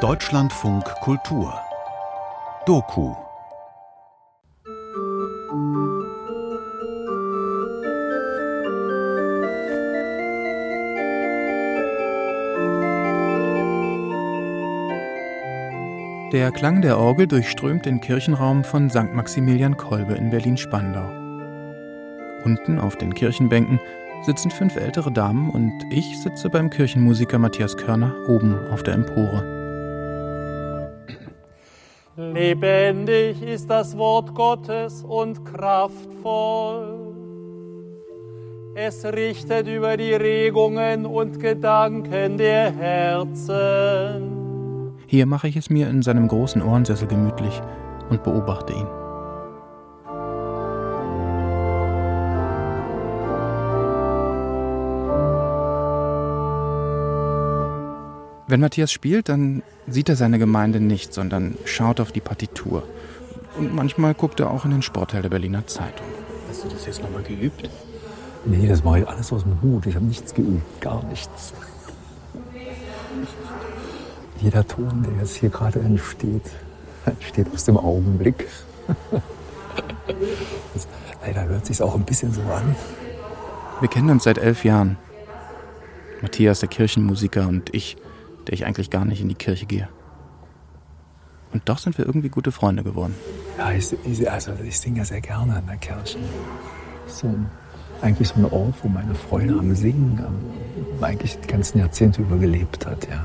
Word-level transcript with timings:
Deutschlandfunk 0.00 0.84
Kultur 1.00 1.52
Doku 2.64 3.14
Der 16.32 16.52
Klang 16.52 16.80
der 16.82 16.98
Orgel 16.98 17.26
durchströmt 17.26 17.84
den 17.84 18.00
Kirchenraum 18.00 18.62
von 18.62 18.88
St. 18.88 19.12
Maximilian 19.12 19.76
Kolbe 19.76 20.14
in 20.14 20.30
Berlin-Spandau. 20.30 21.10
Unten 22.44 22.78
auf 22.78 22.96
den 22.96 23.12
Kirchenbänken 23.12 23.80
sitzen 24.22 24.50
fünf 24.50 24.76
ältere 24.76 25.10
Damen 25.12 25.50
und 25.50 25.72
ich 25.90 26.20
sitze 26.20 26.48
beim 26.50 26.70
Kirchenmusiker 26.70 27.38
Matthias 27.38 27.76
Körner 27.76 28.14
oben 28.28 28.56
auf 28.70 28.82
der 28.82 28.94
Empore. 28.94 29.60
Lebendig 32.16 33.42
ist 33.42 33.70
das 33.70 33.96
Wort 33.96 34.34
Gottes 34.34 35.02
und 35.04 35.44
kraftvoll. 35.44 37.10
Es 38.74 39.04
richtet 39.04 39.66
über 39.66 39.96
die 39.96 40.12
Regungen 40.12 41.06
und 41.06 41.40
Gedanken 41.40 42.36
der 42.38 42.70
Herzen. 42.72 44.40
Hier 45.06 45.26
mache 45.26 45.48
ich 45.48 45.56
es 45.56 45.70
mir 45.70 45.88
in 45.88 46.02
seinem 46.02 46.28
großen 46.28 46.62
Ohrensessel 46.62 47.08
gemütlich 47.08 47.60
und 48.10 48.22
beobachte 48.22 48.74
ihn. 48.74 48.99
Wenn 58.50 58.60
Matthias 58.60 58.92
spielt, 58.92 59.28
dann 59.28 59.62
sieht 59.86 60.08
er 60.08 60.16
seine 60.16 60.38
Gemeinde 60.38 60.80
nicht, 60.80 61.14
sondern 61.14 61.56
schaut 61.64 62.00
auf 62.00 62.12
die 62.12 62.20
Partitur. 62.20 62.82
Und 63.56 63.74
manchmal 63.74 64.14
guckt 64.14 64.40
er 64.40 64.50
auch 64.50 64.64
in 64.64 64.72
den 64.72 64.82
Sportteil 64.82 65.22
der 65.22 65.28
Berliner 65.28 65.66
Zeitung. 65.66 66.06
Hast 66.48 66.64
du 66.64 66.68
das 66.68 66.86
jetzt 66.86 67.02
nochmal 67.02 67.22
geübt? 67.22 67.70
Nee, 68.44 68.66
das 68.66 68.84
mache 68.84 69.00
ich 69.00 69.08
alles 69.08 69.32
aus 69.32 69.44
dem 69.44 69.60
Hut. 69.62 69.86
Ich 69.86 69.94
habe 69.94 70.04
nichts 70.04 70.34
geübt, 70.34 70.80
gar 70.80 71.02
nichts 71.04 71.52
jeder 74.40 74.66
Ton, 74.66 75.02
der 75.02 75.12
jetzt 75.20 75.36
hier 75.36 75.50
gerade 75.50 75.80
entsteht, 75.80 76.42
entsteht 77.06 77.46
aus 77.52 77.64
dem 77.64 77.76
Augenblick. 77.76 78.46
Das, 80.74 80.88
leider 81.24 81.44
hört 81.44 81.64
sich 81.64 81.80
auch 81.80 81.94
ein 81.94 82.04
bisschen 82.04 82.32
so 82.32 82.40
an. 82.42 82.74
Wir 83.78 83.88
kennen 83.88 84.10
uns 84.10 84.24
seit 84.24 84.38
elf 84.38 84.64
Jahren. 84.64 84.98
Matthias, 86.20 86.60
der 86.60 86.68
Kirchenmusiker, 86.68 87.46
und 87.46 87.72
ich, 87.72 87.96
der 88.50 88.54
ich 88.54 88.66
eigentlich 88.66 88.90
gar 88.90 89.04
nicht 89.04 89.20
in 89.20 89.28
die 89.28 89.36
Kirche 89.36 89.64
gehe. 89.64 89.88
Und 91.52 91.68
doch 91.68 91.78
sind 91.78 91.96
wir 91.98 92.04
irgendwie 92.04 92.30
gute 92.30 92.50
Freunde 92.50 92.82
geworden. 92.82 93.14
Ja, 93.56 93.70
ich, 93.70 93.94
ich, 94.04 94.28
also 94.28 94.50
ich 94.64 94.78
singe 94.78 94.98
ja 94.98 95.04
sehr 95.04 95.20
gerne 95.20 95.60
in 95.60 95.66
der 95.66 95.76
Kirche. 95.76 96.18
So, 97.06 97.32
eigentlich 98.02 98.28
so 98.28 98.34
ein 98.34 98.44
Ort, 98.46 98.74
wo 98.82 98.88
meine 98.88 99.14
Freude 99.14 99.56
am 99.56 99.72
Singen 99.76 100.20
am, 100.26 101.04
eigentlich 101.04 101.38
die 101.38 101.46
ganzen 101.46 101.78
Jahrzehnte 101.78 102.22
über 102.22 102.38
gelebt 102.38 102.86
hat, 102.86 103.08
ja. 103.08 103.24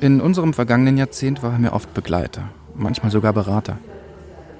In 0.00 0.20
unserem 0.20 0.54
vergangenen 0.54 0.96
Jahrzehnt 0.96 1.42
war 1.42 1.52
er 1.52 1.58
mir 1.58 1.72
oft 1.72 1.92
Begleiter, 1.92 2.48
manchmal 2.76 3.10
sogar 3.10 3.32
Berater. 3.32 3.78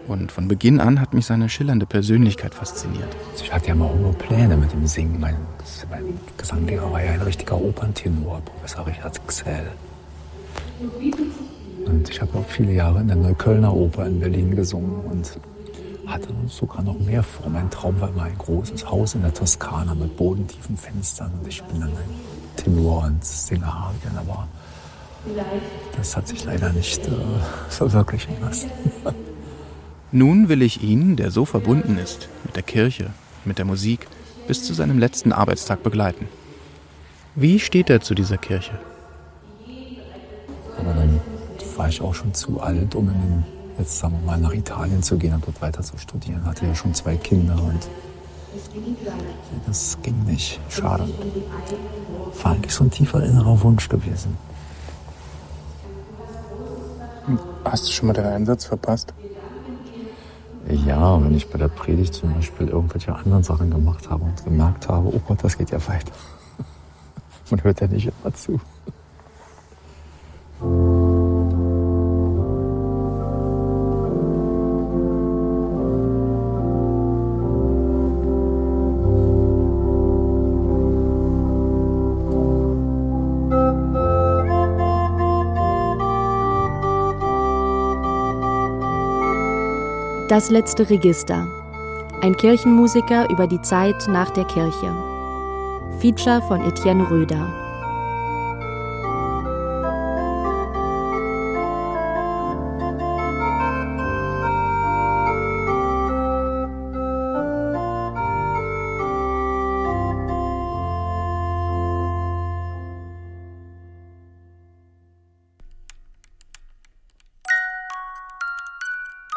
Und 0.08 0.32
von 0.32 0.48
Beginn 0.48 0.80
an 0.80 1.00
hat 1.00 1.14
mich 1.14 1.26
seine 1.26 1.48
schillernde 1.48 1.86
Persönlichkeit 1.86 2.54
fasziniert. 2.54 3.16
Ich 3.36 3.52
hatte 3.52 3.68
ja 3.68 3.74
mal 3.74 3.88
hohe 3.88 4.12
Pläne 4.12 4.56
mit 4.56 4.72
dem 4.72 4.86
Singen. 4.86 5.20
Mein, 5.20 5.36
mein 5.90 6.18
Gesanglehrer 6.36 6.90
war 6.90 7.02
ja 7.02 7.12
ein 7.12 7.22
richtiger 7.22 7.60
Operntenor, 7.60 8.40
Professor 8.40 8.86
Richard 8.86 9.26
Xell. 9.28 9.70
Und 11.86 12.08
ich 12.08 12.20
habe 12.20 12.38
auch 12.38 12.46
viele 12.46 12.72
Jahre 12.72 13.00
in 13.00 13.08
der 13.08 13.16
Neuköllner 13.16 13.74
Oper 13.74 14.06
in 14.06 14.18
Berlin 14.18 14.56
gesungen 14.56 15.04
und 15.04 15.38
hatte 16.06 16.28
sogar 16.48 16.82
noch 16.82 16.98
mehr 16.98 17.22
vor. 17.22 17.48
Mein 17.48 17.70
Traum 17.70 18.00
war 18.00 18.08
immer 18.08 18.24
ein 18.24 18.38
großes 18.38 18.90
Haus 18.90 19.14
in 19.14 19.22
der 19.22 19.32
Toskana 19.32 19.94
mit 19.94 20.16
bodentiefen 20.16 20.76
Fenstern 20.76 21.30
und 21.40 21.46
ich 21.46 21.62
bin 21.62 21.80
dann 21.80 21.90
ein 21.90 22.56
Tenor 22.56 23.04
und 23.04 23.24
Singerharien, 23.24 24.16
aber 24.16 24.48
das 25.96 26.16
hat 26.16 26.26
sich 26.26 26.44
leider 26.44 26.72
nicht 26.72 27.06
äh, 27.06 27.10
verwirklichen 27.68 28.34
lassen. 28.40 28.70
Nun 30.14 30.50
will 30.50 30.60
ich 30.60 30.82
ihn, 30.82 31.16
der 31.16 31.30
so 31.30 31.46
verbunden 31.46 31.96
ist 31.96 32.28
mit 32.44 32.54
der 32.54 32.62
Kirche, 32.62 33.10
mit 33.46 33.56
der 33.56 33.64
Musik, 33.64 34.06
bis 34.46 34.62
zu 34.62 34.74
seinem 34.74 34.98
letzten 34.98 35.32
Arbeitstag 35.32 35.82
begleiten. 35.82 36.28
Wie 37.34 37.58
steht 37.58 37.88
er 37.88 38.02
zu 38.02 38.14
dieser 38.14 38.36
Kirche? 38.36 38.78
Aber 40.78 40.92
dann 40.92 41.18
war 41.76 41.88
ich 41.88 42.02
auch 42.02 42.14
schon 42.14 42.34
zu 42.34 42.60
alt, 42.60 42.94
um 42.94 43.10
jetzt 43.78 43.98
sagen 43.98 44.18
wir 44.20 44.32
mal 44.32 44.38
nach 44.38 44.52
Italien 44.52 45.02
zu 45.02 45.16
gehen 45.16 45.32
und 45.32 45.46
dort 45.46 45.62
weiter 45.62 45.82
zu 45.82 45.96
studieren. 45.96 46.44
Hatte 46.44 46.66
ja 46.66 46.74
schon 46.74 46.92
zwei 46.92 47.16
Kinder 47.16 47.54
und 47.62 47.88
das 49.66 49.96
ging 50.02 50.24
nicht. 50.24 50.60
Schade. 50.68 51.08
War 52.42 52.52
eigentlich 52.52 52.74
so 52.74 52.84
ein 52.84 52.90
tiefer 52.90 53.24
innerer 53.24 53.62
Wunsch 53.62 53.88
gewesen. 53.88 54.36
Hast 57.64 57.88
du 57.88 57.92
schon 57.92 58.08
mal 58.08 58.12
deinen 58.12 58.34
Einsatz 58.34 58.66
verpasst? 58.66 59.14
Ja, 60.68 61.22
wenn 61.22 61.34
ich 61.34 61.50
bei 61.50 61.58
der 61.58 61.68
Predigt 61.68 62.14
zum 62.14 62.34
Beispiel 62.34 62.68
irgendwelche 62.68 63.14
anderen 63.14 63.42
Sachen 63.42 63.70
gemacht 63.70 64.08
habe 64.08 64.24
und 64.24 64.44
gemerkt 64.44 64.88
habe, 64.88 65.08
oh 65.08 65.20
Gott, 65.26 65.42
das 65.42 65.58
geht 65.58 65.70
ja 65.70 65.78
weiter. 65.88 66.12
Man 67.50 67.62
hört 67.64 67.80
ja 67.80 67.88
nicht 67.88 68.10
immer 68.22 68.34
zu. 68.34 68.60
Das 90.32 90.48
letzte 90.48 90.88
Register. 90.88 91.46
Ein 92.22 92.34
Kirchenmusiker 92.34 93.28
über 93.28 93.46
die 93.46 93.60
Zeit 93.60 94.08
nach 94.08 94.30
der 94.30 94.44
Kirche. 94.44 94.94
Feature 95.98 96.40
von 96.48 96.62
Etienne 96.62 97.10
Röder. 97.10 97.61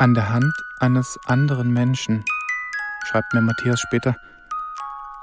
An 0.06 0.14
der 0.14 0.30
Hand 0.30 0.54
eines 0.80 1.18
anderen 1.26 1.74
Menschen, 1.74 2.24
schreibt 3.08 3.34
mir 3.34 3.42
Matthias 3.42 3.80
später, 3.80 4.16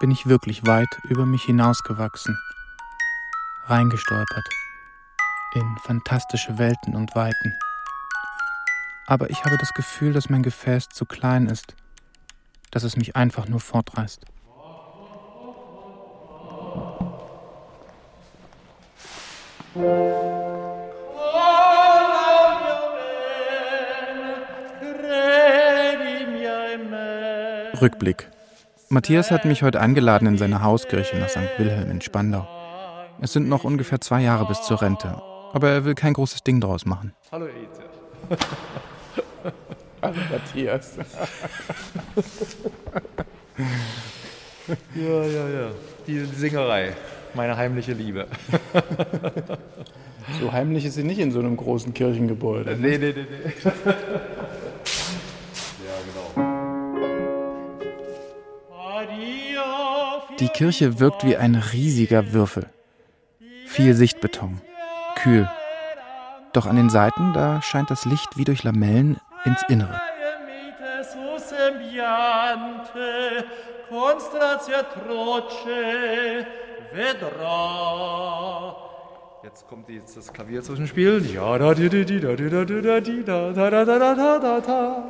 bin 0.00 0.10
ich 0.10 0.26
wirklich 0.26 0.66
weit 0.66 0.88
über 1.04 1.25
mich 1.25 1.44
hinausgewachsen, 1.44 2.37
reingestolpert. 3.66 4.48
In 5.54 5.76
fantastische 5.84 6.59
Welten 6.59 6.97
und 6.97 7.15
Weiten. 7.15 7.56
Aber 9.06 9.31
ich 9.31 9.44
habe 9.44 9.56
das 9.56 9.72
Gefühl, 9.72 10.15
dass 10.15 10.28
mein 10.28 10.42
Gefäß 10.42 10.88
zu 10.88 11.04
klein 11.04 11.47
ist, 11.47 11.76
dass 12.72 12.82
es 12.82 12.97
mich 12.97 13.15
einfach 13.15 13.47
nur 13.47 13.60
fortreißt. 13.60 14.26
Rückblick. 27.83 28.31
Matthias 28.91 29.33
hat 29.33 29.45
mich 29.45 29.65
heute 29.65 29.81
eingeladen 29.81 30.29
in 30.29 30.39
seine 30.39 30.63
Hauskirche 30.63 31.17
nach 31.19 31.29
St. 31.29 31.59
Wilhelm 31.59 31.91
in 31.91 32.01
Spandau. 32.01 32.47
Es 33.21 33.33
sind 33.33 33.49
noch 33.49 33.65
ungefähr 33.65 34.01
zwei 34.01 34.23
Jahre 34.23 34.47
bis 34.47 34.63
zur 34.63 34.81
Rente, 34.81 35.21
aber 35.53 35.71
er 35.71 35.84
will 35.84 35.97
kein 35.97 36.13
großes 36.13 36.45
Ding 36.45 36.61
draus 36.61 36.87
machen. 36.87 37.13
Hallo 37.33 37.47
Ete. 37.47 38.39
Hallo 40.03 40.15
Matthias. 40.31 40.97
ja, 44.95 45.25
ja, 45.25 45.49
ja. 45.49 45.71
Die 46.07 46.25
Singerei, 46.25 46.93
meine 47.34 47.57
heimliche 47.57 47.95
Liebe. 47.95 48.29
so 50.41 50.53
heimlich 50.53 50.84
ist 50.84 50.95
sie 50.95 51.03
nicht 51.03 51.19
in 51.19 51.33
so 51.33 51.41
einem 51.41 51.57
großen 51.57 51.93
Kirchengebäude. 51.93 52.77
Nee, 52.77 52.99
nee, 52.99 53.13
nee, 53.13 53.27
nee. 53.29 53.53
Die 60.42 60.48
Kirche 60.48 60.98
wirkt 60.98 61.24
wie 61.24 61.36
ein 61.36 61.54
riesiger 61.54 62.33
Würfel. 62.33 62.66
Viel 63.65 63.94
Sichtbeton. 63.94 64.60
Kühl. 65.15 65.48
Doch 66.53 66.66
an 66.66 66.74
den 66.74 66.91
Seiten, 66.91 67.33
da 67.33 67.62
scheint 67.62 67.92
das 67.92 68.04
Licht 68.06 68.36
wie 68.36 68.42
durch 68.42 68.65
Lamellen 68.65 69.21
ins 69.44 69.62
Innere. 69.68 70.00
Jetzt 79.45 79.68
kommt 79.68 79.88
jetzt 79.91 80.16
das 80.16 80.33
Klavier 80.33 80.65
zwischenspiel. 80.65 81.24
Ja, 81.33 81.56
da, 81.56 81.72
di, 81.72 81.88
di, 81.88 82.04
di, 82.04 82.18
da, 82.18 82.34
di, 82.34 82.50
da, 82.50 82.65
di, 82.65 82.83
da, 82.83 82.98
di, 82.98 83.22
da, 83.22 83.53
da, 83.53 83.71
da, 83.71 83.84
da, 83.84 83.98
da, 83.98 84.15
da, 84.16 84.38
da, 84.41 84.60
da. 84.60 85.04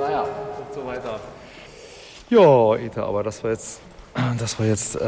Naja, 0.00 0.22
und 0.22 0.74
so 0.74 0.84
weiter. 0.84 1.20
Ja, 2.30 2.76
Eta, 2.76 3.04
aber 3.04 3.22
das 3.22 3.42
war 3.42 3.50
jetzt, 3.50 3.80
das 4.38 4.58
war 4.58 4.66
jetzt 4.66 4.96
äh, 4.96 5.04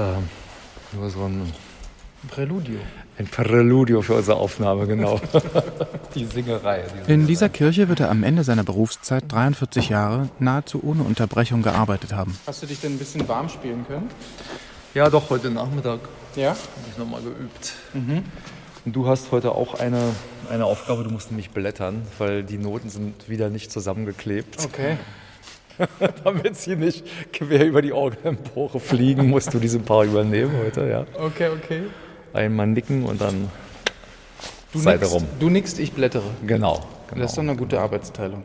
nur 0.92 1.08
so 1.10 1.24
ein 1.24 1.52
Präludio. 2.28 2.78
Ein 3.19 3.26
Präludio 3.26 4.02
für 4.02 4.14
unsere 4.14 4.36
Aufnahme, 4.38 4.86
genau. 4.86 5.20
die 6.14 6.24
Singerei. 6.24 6.84
Die 7.06 7.12
In 7.12 7.26
dieser 7.26 7.48
Kirche 7.48 7.88
wird 7.88 8.00
er 8.00 8.10
am 8.10 8.22
Ende 8.24 8.42
seiner 8.42 8.64
Berufszeit 8.64 9.24
43 9.28 9.88
Jahre 9.90 10.30
nahezu 10.38 10.82
ohne 10.82 11.02
Unterbrechung 11.02 11.62
gearbeitet 11.62 12.12
haben. 12.12 12.36
Hast 12.46 12.62
du 12.62 12.66
dich 12.66 12.80
denn 12.80 12.94
ein 12.94 12.98
bisschen 12.98 13.28
warm 13.28 13.48
spielen 13.48 13.86
können? 13.86 14.08
Ja, 14.94 15.08
doch, 15.10 15.30
heute 15.30 15.50
Nachmittag 15.50 16.00
Ja. 16.36 16.50
habe 16.50 16.58
ich 16.90 16.98
nochmal 16.98 17.22
geübt. 17.22 17.74
Und 18.84 18.96
du 18.96 19.06
hast 19.06 19.30
heute 19.30 19.52
auch 19.52 19.78
eine, 19.78 20.00
eine 20.50 20.64
Aufgabe, 20.64 21.04
du 21.04 21.10
musst 21.10 21.30
nämlich 21.30 21.50
blättern, 21.50 22.02
weil 22.19 22.42
die 22.42 22.58
Noten 22.58 22.88
sind 22.88 23.28
wieder 23.28 23.48
nicht 23.48 23.70
zusammengeklebt. 23.70 24.64
Okay. 24.64 24.96
Damit 26.24 26.56
sie 26.56 26.76
nicht 26.76 27.04
quer 27.32 27.66
über 27.66 27.82
die 27.82 27.92
Orgelempore 27.92 28.80
fliegen, 28.80 29.28
musst 29.28 29.52
du 29.54 29.58
diese 29.58 29.78
paar 29.78 30.04
übernehmen 30.04 30.52
heute, 30.64 30.88
ja. 30.88 31.04
Okay, 31.19 31.48
okay. 31.48 31.82
Einmal 32.32 32.66
nicken 32.69 33.04
und 33.04 33.20
dann 33.20 33.48
Du 34.72 34.78
Seite 34.78 35.00
nickst, 35.00 35.14
rum. 35.14 35.26
du 35.38 35.50
nickst, 35.50 35.78
ich 35.78 35.92
blättere. 35.92 36.24
Genau. 36.46 36.80
genau. 37.08 37.20
Das 37.22 37.32
ist 37.32 37.36
doch 37.36 37.42
eine 37.42 37.56
gute 37.56 37.78
Arbeitsteilung. 37.78 38.44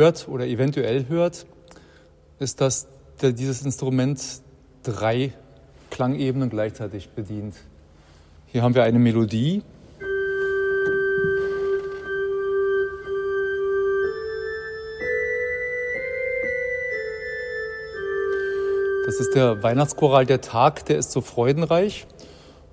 Hört 0.00 0.28
oder 0.28 0.46
eventuell 0.46 1.08
hört, 1.08 1.46
ist, 2.38 2.62
dass 2.62 2.88
dieses 3.20 3.62
Instrument 3.62 4.18
drei 4.82 5.34
Klangebenen 5.90 6.48
gleichzeitig 6.48 7.10
bedient. 7.10 7.54
Hier 8.46 8.62
haben 8.62 8.74
wir 8.74 8.82
eine 8.82 8.98
Melodie. 8.98 9.62
Das 19.04 19.20
ist 19.20 19.34
der 19.34 19.62
Weihnachtschoral 19.62 20.24
Der 20.24 20.40
Tag, 20.40 20.86
der 20.86 20.96
ist 20.96 21.12
so 21.12 21.20
freudenreich. 21.20 22.06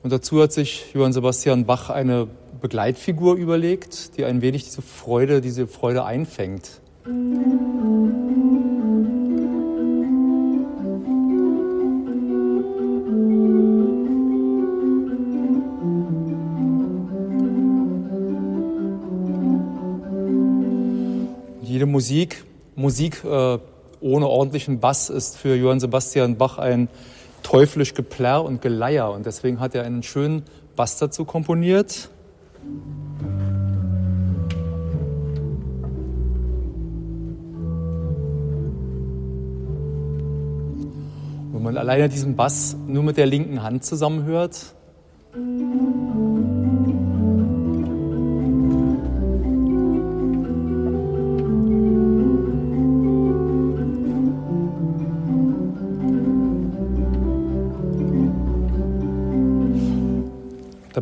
Und 0.01 0.13
dazu 0.13 0.41
hat 0.41 0.53
sich 0.53 0.93
Johann 0.93 1.11
Sebastian 1.11 1.65
Bach 1.65 1.89
eine 1.89 2.29
Begleitfigur 2.61 3.35
überlegt, 3.35 4.15
die 4.15 4.23
ein 4.23 4.41
wenig 4.41 4.63
diese 4.63 4.81
Freude, 4.81 5.41
diese 5.41 5.67
Freude 5.67 6.05
einfängt. 6.05 6.79
Musik, 22.07 22.45
Musik 22.77 23.21
äh, 23.25 23.59
ohne 23.99 24.27
ordentlichen 24.29 24.79
Bass 24.79 25.09
ist 25.09 25.35
für 25.35 25.55
Johann 25.55 25.81
Sebastian 25.81 26.37
Bach 26.37 26.57
ein 26.57 26.87
teuflisch 27.43 27.95
Geplärr 27.95 28.45
und 28.45 28.61
Geleier. 28.61 29.11
Und 29.11 29.25
deswegen 29.25 29.59
hat 29.59 29.75
er 29.75 29.83
einen 29.83 30.03
schönen 30.03 30.43
Bass 30.77 30.97
dazu 30.99 31.25
komponiert. 31.25 32.07
Wenn 41.51 41.61
man 41.61 41.75
alleine 41.75 42.07
diesen 42.07 42.37
Bass 42.37 42.77
nur 42.87 43.03
mit 43.03 43.17
der 43.17 43.25
linken 43.25 43.63
Hand 43.63 43.83
zusammenhört, 43.83 44.76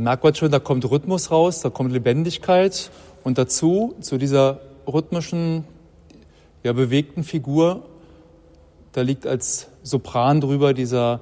merkt 0.06 0.24
man 0.24 0.36
schon, 0.36 0.52
da 0.52 0.60
kommt 0.60 0.90
Rhythmus 0.90 1.32
raus, 1.32 1.62
da 1.62 1.72
kommt 1.72 1.92
Lebendigkeit 1.92 2.92
und 3.24 3.40
dazu, 3.40 3.96
zu 4.02 4.20
dieser 4.20 4.62
rhythmischen, 4.88 5.64
ja, 6.64 6.74
bewegten 6.74 7.24
Figur, 7.24 7.88
da 8.92 9.02
liegt 9.02 9.26
als 9.26 9.68
Sopran 9.82 10.42
drüber 10.42 10.76
dieser, 10.76 11.22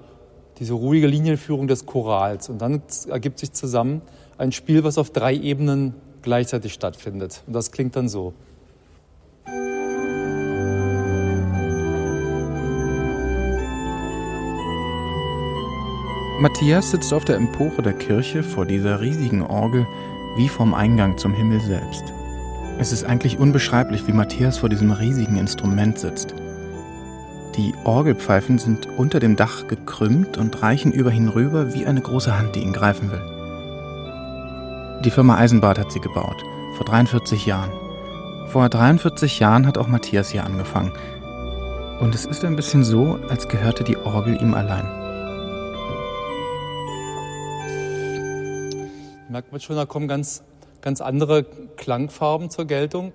diese 0.60 0.74
ruhige 0.74 1.08
Linienführung 1.08 1.68
des 1.68 1.86
Chorals. 1.86 2.50
Und 2.50 2.62
dann 2.62 2.82
ergibt 3.08 3.40
sich 3.40 3.54
zusammen 3.54 4.02
ein 4.38 4.52
Spiel, 4.52 4.84
was 4.84 4.98
auf 4.98 5.12
drei 5.12 5.34
Ebenen 5.34 5.94
gleichzeitig 6.22 6.74
stattfindet. 6.74 7.42
Und 7.48 7.54
das 7.54 7.72
klingt 7.72 7.96
dann 7.96 8.10
so. 8.10 8.34
Matthias 16.40 16.90
sitzt 16.90 17.14
auf 17.14 17.26
der 17.26 17.36
Empore 17.36 17.84
der 17.84 17.94
Kirche 17.94 18.42
vor 18.42 18.66
dieser 18.66 19.00
riesigen 19.00 19.44
Orgel 19.44 19.86
wie 20.36 20.50
vorm 20.50 20.74
Eingang 20.74 21.18
zum 21.18 21.32
Himmel 21.32 21.62
selbst. 21.62 22.04
Es 22.80 22.92
ist 22.92 23.04
eigentlich 23.04 23.38
unbeschreiblich, 23.38 24.08
wie 24.08 24.14
Matthias 24.14 24.58
vor 24.58 24.68
diesem 24.68 24.92
riesigen 24.92 25.38
Instrument 25.38 26.00
sitzt. 26.00 26.34
Die 27.56 27.76
Orgelpfeifen 27.84 28.58
sind 28.58 28.88
unter 28.98 29.20
dem 29.20 29.36
Dach 29.36 29.68
gekrümmt 29.68 30.40
und 30.40 30.64
reichen 30.64 30.92
über 30.92 31.12
ihn 31.12 31.30
rüber 31.30 31.76
wie 31.76 31.86
eine 31.86 32.02
große 32.02 32.36
Hand, 32.36 32.56
die 32.56 32.62
ihn 32.62 32.74
greifen 32.74 33.12
will. 33.12 33.22
Die 35.06 35.12
Firma 35.12 35.38
Eisenbad 35.38 35.78
hat 35.78 35.92
sie 35.92 36.02
gebaut, 36.02 36.44
vor 36.78 36.86
43 36.88 37.46
Jahren. 37.46 37.72
Vor 38.48 38.70
43 38.70 39.38
Jahren 39.40 39.68
hat 39.68 39.78
auch 39.78 39.88
Matthias 39.88 40.32
hier 40.32 40.46
angefangen. 40.46 40.94
Und 42.00 42.16
es 42.16 42.26
ist 42.26 42.44
ein 42.44 42.56
bisschen 42.56 42.84
so, 42.84 43.20
als 43.30 43.48
gehörte 43.48 43.84
die 43.84 43.98
Orgel 43.98 44.42
ihm 44.42 44.56
allein. 44.56 45.03
Merkt 49.34 49.52
man 49.52 49.60
schon, 49.60 49.76
da 49.76 49.88
kommen 49.88 50.08
ganz, 50.08 50.44
ganz 50.82 51.02
andere 51.02 51.44
Klangfarben 51.76 52.52
zur 52.52 52.66
Geltung. 52.66 53.14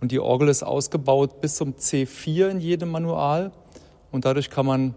Und 0.00 0.12
die 0.12 0.20
Orgel 0.20 0.48
ist 0.48 0.62
ausgebaut 0.62 1.40
bis 1.40 1.56
zum 1.56 1.74
C4 1.74 2.48
in 2.48 2.60
jedem 2.60 2.92
Manual. 2.92 3.50
Und 4.12 4.24
dadurch 4.24 4.50
kann 4.50 4.66
man 4.66 4.94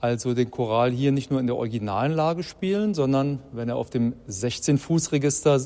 also 0.00 0.34
den 0.34 0.52
Choral 0.52 0.92
hier 0.92 1.10
nicht 1.10 1.32
nur 1.32 1.40
in 1.40 1.48
der 1.48 1.56
originalen 1.56 2.12
Lage 2.12 2.44
spielen, 2.44 2.94
sondern 2.94 3.40
wenn 3.50 3.68
er 3.68 3.74
auf 3.74 3.90
dem 3.90 4.14
16-Fuß-Register 4.28 5.62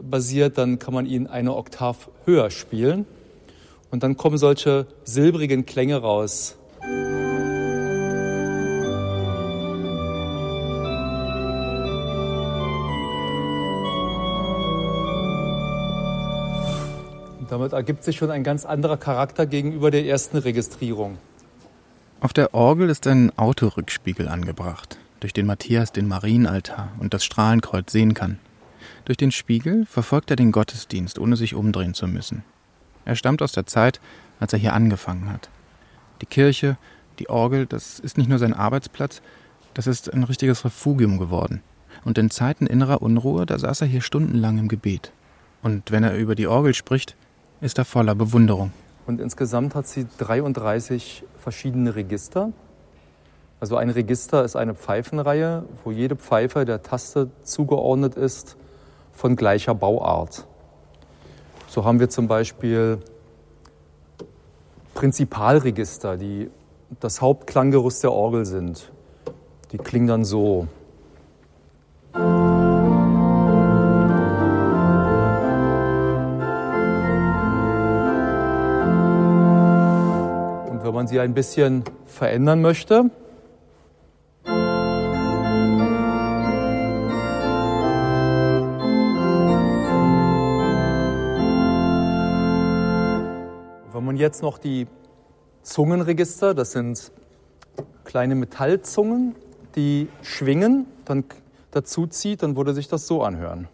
basiert, 0.00 0.56
dann 0.56 0.78
kann 0.78 0.94
man 0.94 1.04
ihn 1.04 1.26
eine 1.26 1.54
Oktav 1.54 2.08
höher 2.24 2.50
spielen. 2.50 3.04
Und 3.90 4.02
dann 4.02 4.16
kommen 4.16 4.38
solche 4.38 4.86
silbrigen 5.04 5.66
Klänge 5.66 5.96
raus. 5.98 6.56
Damit 17.68 17.72
ergibt 17.72 18.04
sich 18.04 18.16
schon 18.16 18.30
ein 18.30 18.44
ganz 18.44 18.64
anderer 18.64 18.96
Charakter 18.96 19.44
gegenüber 19.44 19.90
der 19.90 20.06
ersten 20.06 20.38
Registrierung. 20.38 21.18
Auf 22.20 22.32
der 22.32 22.54
Orgel 22.54 22.88
ist 22.88 23.06
ein 23.06 23.30
Autorückspiegel 23.36 24.26
angebracht, 24.26 24.98
durch 25.20 25.34
den 25.34 25.44
Matthias 25.44 25.92
den 25.92 26.08
Marienaltar 26.08 26.92
und 26.98 27.12
das 27.12 27.24
Strahlenkreuz 27.24 27.92
sehen 27.92 28.14
kann. 28.14 28.38
Durch 29.04 29.18
den 29.18 29.32
Spiegel 29.32 29.84
verfolgt 29.84 30.30
er 30.30 30.36
den 30.36 30.50
Gottesdienst, 30.50 31.18
ohne 31.18 31.36
sich 31.36 31.54
umdrehen 31.54 31.92
zu 31.92 32.06
müssen. 32.06 32.42
Er 33.04 33.16
stammt 33.16 33.42
aus 33.42 33.52
der 33.52 33.66
Zeit, 33.66 34.00
als 34.40 34.54
er 34.54 34.58
hier 34.58 34.72
angefangen 34.72 35.30
hat. 35.30 35.50
Die 36.22 36.26
Kirche, 36.26 36.78
die 37.18 37.28
Orgel, 37.28 37.66
das 37.66 38.00
ist 38.00 38.16
nicht 38.16 38.30
nur 38.30 38.38
sein 38.38 38.54
Arbeitsplatz, 38.54 39.20
das 39.74 39.86
ist 39.86 40.12
ein 40.12 40.24
richtiges 40.24 40.64
Refugium 40.64 41.18
geworden. 41.18 41.60
und 42.04 42.16
in 42.16 42.30
Zeiten 42.30 42.66
innerer 42.66 43.02
Unruhe, 43.02 43.44
da 43.44 43.58
saß 43.58 43.82
er 43.82 43.88
hier 43.88 44.00
stundenlang 44.00 44.56
im 44.56 44.68
Gebet. 44.68 45.12
Und 45.62 45.90
wenn 45.90 46.04
er 46.04 46.16
über 46.16 46.36
die 46.36 46.46
Orgel 46.46 46.72
spricht, 46.72 47.16
ist 47.60 47.78
er 47.78 47.84
voller 47.84 48.14
Bewunderung. 48.14 48.72
Und 49.06 49.20
insgesamt 49.20 49.74
hat 49.74 49.86
sie 49.86 50.06
33 50.18 51.24
verschiedene 51.38 51.94
Register. 51.94 52.52
Also 53.60 53.76
ein 53.76 53.90
Register 53.90 54.44
ist 54.44 54.54
eine 54.54 54.74
Pfeifenreihe, 54.74 55.64
wo 55.82 55.90
jede 55.90 56.14
Pfeife 56.14 56.64
der 56.64 56.82
Taste 56.82 57.30
zugeordnet 57.42 58.14
ist 58.14 58.56
von 59.12 59.34
gleicher 59.34 59.74
Bauart. 59.74 60.46
So 61.66 61.84
haben 61.84 62.00
wir 62.00 62.08
zum 62.08 62.28
Beispiel 62.28 62.98
Prinzipalregister, 64.94 66.16
die 66.16 66.50
das 67.00 67.20
Hauptklanggerüst 67.20 68.04
der 68.04 68.12
Orgel 68.12 68.46
sind. 68.46 68.90
Die 69.72 69.78
klingen 69.78 70.06
dann 70.06 70.24
so. 70.24 70.68
Wenn 80.88 80.94
man 80.94 81.06
sie 81.06 81.20
ein 81.20 81.34
bisschen 81.34 81.84
verändern 82.06 82.62
möchte, 82.62 83.10
Wenn 93.92 94.04
man 94.04 94.16
jetzt 94.16 94.42
noch 94.42 94.56
die 94.56 94.86
Zungenregister, 95.62 96.54
das 96.54 96.72
sind 96.72 97.12
kleine 98.04 98.34
Metallzungen, 98.34 99.34
die 99.76 100.08
schwingen, 100.22 100.86
dann 101.04 101.24
dazu 101.72 102.06
zieht, 102.06 102.42
dann 102.42 102.56
würde 102.56 102.72
sich 102.72 102.88
das 102.88 103.06
so 103.06 103.22
anhören. 103.22 103.68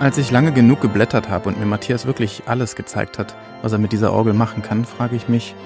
Als 0.00 0.16
ich 0.16 0.30
lange 0.30 0.52
genug 0.52 0.80
geblättert 0.80 1.28
habe 1.28 1.48
und 1.48 1.58
mir 1.58 1.66
Matthias 1.66 2.06
wirklich 2.06 2.44
alles 2.46 2.76
gezeigt 2.76 3.18
hat, 3.18 3.34
was 3.62 3.72
er 3.72 3.78
mit 3.78 3.90
dieser 3.90 4.12
Orgel 4.12 4.32
machen 4.32 4.62
kann, 4.62 4.84
frage 4.84 5.16
ich 5.16 5.28
mich, 5.28 5.56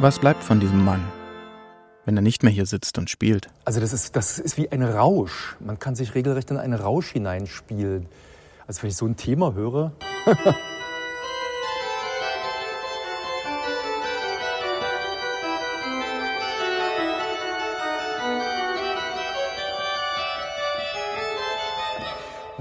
was 0.00 0.18
bleibt 0.18 0.44
von 0.44 0.60
diesem 0.60 0.84
Mann, 0.84 1.02
wenn 2.04 2.14
er 2.14 2.20
nicht 2.20 2.42
mehr 2.42 2.52
hier 2.52 2.66
sitzt 2.66 2.98
und 2.98 3.08
spielt? 3.08 3.48
Also 3.64 3.80
das 3.80 3.94
ist, 3.94 4.16
das 4.16 4.38
ist 4.38 4.58
wie 4.58 4.70
ein 4.70 4.82
Rausch. 4.82 5.56
Man 5.60 5.78
kann 5.78 5.94
sich 5.94 6.14
regelrecht 6.14 6.50
in 6.50 6.58
einen 6.58 6.74
Rausch 6.74 7.12
hineinspielen. 7.12 8.06
Also 8.66 8.82
wenn 8.82 8.90
ich 8.90 8.96
so 8.96 9.06
ein 9.06 9.16
Thema 9.16 9.54
höre. 9.54 9.92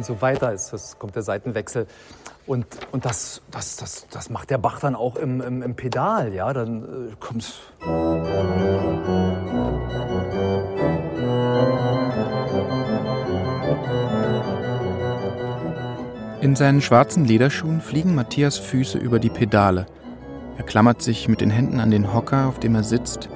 Und 0.02 0.06
so 0.06 0.20
weiter 0.20 0.52
ist 0.52 0.74
das, 0.74 0.98
kommt 0.98 1.16
der 1.16 1.22
Seitenwechsel. 1.22 1.86
Und, 2.48 2.66
und 2.92 3.06
das, 3.06 3.44
das, 3.52 3.76
das, 3.76 4.08
das 4.10 4.32
macht 4.32 4.50
der 4.50 4.58
Bach 4.58 4.80
dann 4.80 4.96
auch 4.96 5.16
im, 5.16 5.42
im, 5.42 5.62
im 5.62 5.76
Pedal. 5.76 6.34
Ja? 6.34 6.52
Dann 6.54 7.12
äh, 7.12 7.16
kommt 7.20 7.54
In 16.42 16.56
seinen 16.56 16.82
schwarzen 16.82 17.26
Lederschuhen 17.26 17.80
fliegen 17.80 18.16
Matthias 18.16 18.58
Füße 18.58 18.98
über 18.98 19.20
die 19.20 19.30
Pedale. 19.30 19.86
Er 20.58 20.64
klammert 20.64 21.04
sich 21.04 21.28
mit 21.28 21.42
den 21.42 21.52
Händen 21.52 21.80
an 21.80 21.92
den 21.92 22.12
Hocker, 22.12 22.48
auf 22.48 22.60
dem 22.60 22.74
er 22.74 22.84
sitzt. 22.84 23.30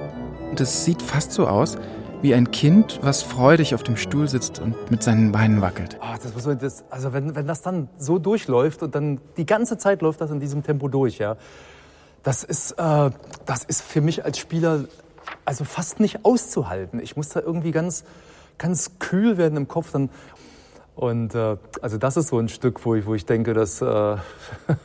Und 0.50 0.60
es 0.60 0.84
sieht 0.84 1.00
fast 1.00 1.30
so 1.30 1.46
aus 1.46 1.78
wie 2.22 2.34
ein 2.34 2.50
Kind, 2.50 2.98
was 3.02 3.22
freudig 3.22 3.74
auf 3.74 3.82
dem 3.82 3.96
Stuhl 3.96 4.28
sitzt 4.28 4.58
und 4.58 4.90
mit 4.90 5.02
seinen 5.02 5.32
Beinen 5.32 5.60
wackelt. 5.60 5.98
Ah, 6.00 6.16
das, 6.22 6.46
man- 6.46 6.58
das, 6.58 6.84
also 6.90 7.12
wenn, 7.12 7.34
wenn 7.36 7.46
das 7.46 7.62
dann 7.62 7.88
so 7.98 8.18
durchläuft 8.18 8.82
und 8.82 8.94
dann 8.94 9.20
die 9.36 9.46
ganze 9.46 9.78
Zeit 9.78 10.02
läuft 10.02 10.20
das 10.20 10.30
in 10.30 10.40
diesem 10.40 10.62
Tempo 10.62 10.88
durch, 10.88 11.18
ja, 11.18 11.36
das 12.22 12.42
ist, 12.42 12.72
äh, 12.72 13.10
das 13.44 13.64
ist 13.64 13.82
für 13.82 14.00
mich 14.00 14.24
als 14.24 14.38
Spieler 14.38 14.84
also 15.44 15.64
fast 15.64 16.00
nicht 16.00 16.24
auszuhalten. 16.24 17.00
Ich 17.00 17.16
muss 17.16 17.28
da 17.28 17.40
irgendwie 17.40 17.70
ganz, 17.70 18.04
ganz 18.58 18.98
kühl 18.98 19.36
werden 19.38 19.56
im 19.56 19.68
Kopf. 19.68 19.92
Dann, 19.92 20.08
und 20.96 21.34
äh, 21.34 21.58
also 21.82 21.98
das 21.98 22.16
ist 22.16 22.28
so 22.28 22.38
ein 22.38 22.48
Stück, 22.48 22.86
wo 22.86 22.94
ich, 22.94 23.04
wo 23.04 23.14
ich 23.14 23.26
denke, 23.26 23.52
dass, 23.52 23.82
äh, 23.82 23.84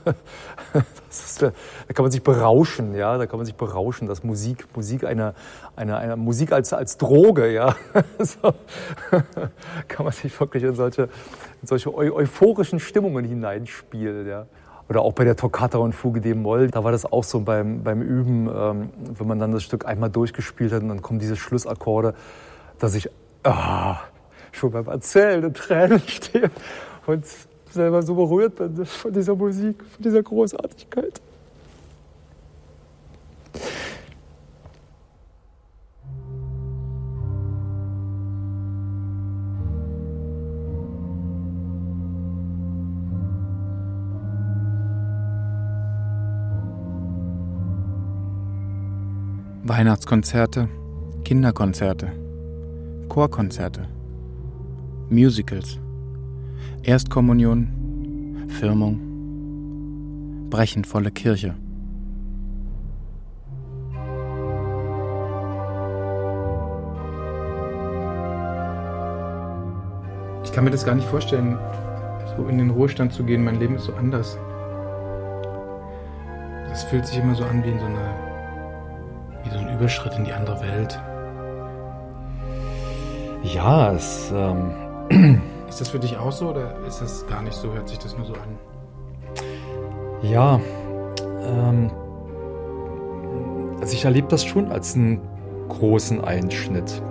das 0.04 0.92
ist, 1.10 1.42
da 1.42 1.52
kann 1.94 2.04
man 2.04 2.12
sich 2.12 2.22
berauschen, 2.22 2.94
ja, 2.96 3.18
da 3.18 3.26
kann 3.28 3.40
man 3.40 3.46
sich 3.46 3.56
berauschen, 3.56 4.10
dass 4.10 4.22
Musik, 4.22 4.68
Musik 4.76 5.06
eine, 5.06 5.34
eine, 5.78 5.98
eine 5.98 6.18
Musik 6.18 6.52
als, 6.52 6.74
als 6.74 6.98
Droge, 6.98 7.54
ja, 7.54 7.78
so, 8.20 8.54
kann 9.88 10.04
man 10.04 10.12
sich 10.12 10.38
wirklich 10.38 10.64
in 10.64 10.76
solche, 10.76 11.04
in 11.62 11.68
solche 11.68 11.96
eu 11.96 12.14
euphorischen 12.14 12.82
Stimmungen 12.82 13.24
hineinspielen, 13.24 14.28
ja. 14.28 14.48
Oder 14.90 15.04
auch 15.04 15.14
bei 15.14 15.24
der 15.24 15.38
Toccata 15.38 15.78
und 15.78 15.94
Fuge 15.94 16.20
de 16.20 16.34
Moll, 16.34 16.70
da 16.70 16.84
war 16.84 16.92
das 16.92 17.10
auch 17.10 17.24
so 17.24 17.40
beim, 17.40 17.84
beim 17.84 18.02
Üben, 18.02 18.50
ähm, 18.54 18.90
wenn 19.18 19.28
man 19.28 19.40
dann 19.40 19.54
das 19.54 19.64
Stück 19.64 19.86
einmal 19.86 20.10
durchgespielt 20.10 20.74
hat 20.74 20.82
und 20.82 20.90
dann 20.90 21.02
kommen 21.02 21.20
diese 21.20 21.38
Schlussakkorde, 21.38 22.14
dass 22.80 22.96
ich 22.96 23.10
ah, 23.44 24.02
schon 24.52 24.72
beim 24.72 24.88
Erzählen 24.88 25.44
in 25.44 25.54
Tränen 25.54 26.02
stehe 26.08 26.52
und 27.06 27.26
selber 27.70 28.02
so 28.04 28.16
berührt 28.16 28.56
bin 28.56 28.86
von 28.86 29.14
dieser 29.14 29.36
Musik, 29.36 29.84
von 29.84 30.04
dieser 30.04 30.24
Großartigkeit. 30.24 31.22
Weihnachtskonzerte, 49.64 50.68
Kinderkonzerte, 51.24 52.12
Chorkonzerte, 53.08 53.88
Musicals, 55.12 55.78
Erstkommunion, 56.84 58.48
Firmung, 58.48 60.48
brechenvolle 60.50 61.12
Kirche. 61.12 61.54
Ich 70.46 70.54
kann 70.54 70.64
mir 70.64 70.72
das 70.72 70.86
gar 70.86 70.96
nicht 70.96 71.10
vorstellen, 71.10 71.58
so 72.38 72.48
in 72.48 72.58
den 72.58 72.70
Ruhestand 72.70 73.12
zu 73.12 73.26
gehen. 73.26 73.44
Mein 73.44 73.60
Leben 73.60 73.76
ist 73.76 73.84
so 73.84 73.94
anders. 73.94 74.40
Das 76.70 76.86
fühlt 76.86 77.06
sich 77.06 77.18
immer 77.18 77.36
so 77.36 77.44
an 77.44 77.62
wie 77.66 77.72
in 77.72 77.80
so 77.80 77.86
einer 77.86 78.16
wie 79.44 79.50
so 79.50 79.58
ein 79.58 79.76
Überschritt 79.76 80.18
in 80.18 80.24
die 80.24 80.32
andere 80.32 80.62
Welt. 80.62 80.98
Ja, 83.44 83.92
es, 83.92 84.32
ähm, 84.34 84.72
Ist 85.70 85.80
das 85.80 85.90
für 85.90 86.00
dich 86.00 86.18
auch 86.18 86.32
so 86.32 86.50
oder 86.50 86.76
ist 86.88 87.02
das 87.02 87.26
gar 87.28 87.42
nicht 87.42 87.56
so? 87.56 87.72
Hört 87.74 87.88
sich 87.88 88.00
das 88.00 88.18
nur 88.18 88.26
so 88.26 88.34
an? 88.34 88.58
ja, 90.24 90.60
ähm, 91.44 91.90
also 93.80 93.94
ich 93.94 94.06
erlebe 94.06 94.28
das 94.28 94.46
schon 94.46 94.72
als 94.72 94.96
einen 94.96 95.20
großen 95.70 96.22
Einschnitt. 96.22 97.02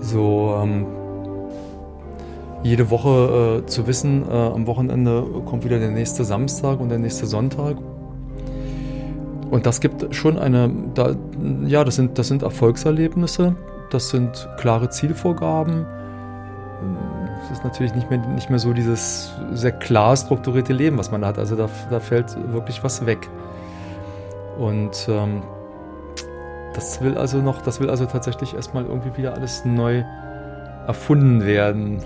So, 0.00 0.58
ähm, 0.62 0.86
jede 2.62 2.90
Woche 2.90 3.62
äh, 3.62 3.66
zu 3.66 3.86
wissen, 3.86 4.28
äh, 4.28 4.32
am 4.32 4.66
Wochenende 4.66 5.24
kommt 5.46 5.64
wieder 5.64 5.78
der 5.78 5.90
nächste 5.90 6.24
Samstag 6.24 6.80
und 6.80 6.88
der 6.88 6.98
nächste 6.98 7.26
Sonntag. 7.26 7.76
Und 9.50 9.64
das 9.64 9.80
gibt 9.80 10.14
schon 10.14 10.38
eine, 10.38 10.70
da, 10.94 11.14
ja, 11.64 11.84
das 11.84 11.96
sind, 11.96 12.18
das 12.18 12.28
sind 12.28 12.42
Erfolgserlebnisse, 12.42 13.56
das 13.90 14.10
sind 14.10 14.48
klare 14.58 14.88
Zielvorgaben. 14.88 15.86
Es 17.44 17.50
ist 17.50 17.64
natürlich 17.64 17.94
nicht 17.94 18.10
mehr, 18.10 18.18
nicht 18.18 18.50
mehr 18.50 18.58
so 18.58 18.72
dieses 18.72 19.32
sehr 19.52 19.72
klar 19.72 20.16
strukturierte 20.16 20.72
Leben, 20.72 20.98
was 20.98 21.10
man 21.10 21.24
hat. 21.24 21.38
Also 21.38 21.56
da, 21.56 21.68
da 21.90 22.00
fällt 22.00 22.36
wirklich 22.52 22.84
was 22.84 23.04
weg. 23.06 23.28
Und 24.58 25.08
ähm, 25.08 25.42
das 26.74 27.00
will 27.00 27.16
also 27.16 27.38
noch, 27.38 27.62
das 27.62 27.80
will 27.80 27.90
also 27.90 28.06
tatsächlich 28.06 28.54
erstmal 28.54 28.84
irgendwie 28.84 29.16
wieder 29.16 29.34
alles 29.34 29.64
neu 29.64 30.04
erfunden 30.86 31.44
werden. 31.44 32.02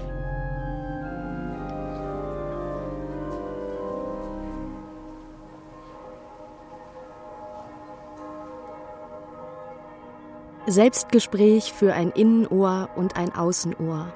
Selbstgespräch 10.73 11.73
für 11.73 11.93
ein 11.93 12.11
Innenohr 12.11 12.89
und 12.97 13.17
ein 13.17 13.35
Außenohr. 13.35 14.13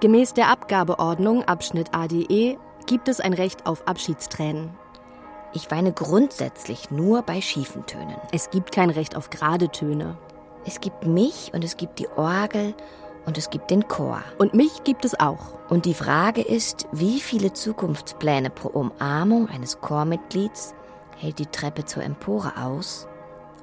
Gemäß 0.00 0.34
der 0.34 0.48
Abgabeordnung 0.50 1.42
Abschnitt 1.44 1.88
ADE 1.92 2.58
gibt 2.86 3.08
es 3.08 3.18
ein 3.18 3.32
Recht 3.32 3.66
auf 3.66 3.88
Abschiedstränen. 3.88 4.70
Ich 5.54 5.70
weine 5.70 5.92
grundsätzlich 5.92 6.90
nur 6.90 7.22
bei 7.22 7.40
schiefen 7.40 7.86
Tönen. 7.86 8.16
Es 8.32 8.50
gibt 8.50 8.70
kein 8.70 8.90
Recht 8.90 9.16
auf 9.16 9.30
gerade 9.30 9.70
Töne. 9.70 10.16
Es 10.64 10.80
gibt 10.80 11.06
mich 11.06 11.50
und 11.54 11.64
es 11.64 11.76
gibt 11.76 11.98
die 11.98 12.08
Orgel 12.08 12.74
und 13.24 13.38
es 13.38 13.50
gibt 13.50 13.70
den 13.70 13.88
Chor. 13.88 14.22
Und 14.38 14.54
mich 14.54 14.84
gibt 14.84 15.04
es 15.04 15.18
auch. 15.18 15.58
Und 15.68 15.86
die 15.86 15.94
Frage 15.94 16.42
ist, 16.42 16.86
wie 16.92 17.20
viele 17.20 17.52
Zukunftspläne 17.52 18.50
pro 18.50 18.68
Umarmung 18.68 19.48
eines 19.48 19.80
Chormitglieds 19.80 20.74
hält 21.16 21.38
die 21.38 21.46
Treppe 21.46 21.86
zur 21.86 22.04
Empore 22.04 22.52
aus, 22.62 23.07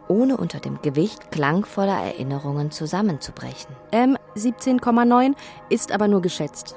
ohne 0.07 0.37
unter 0.37 0.59
dem 0.59 0.81
Gewicht 0.81 1.31
klangvoller 1.31 1.97
Erinnerungen 1.97 2.71
zusammenzubrechen. 2.71 3.75
M 3.91 4.17
17,9 4.35 5.33
ist 5.69 5.91
aber 5.91 6.07
nur 6.07 6.21
geschätzt. 6.21 6.75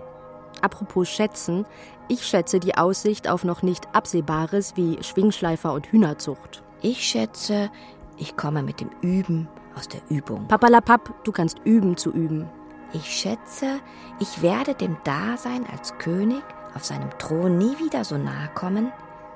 Apropos 0.60 1.08
schätzen, 1.08 1.66
ich 2.08 2.26
schätze 2.26 2.58
die 2.58 2.76
Aussicht 2.76 3.28
auf 3.28 3.44
noch 3.44 3.62
nicht 3.62 3.94
Absehbares 3.94 4.76
wie 4.76 5.02
Schwingschleifer 5.02 5.72
und 5.72 5.86
Hühnerzucht. 5.86 6.62
Ich 6.80 7.04
schätze, 7.06 7.70
ich 8.16 8.36
komme 8.36 8.62
mit 8.62 8.80
dem 8.80 8.90
Üben 9.02 9.48
aus 9.76 9.88
der 9.88 10.00
Übung. 10.08 10.48
Papalapap, 10.48 11.24
du 11.24 11.32
kannst 11.32 11.58
üben 11.64 11.96
zu 11.96 12.10
üben. 12.10 12.48
Ich 12.92 13.04
schätze, 13.04 13.80
ich 14.18 14.42
werde 14.42 14.74
dem 14.74 14.96
Dasein 15.04 15.66
als 15.70 15.96
König 15.98 16.42
auf 16.74 16.84
seinem 16.84 17.10
Thron 17.18 17.58
nie 17.58 17.78
wieder 17.78 18.04
so 18.04 18.16
nahe 18.16 18.48
kommen 18.54 18.90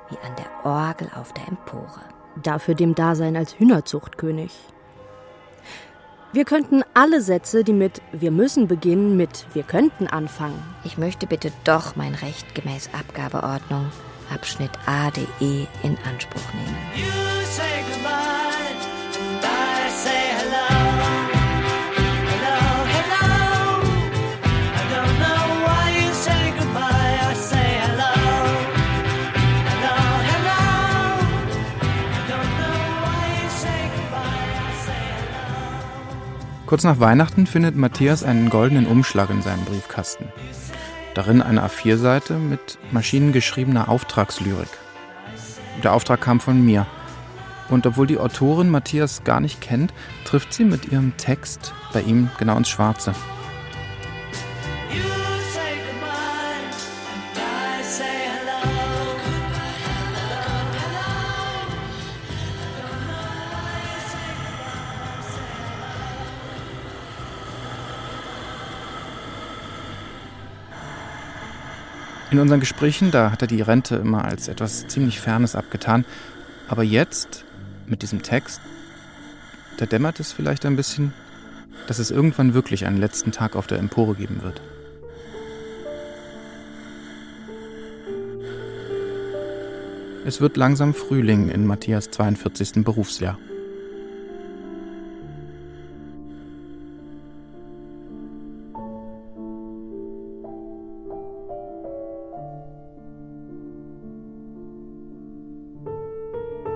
wie 0.09 0.17
an 0.27 0.35
der 0.37 0.71
Orgel 0.71 1.11
auf 1.15 1.33
der 1.33 1.49
Empore. 1.49 2.03
Dafür 2.43 2.75
dem 2.75 2.95
Dasein 2.95 3.37
als 3.37 3.59
Hühnerzuchtkönig. 3.59 4.53
Wir 6.33 6.47
könnten 6.47 6.83
alle 6.95 7.21
Sätze, 7.21 7.63
die 7.63 7.75
mit 7.75 8.01
wir 8.13 8.31
müssen 8.31 8.67
beginnen, 8.67 9.19
mit 9.19 9.47
wir 9.53 9.65
könnten 9.65 10.07
anfangen. 10.07 10.63
Ich 10.85 10.97
möchte 10.97 11.27
bitte 11.27 11.53
doch 11.65 11.95
mein 11.95 12.15
Recht 12.15 12.55
gemäß 12.55 12.89
Abgabeordnung 12.99 13.87
Abschnitt 14.33 14.71
ADE 14.87 15.27
in 15.83 15.99
Anspruch 16.09 16.41
nehmen. 16.55 16.77
Kurz 36.73 36.85
nach 36.85 37.01
Weihnachten 37.01 37.47
findet 37.47 37.77
Matthias 37.77 38.25
einen 38.25 38.49
goldenen 38.49 38.87
Umschlag 38.87 39.29
in 39.29 39.43
seinem 39.43 39.63
Briefkasten. 39.67 40.25
Darin 41.13 41.43
eine 41.43 41.67
A4-Seite 41.67 42.39
mit 42.39 42.79
maschinengeschriebener 42.93 43.91
Auftragslyrik. 43.91 44.71
Der 45.85 45.93
Auftrag 45.93 46.23
kam 46.23 46.41
von 46.41 46.65
mir. 46.65 46.87
Und 47.69 47.87
obwohl 47.87 48.07
die 48.07 48.17
Autorin 48.17 48.71
Matthias 48.71 49.23
gar 49.23 49.41
nicht 49.41 49.61
kennt, 49.61 49.93
trifft 50.25 50.55
sie 50.55 50.65
mit 50.65 50.91
ihrem 50.91 51.15
Text 51.19 51.75
bei 51.93 52.01
ihm 52.01 52.31
genau 52.39 52.57
ins 52.57 52.71
Schwarze. 52.71 53.13
In 72.33 72.39
unseren 72.39 72.61
Gesprächen, 72.61 73.11
da 73.11 73.31
hat 73.31 73.43
er 73.43 73.47
die 73.47 73.61
Rente 73.61 73.97
immer 73.97 74.25
als 74.25 74.49
etwas 74.49 74.87
ziemlich 74.87 75.21
Fernes 75.21 75.55
abgetan. 75.55 76.07
Aber 76.67 76.83
jetzt, 76.83 77.45
mit 77.87 78.01
diesem 78.01 78.23
Text, 78.23 78.63
da 79.77 79.85
dämmert 79.85 80.19
es 80.19 80.33
vielleicht 80.33 80.65
ein 80.65 80.75
bisschen, 80.75 81.13
dass 81.89 81.99
es 81.99 82.11
irgendwann 82.11 82.55
wirklich 82.55 82.87
einen 82.87 82.97
letzten 82.97 83.33
Tag 83.33 83.55
auf 83.55 83.67
der 83.67 83.79
Empore 83.79 84.15
geben 84.15 84.41
wird. 84.43 84.63
Es 90.25 90.41
wird 90.41 90.57
langsam 90.57 90.95
Frühling 90.95 91.51
in 91.51 91.67
Matthias 91.67 92.11
42. 92.13 92.83
Berufsjahr. 92.83 93.39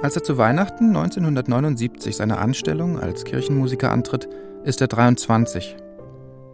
Als 0.07 0.15
er 0.15 0.23
zu 0.23 0.39
Weihnachten 0.39 0.91
1979 0.97 2.15
seine 2.15 2.39
Anstellung 2.39 3.01
als 3.01 3.25
Kirchenmusiker 3.25 3.91
antritt, 3.91 4.29
ist 4.63 4.81
er 4.81 4.87
23. 4.87 5.75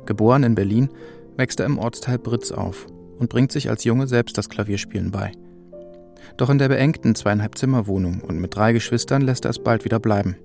Geboren 0.07 0.43
in 0.43 0.55
Berlin, 0.55 0.89
wächst 1.37 1.61
er 1.61 1.67
im 1.67 1.77
Ortsteil 1.77 2.17
Britz 2.17 2.51
auf 2.51 2.87
und 3.19 3.29
bringt 3.29 3.53
sich 3.53 3.69
als 3.69 3.85
Junge 3.85 4.07
selbst 4.07 4.39
das 4.39 4.49
Klavierspielen 4.49 5.11
bei. 5.11 5.33
Doch 6.39 6.49
in 6.49 6.57
der 6.57 6.71
beengten 6.71 7.15
zweieinhalb 7.15 7.59
Zimmerwohnung 7.59 8.23
und 8.27 8.39
mit 8.39 8.57
drei 8.57 8.73
Geschwistern 8.73 9.21
lässt 9.21 9.45
er 9.45 9.51
es 9.51 9.59
bald 9.59 9.85
wieder 9.85 10.01
bleiben. 10.01 10.37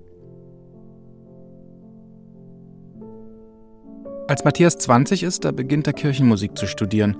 Als 4.28 4.44
Matthias 4.44 4.76
20 4.76 5.22
ist, 5.22 5.46
da 5.46 5.52
beginnt 5.52 5.86
er 5.86 5.94
Kirchenmusik 5.94 6.58
zu 6.58 6.66
studieren. 6.66 7.16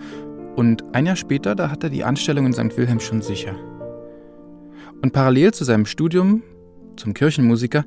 Und 0.54 0.84
ein 0.92 1.06
Jahr 1.06 1.16
später, 1.16 1.54
da 1.54 1.70
hat 1.70 1.82
er 1.82 1.88
die 1.88 2.04
Anstellung 2.04 2.44
in 2.44 2.52
St. 2.52 2.76
Wilhelm 2.76 3.00
schon 3.00 3.22
sicher. 3.22 3.56
Und 5.02 5.12
parallel 5.12 5.52
zu 5.54 5.64
seinem 5.64 5.86
Studium 5.86 6.42
zum 6.96 7.14
Kirchenmusiker, 7.14 7.84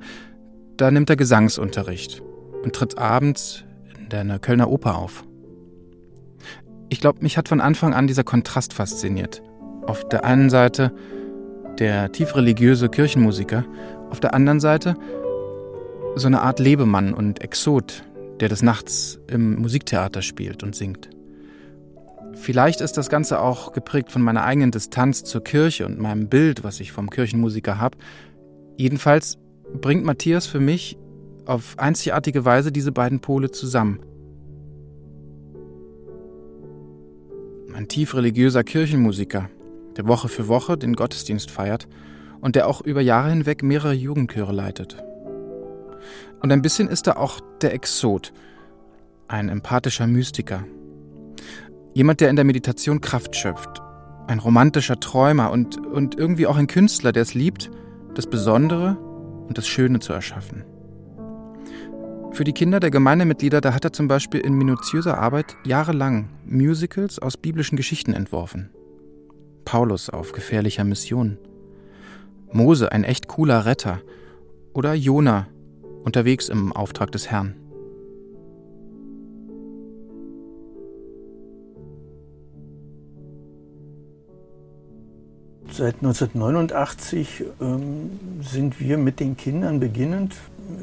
da 0.77 0.91
nimmt 0.91 1.09
er 1.09 1.15
Gesangsunterricht 1.15 2.21
und 2.63 2.73
tritt 2.73 2.97
abends 2.97 3.65
in 3.99 4.27
der 4.27 4.39
Kölner 4.39 4.69
Oper 4.69 4.97
auf. 4.97 5.23
Ich 6.89 6.99
glaube, 6.99 7.19
mich 7.21 7.37
hat 7.37 7.47
von 7.47 7.61
Anfang 7.61 7.93
an 7.93 8.07
dieser 8.07 8.23
Kontrast 8.23 8.73
fasziniert. 8.73 9.41
Auf 9.85 10.07
der 10.09 10.25
einen 10.25 10.49
Seite 10.49 10.93
der 11.79 12.11
tief 12.11 12.35
religiöse 12.35 12.89
Kirchenmusiker, 12.89 13.65
auf 14.09 14.19
der 14.19 14.33
anderen 14.33 14.59
Seite 14.59 14.95
so 16.15 16.27
eine 16.27 16.41
Art 16.41 16.59
Lebemann 16.59 17.13
und 17.13 17.41
Exot, 17.41 18.03
der 18.39 18.49
des 18.49 18.61
Nachts 18.61 19.19
im 19.27 19.55
Musiktheater 19.61 20.21
spielt 20.21 20.63
und 20.63 20.75
singt. 20.75 21.09
Vielleicht 22.33 22.81
ist 22.81 22.97
das 22.97 23.09
Ganze 23.09 23.39
auch 23.39 23.71
geprägt 23.73 24.11
von 24.11 24.21
meiner 24.21 24.43
eigenen 24.43 24.71
Distanz 24.71 25.23
zur 25.23 25.43
Kirche 25.43 25.85
und 25.85 25.99
meinem 25.99 26.27
Bild, 26.29 26.63
was 26.63 26.79
ich 26.79 26.91
vom 26.91 27.09
Kirchenmusiker 27.09 27.79
habe. 27.79 27.97
Jedenfalls 28.77 29.37
bringt 29.81 30.03
Matthias 30.05 30.47
für 30.47 30.59
mich 30.59 30.97
auf 31.45 31.77
einzigartige 31.77 32.45
Weise 32.45 32.71
diese 32.71 32.91
beiden 32.91 33.19
Pole 33.19 33.51
zusammen. 33.51 33.99
Ein 37.73 37.87
tief 37.87 38.15
religiöser 38.15 38.63
Kirchenmusiker, 38.63 39.49
der 39.97 40.07
Woche 40.07 40.27
für 40.27 40.47
Woche 40.47 40.77
den 40.77 40.93
Gottesdienst 40.93 41.51
feiert 41.51 41.87
und 42.41 42.55
der 42.55 42.67
auch 42.67 42.81
über 42.81 43.01
Jahre 43.01 43.29
hinweg 43.29 43.63
mehrere 43.63 43.93
Jugendchöre 43.93 44.51
leitet. 44.51 44.97
Und 46.41 46.51
ein 46.51 46.61
bisschen 46.61 46.89
ist 46.89 47.07
er 47.07 47.19
auch 47.19 47.39
der 47.61 47.73
Exot, 47.73 48.33
ein 49.27 49.47
empathischer 49.47 50.07
Mystiker, 50.07 50.63
Jemand, 51.93 52.21
der 52.21 52.29
in 52.29 52.37
der 52.37 52.45
Meditation 52.45 53.01
Kraft 53.01 53.35
schöpft. 53.35 53.81
Ein 54.27 54.39
romantischer 54.39 54.99
Träumer 54.99 55.51
und, 55.51 55.77
und 55.85 56.17
irgendwie 56.17 56.47
auch 56.47 56.55
ein 56.55 56.67
Künstler, 56.67 57.11
der 57.11 57.23
es 57.23 57.33
liebt, 57.33 57.69
das 58.15 58.27
Besondere 58.27 58.97
und 59.47 59.57
das 59.57 59.67
Schöne 59.67 59.99
zu 59.99 60.13
erschaffen. 60.13 60.63
Für 62.31 62.45
die 62.45 62.53
Kinder 62.53 62.79
der 62.79 62.91
Gemeindemitglieder, 62.91 63.59
da 63.59 63.73
hat 63.73 63.83
er 63.83 63.91
zum 63.91 64.07
Beispiel 64.07 64.39
in 64.39 64.53
minutiöser 64.53 65.17
Arbeit 65.17 65.57
jahrelang 65.65 66.29
Musicals 66.45 67.19
aus 67.19 67.35
biblischen 67.35 67.75
Geschichten 67.75 68.13
entworfen. 68.13 68.69
Paulus 69.65 70.09
auf 70.09 70.31
gefährlicher 70.31 70.85
Mission. 70.85 71.37
Mose, 72.53 72.91
ein 72.91 73.03
echt 73.03 73.27
cooler 73.27 73.65
Retter. 73.65 73.99
Oder 74.73 74.93
Jona, 74.93 75.47
unterwegs 76.03 76.47
im 76.47 76.71
Auftrag 76.71 77.11
des 77.11 77.29
Herrn. 77.29 77.60
Seit 85.73 85.95
1989 85.95 87.45
ähm, 87.61 88.19
sind 88.41 88.81
wir 88.81 88.97
mit 88.97 89.21
den 89.21 89.37
Kindern 89.37 89.79
beginnend 89.79 90.35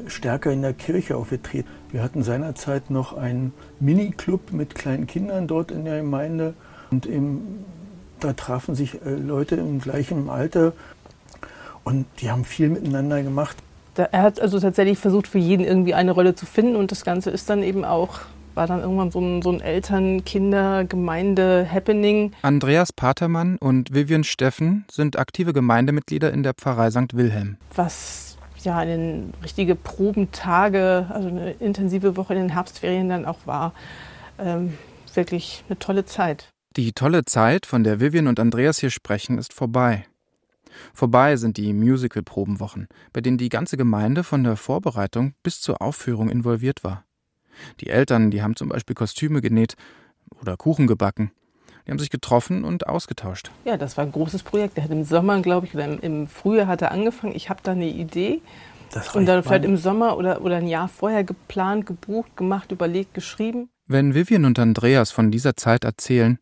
stärker 0.07 0.51
in 0.51 0.63
der 0.63 0.73
Kirche 0.73 1.15
aufgetreten. 1.15 1.69
Wir 1.91 2.01
hatten 2.01 2.23
seinerzeit 2.23 2.89
noch 2.89 3.15
einen 3.15 3.53
Mini-Club 3.79 4.51
mit 4.51 4.73
kleinen 4.73 5.05
Kindern 5.05 5.47
dort 5.47 5.69
in 5.69 5.85
der 5.85 5.97
Gemeinde 5.97 6.55
und 6.89 7.05
im, 7.05 7.65
da 8.19 8.33
trafen 8.33 8.73
sich 8.73 8.95
äh, 9.05 9.13
Leute 9.13 9.57
im 9.57 9.79
gleichen 9.79 10.27
Alter 10.27 10.73
und 11.83 12.07
die 12.19 12.31
haben 12.31 12.43
viel 12.43 12.69
miteinander 12.69 13.21
gemacht. 13.21 13.57
Er 13.95 14.23
hat 14.23 14.41
also 14.41 14.59
tatsächlich 14.59 14.97
versucht, 14.97 15.27
für 15.27 15.39
jeden 15.39 15.65
irgendwie 15.65 15.93
eine 15.93 16.11
Rolle 16.11 16.33
zu 16.33 16.47
finden 16.47 16.75
und 16.75 16.91
das 16.91 17.03
Ganze 17.03 17.29
ist 17.29 17.49
dann 17.49 17.61
eben 17.61 17.85
auch 17.85 18.21
war 18.59 18.67
dann 18.67 18.81
irgendwann 18.81 19.09
so 19.09 19.21
ein, 19.21 19.41
so 19.41 19.49
ein 19.51 19.61
Eltern-Kinder-Gemeinde-Happening. 19.61 22.33
Andreas 22.41 22.91
Patermann 22.91 23.55
und 23.57 23.93
Vivian 23.93 24.25
Steffen 24.25 24.83
sind 24.91 25.17
aktive 25.17 25.53
Gemeindemitglieder 25.53 26.33
in 26.33 26.43
der 26.43 26.53
Pfarrei 26.53 26.91
St. 26.91 27.13
Wilhelm. 27.13 27.55
Was 27.73 28.37
ja 28.61 28.77
eine 28.77 29.29
richtige 29.41 29.75
Probentage, 29.75 31.05
also 31.07 31.29
eine 31.29 31.51
intensive 31.51 32.17
Woche 32.17 32.33
in 32.33 32.41
den 32.41 32.49
Herbstferien 32.49 33.07
dann 33.07 33.25
auch 33.25 33.37
war. 33.45 33.71
Ähm, 34.37 34.77
wirklich 35.13 35.63
eine 35.69 35.79
tolle 35.79 36.03
Zeit. 36.03 36.49
Die 36.75 36.91
tolle 36.91 37.23
Zeit, 37.23 37.65
von 37.65 37.85
der 37.85 38.01
Vivian 38.01 38.27
und 38.27 38.41
Andreas 38.41 38.79
hier 38.79 38.91
sprechen, 38.91 39.37
ist 39.37 39.53
vorbei. 39.53 40.05
Vorbei 40.93 41.37
sind 41.37 41.55
die 41.55 41.71
Musical-Probenwochen, 41.71 42.89
bei 43.13 43.21
denen 43.21 43.37
die 43.37 43.47
ganze 43.47 43.77
Gemeinde 43.77 44.25
von 44.25 44.43
der 44.43 44.57
Vorbereitung 44.57 45.31
bis 45.43 45.61
zur 45.61 45.81
Aufführung 45.81 46.29
involviert 46.29 46.83
war. 46.83 47.05
Die 47.81 47.89
Eltern, 47.89 48.31
die 48.31 48.41
haben 48.41 48.55
zum 48.55 48.69
Beispiel 48.69 48.95
Kostüme 48.95 49.41
genäht 49.41 49.75
oder 50.41 50.57
Kuchen 50.57 50.87
gebacken. 50.87 51.31
Die 51.85 51.91
haben 51.91 51.99
sich 51.99 52.09
getroffen 52.09 52.63
und 52.63 52.87
ausgetauscht. 52.87 53.49
Ja, 53.65 53.75
das 53.75 53.97
war 53.97 54.05
ein 54.05 54.11
großes 54.11 54.43
Projekt. 54.43 54.77
Der 54.77 54.83
hat 54.83 54.91
im 54.91 55.03
Sommer, 55.03 55.41
glaube 55.41 55.65
ich, 55.65 55.73
oder 55.73 55.85
im, 55.85 55.99
im 55.99 56.27
Frühjahr 56.27 56.67
hat 56.67 56.81
er 56.81 56.91
angefangen. 56.91 57.35
Ich 57.35 57.49
habe 57.49 57.61
da 57.63 57.71
eine 57.71 57.87
Idee. 57.87 58.41
und 59.13 59.25
dann 59.25 59.43
vielleicht 59.43 59.65
im 59.65 59.77
Sommer 59.77 60.17
oder, 60.17 60.43
oder 60.43 60.57
ein 60.57 60.67
Jahr 60.67 60.87
vorher 60.87 61.23
geplant, 61.23 61.85
gebucht, 61.85 62.37
gemacht, 62.37 62.71
überlegt, 62.71 63.13
geschrieben. 63.13 63.69
Wenn 63.87 64.13
Vivian 64.13 64.45
und 64.45 64.59
Andreas 64.59 65.09
von 65.09 65.31
dieser 65.31 65.55
Zeit 65.55 65.83
erzählen, 65.83 66.37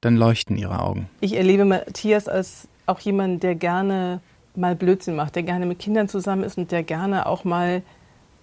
dann 0.00 0.16
leuchten 0.16 0.56
ihre 0.56 0.80
Augen. 0.80 1.10
Ich 1.20 1.36
erlebe 1.36 1.66
Matthias 1.66 2.26
als 2.26 2.68
auch 2.86 3.00
jemand, 3.00 3.42
der 3.42 3.54
gerne 3.54 4.22
mal 4.56 4.74
Blödsinn 4.74 5.14
macht, 5.14 5.36
der 5.36 5.42
gerne 5.42 5.66
mit 5.66 5.78
Kindern 5.78 6.08
zusammen 6.08 6.42
ist 6.42 6.56
und 6.56 6.72
der 6.72 6.82
gerne 6.82 7.26
auch 7.26 7.44
mal 7.44 7.82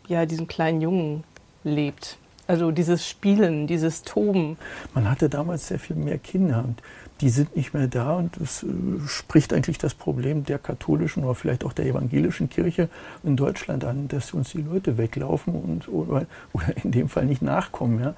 ja, 0.08 0.26
diesen 0.26 0.48
kleinen 0.48 0.82
Jungen 0.82 1.24
lebt. 1.68 2.18
Also 2.48 2.72
dieses 2.72 3.08
Spielen, 3.08 3.68
dieses 3.68 4.04
Toben. 4.04 4.58
Man 4.94 5.10
hatte 5.10 5.30
damals 5.30 5.68
sehr 5.68 5.80
viel 5.80 5.98
mehr 5.98 6.18
Kinder 6.18 6.64
und 6.64 6.82
die 7.20 7.30
sind 7.30 7.56
nicht 7.56 7.74
mehr 7.74 7.88
da 7.88 8.16
und 8.16 8.40
das 8.40 8.64
äh, 8.64 8.68
spricht 9.06 9.54
eigentlich 9.54 9.78
das 9.78 9.96
Problem 9.96 10.44
der 10.44 10.60
katholischen 10.60 11.24
oder 11.24 11.36
vielleicht 11.36 11.66
auch 11.66 11.74
der 11.74 11.86
evangelischen 11.86 12.50
Kirche 12.50 12.90
in 13.24 13.36
Deutschland 13.36 13.84
an, 13.84 14.08
dass 14.08 14.34
uns 14.34 14.52
die 14.52 14.62
Leute 14.62 14.98
weglaufen 14.98 15.56
und 15.56 15.88
oder, 15.90 16.26
oder 16.54 16.78
in 16.84 16.92
dem 16.92 17.10
Fall 17.10 17.26
nicht 17.26 17.42
nachkommen. 17.42 18.00
Ja. 18.00 18.16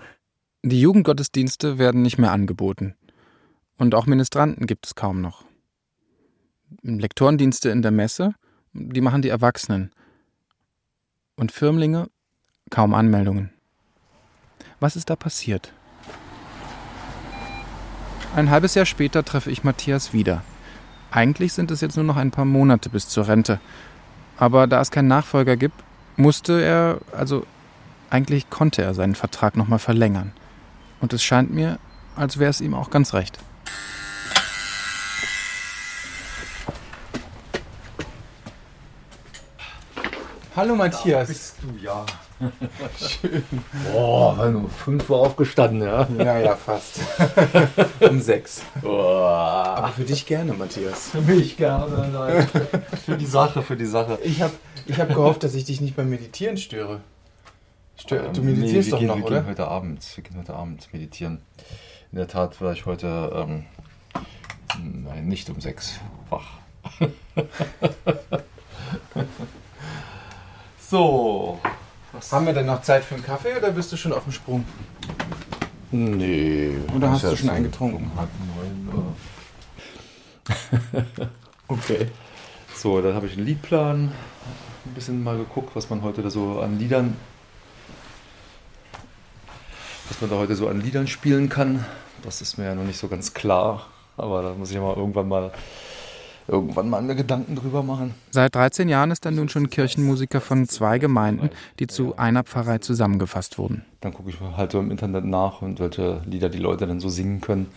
Die 0.64 0.82
Jugendgottesdienste 0.82 1.78
werden 1.78 2.02
nicht 2.02 2.18
mehr 2.18 2.32
angeboten. 2.32 2.96
Und 3.78 3.96
auch 3.96 4.06
Ministranten 4.06 4.68
gibt 4.68 4.86
es 4.86 4.96
kaum 4.96 5.22
noch. 5.22 5.46
Lektorendienste 6.82 7.70
in 7.70 7.82
der 7.82 7.92
Messe, 7.92 8.36
die 8.74 9.02
machen 9.02 9.22
die 9.22 9.30
Erwachsenen. 9.30 9.92
Und 11.38 11.54
Firmlinge 11.54 12.10
kaum 12.70 12.94
Anmeldungen. 12.94 13.52
Was 14.80 14.96
ist 14.96 15.10
da 15.10 15.16
passiert? 15.16 15.74
Ein 18.36 18.50
halbes 18.50 18.76
Jahr 18.76 18.86
später 18.86 19.26
treffe 19.26 19.52
ich 19.52 19.64
Matthias 19.64 20.14
wieder. 20.14 20.44
Eigentlich 21.12 21.54
sind 21.54 21.72
es 21.72 21.82
jetzt 21.82 21.96
nur 21.96 22.06
noch 22.06 22.18
ein 22.18 22.32
paar 22.32 22.46
Monate 22.46 22.90
bis 22.90 23.10
zur 23.10 23.28
Rente. 23.28 23.60
Aber 24.38 24.68
da 24.68 24.80
es 24.80 24.92
keinen 24.92 25.08
Nachfolger 25.08 25.58
gibt, 25.58 25.84
musste 26.16 26.62
er, 26.62 27.00
also 27.12 27.46
eigentlich 28.10 28.50
konnte 28.50 28.84
er 28.84 28.94
seinen 28.94 29.16
Vertrag 29.16 29.58
nochmal 29.58 29.80
verlängern. 29.80 30.32
Und 31.02 31.14
es 31.14 31.24
scheint 31.24 31.52
mir, 31.52 31.80
als 32.16 32.38
wäre 32.38 32.50
es 32.50 32.62
ihm 32.62 32.74
auch 32.74 32.90
ganz 32.90 33.14
recht. 33.14 33.40
Hallo 40.56 40.76
Matthias. 40.76 41.28
Da 41.28 41.34
bist 41.34 41.56
du 41.62 41.84
ja. 41.84 42.06
Schön. 42.98 43.44
Boah, 43.92 44.38
war 44.38 44.50
nur 44.50 44.70
5 44.70 45.10
Uhr 45.10 45.20
aufgestanden, 45.20 45.82
ja? 45.82 46.08
Ja, 46.18 46.40
ja, 46.40 46.56
fast. 46.56 47.00
um 48.00 48.22
6. 48.22 48.64
Boah. 48.82 49.76
Aber 49.78 49.90
für 49.90 50.04
dich 50.04 50.26
gerne, 50.26 50.54
Matthias. 50.54 51.10
Für 51.10 51.22
mich 51.22 51.58
gerne, 51.58 52.10
nein. 52.12 52.48
für 53.06 53.18
die 53.18 53.26
Sache, 53.26 53.62
für 53.62 53.76
die 53.76 53.86
Sache. 53.86 54.20
Ich 54.24 54.42
habe 54.42 54.54
ich 54.86 55.00
hab 55.00 55.10
gehofft, 55.10 55.44
dass 55.44 55.54
ich 55.54 55.66
dich 55.66 55.82
nicht 55.82 55.96
beim 55.96 56.10
Meditieren 56.10 56.58
störe. 56.58 57.02
Stör, 57.98 58.28
ähm, 58.28 58.34
du 58.34 58.42
meditierst 58.42 58.88
nee, 58.88 58.92
doch 58.92 59.00
gehen, 59.00 59.08
noch, 59.08 59.18
wir 59.18 59.26
oder? 59.26 59.42
Gehen 59.42 59.50
heute 59.50 59.68
Abend, 59.68 60.06
wir 60.16 60.24
gehen 60.24 60.38
heute 60.38 60.54
Abend 60.54 60.88
meditieren. 60.94 61.42
In 62.12 62.18
der 62.18 62.28
Tat 62.28 62.62
war 62.62 62.72
ich 62.72 62.86
heute 62.86 63.32
ähm, 63.36 63.66
nein, 64.82 65.28
nicht 65.28 65.50
um 65.50 65.60
6 65.60 66.00
wach. 66.30 66.48
So. 70.90 71.60
Was 72.12 72.32
Haben 72.32 72.48
wir 72.48 72.54
denn 72.54 72.66
noch 72.66 72.82
Zeit 72.82 73.04
für 73.04 73.16
einen 73.16 73.24
Kaffee 73.24 73.56
oder 73.56 73.72
bist 73.72 73.92
du 73.92 73.98
schon 73.98 74.14
auf 74.14 74.24
dem 74.24 74.32
Sprung? 74.32 74.66
Nee. 75.92 76.72
Oder 76.96 77.12
hast 77.12 77.24
du 77.24 77.36
schon 77.36 77.50
einen 77.50 77.66
getrunken? 77.66 78.12
okay. 81.68 82.08
So, 82.76 83.02
dann 83.02 83.14
habe 83.14 83.28
ich 83.28 83.34
einen 83.34 83.46
Liedplan. 83.46 84.12
Ein 84.86 84.94
bisschen 84.96 85.24
mal 85.24 85.38
geguckt, 85.38 85.76
was 85.76 85.90
man 85.90 86.02
heute 86.02 86.24
da 86.24 86.30
so 86.30 86.62
an 86.62 86.80
Liedern. 86.80 87.16
Was 90.08 90.22
man 90.22 90.32
da 90.32 90.38
heute 90.38 90.56
so 90.56 90.68
an 90.68 90.82
Liedern 90.82 91.08
spielen 91.08 91.50
kann. 91.50 91.86
Das 92.24 92.42
ist 92.42 92.58
mir 92.58 92.66
ja 92.66 92.76
noch 92.76 92.84
nicht 92.84 93.00
so 93.00 93.08
ganz 93.08 93.34
klar. 93.34 93.86
Aber 94.18 94.42
da 94.42 94.54
muss 94.54 94.70
ich 94.70 94.76
ja 94.76 94.82
mal 94.82 94.96
irgendwann 94.96 95.28
mal 95.28 95.52
irgendwann 96.50 96.90
mal 96.90 97.02
mir 97.02 97.16
Gedanken 97.16 97.56
drüber 97.56 97.84
machen. 97.84 98.14
Seit 98.32 98.56
13 98.56 98.90
Jahren 98.90 99.12
ist 99.12 99.26
er 99.26 99.32
nun 99.32 99.50
schon 99.50 99.70
Kirchenmusiker 99.70 100.42
von 100.42 100.68
zwei 100.68 101.00
Gemeinden, 101.00 101.50
die 101.80 101.88
zu 101.88 102.18
einer 102.18 102.44
Pfarrei 102.44 102.80
zusammengefasst 102.80 103.58
wurden. 103.58 103.86
Dann 104.02 104.14
gucke 104.14 104.30
ich 104.30 104.38
halt 104.58 104.72
so 104.72 104.80
im 104.80 104.92
Internet 104.92 105.26
nach 105.26 105.62
und 105.62 105.80
welche 105.80 106.22
Lieder 106.26 106.50
die 106.50 106.58
Leute 106.58 106.88
dann 106.88 107.00
so 107.00 107.10
singen 107.10 107.42
können, 107.42 107.68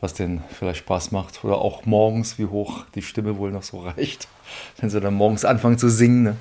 was 0.00 0.14
denen 0.14 0.42
vielleicht 0.48 0.80
Spaß 0.80 1.12
macht. 1.12 1.44
Oder 1.44 1.58
auch 1.58 1.84
morgens, 1.86 2.38
wie 2.38 2.46
hoch 2.46 2.84
die 2.94 3.02
Stimme 3.02 3.38
wohl 3.38 3.52
noch 3.52 3.62
so 3.62 3.78
reicht, 3.96 4.28
wenn 4.78 4.90
sie 4.90 5.00
dann 5.00 5.14
morgens 5.14 5.44
anfangen 5.44 5.78
zu 5.78 5.88
singen. 5.88 6.22
Ne? 6.22 6.36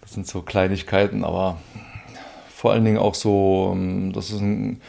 Das 0.00 0.12
sind 0.12 0.26
so 0.26 0.42
Kleinigkeiten, 0.42 1.24
aber 1.24 1.58
vor 2.54 2.72
allen 2.72 2.84
Dingen 2.84 2.98
auch 2.98 3.14
so, 3.14 3.72
ähm, 3.74 4.12
dass 4.12 4.30
es 4.30 4.40
ein, 4.40 4.80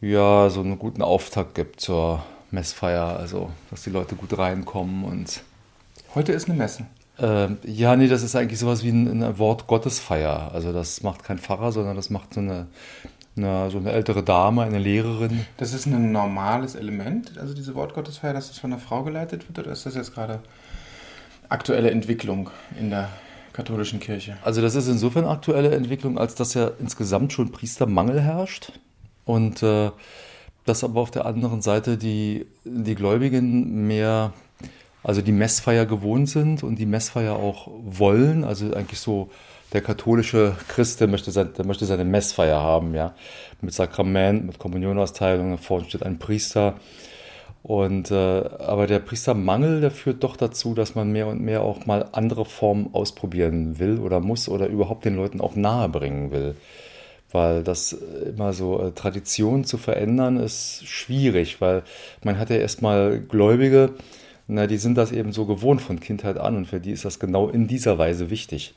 ja, 0.00 0.50
so 0.50 0.60
einen 0.60 0.78
guten 0.78 1.02
Auftakt 1.02 1.54
gibt 1.54 1.80
zur 1.80 2.22
Messfeier, 2.54 3.16
also 3.18 3.50
dass 3.70 3.82
die 3.82 3.90
Leute 3.90 4.14
gut 4.16 4.36
reinkommen 4.36 5.04
und. 5.04 5.42
Heute 6.14 6.32
ist 6.32 6.48
eine 6.48 6.56
Messe. 6.56 6.86
Äh, 7.18 7.48
ja, 7.64 7.96
nee, 7.96 8.08
das 8.08 8.22
ist 8.22 8.34
eigentlich 8.34 8.58
sowas 8.58 8.82
wie 8.82 8.90
eine 8.90 9.38
Wort 9.38 9.66
Gottesfeier. 9.66 10.50
Also 10.52 10.72
das 10.72 11.02
macht 11.02 11.24
kein 11.24 11.38
Pfarrer, 11.38 11.72
sondern 11.72 11.96
das 11.96 12.10
macht 12.10 12.34
so 12.34 12.40
eine, 12.40 12.66
eine, 13.36 13.70
so 13.70 13.78
eine 13.78 13.92
ältere 13.92 14.22
Dame, 14.22 14.62
eine 14.62 14.78
Lehrerin. 14.78 15.44
Das 15.56 15.74
ist 15.74 15.86
ein 15.86 16.12
normales 16.12 16.74
Element, 16.74 17.38
also 17.38 17.54
diese 17.54 17.74
Wortgottesfeier, 17.74 18.32
dass 18.32 18.48
das 18.48 18.58
von 18.58 18.72
einer 18.72 18.80
Frau 18.80 19.02
geleitet 19.02 19.48
wird, 19.48 19.58
oder 19.58 19.72
ist 19.72 19.86
das 19.86 19.94
jetzt 19.94 20.14
gerade 20.14 20.40
aktuelle 21.48 21.90
Entwicklung 21.90 22.50
in 22.78 22.90
der 22.90 23.08
katholischen 23.52 24.00
Kirche? 24.00 24.36
Also 24.42 24.60
das 24.60 24.74
ist 24.74 24.88
insofern 24.88 25.24
aktuelle 25.24 25.74
Entwicklung, 25.74 26.18
als 26.18 26.34
dass 26.34 26.54
ja 26.54 26.70
insgesamt 26.80 27.32
schon 27.32 27.52
Priestermangel 27.52 28.20
herrscht. 28.20 28.72
Und 29.24 29.62
äh, 29.62 29.90
dass 30.64 30.84
aber 30.84 31.00
auf 31.00 31.10
der 31.10 31.26
anderen 31.26 31.62
Seite 31.62 31.96
die, 31.96 32.46
die 32.64 32.94
Gläubigen 32.94 33.86
mehr, 33.86 34.32
also 35.02 35.20
die 35.20 35.32
Messfeier 35.32 35.86
gewohnt 35.86 36.28
sind 36.28 36.62
und 36.62 36.78
die 36.78 36.86
Messfeier 36.86 37.36
auch 37.36 37.68
wollen. 37.84 38.44
Also 38.44 38.72
eigentlich 38.74 39.00
so 39.00 39.30
der 39.72 39.82
katholische 39.82 40.56
Christ, 40.68 41.00
der 41.00 41.08
möchte, 41.08 41.30
sein, 41.30 41.50
der 41.56 41.66
möchte 41.66 41.84
seine 41.84 42.04
Messfeier 42.04 42.60
haben, 42.60 42.94
ja. 42.94 43.14
Mit 43.60 43.74
Sakrament, 43.74 44.46
mit 44.46 44.58
Kommunionausteilung, 44.58 45.58
vorne 45.58 45.86
steht 45.86 46.02
ein 46.02 46.18
Priester. 46.18 46.74
Und 47.62 48.10
äh, 48.10 48.14
aber 48.14 48.86
der 48.86 48.98
Priestermangel, 48.98 49.80
der 49.80 49.90
führt 49.90 50.22
doch 50.22 50.36
dazu, 50.36 50.74
dass 50.74 50.94
man 50.94 51.12
mehr 51.12 51.26
und 51.26 51.40
mehr 51.40 51.62
auch 51.62 51.86
mal 51.86 52.08
andere 52.12 52.44
Formen 52.44 52.90
ausprobieren 52.92 53.78
will 53.78 53.98
oder 54.00 54.20
muss 54.20 54.50
oder 54.50 54.66
überhaupt 54.66 55.06
den 55.06 55.16
Leuten 55.16 55.40
auch 55.40 55.56
nahe 55.56 55.88
bringen 55.88 56.30
will 56.30 56.56
weil 57.34 57.64
das 57.64 57.92
immer 57.92 58.52
so 58.52 58.80
äh, 58.80 58.92
Tradition 58.92 59.64
zu 59.64 59.76
verändern 59.76 60.36
ist 60.36 60.86
schwierig, 60.86 61.60
weil 61.60 61.82
man 62.22 62.38
hat 62.38 62.48
ja 62.48 62.56
erstmal 62.56 63.20
Gläubige, 63.20 63.94
na, 64.46 64.68
die 64.68 64.76
sind 64.76 64.94
das 64.96 65.10
eben 65.10 65.32
so 65.32 65.44
gewohnt 65.44 65.82
von 65.82 65.98
Kindheit 65.98 66.38
an 66.38 66.56
und 66.56 66.66
für 66.66 66.78
die 66.78 66.92
ist 66.92 67.04
das 67.04 67.18
genau 67.18 67.48
in 67.48 67.66
dieser 67.66 67.98
Weise 67.98 68.30
wichtig, 68.30 68.74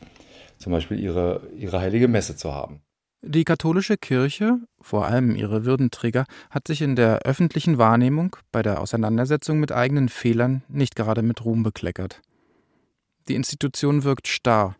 zum 0.58 0.72
Beispiel 0.72 1.00
ihre, 1.00 1.42
ihre 1.56 1.80
heilige 1.80 2.08
Messe 2.08 2.36
zu 2.36 2.52
haben. 2.54 2.82
Die 3.22 3.44
katholische 3.44 3.98
Kirche, 3.98 4.58
vor 4.82 5.06
allem 5.06 5.36
ihre 5.36 5.66
Würdenträger, 5.66 6.26
hat 6.50 6.68
sich 6.68 6.82
in 6.82 6.96
der 6.96 7.20
öffentlichen 7.20 7.78
Wahrnehmung 7.78 8.38
bei 8.52 8.64
der 8.64 8.82
Auseinandersetzung 8.82 9.60
mit 9.60 9.72
eigenen 9.72 10.10
Fehlern 10.10 10.64
nicht 10.68 10.96
gerade 10.96 11.22
mit 11.22 11.46
Ruhm 11.46 11.62
bekleckert. 11.62 12.22
Die 13.28 13.36
Institution 13.36 14.04
wirkt 14.04 14.28
starr. 14.28 14.76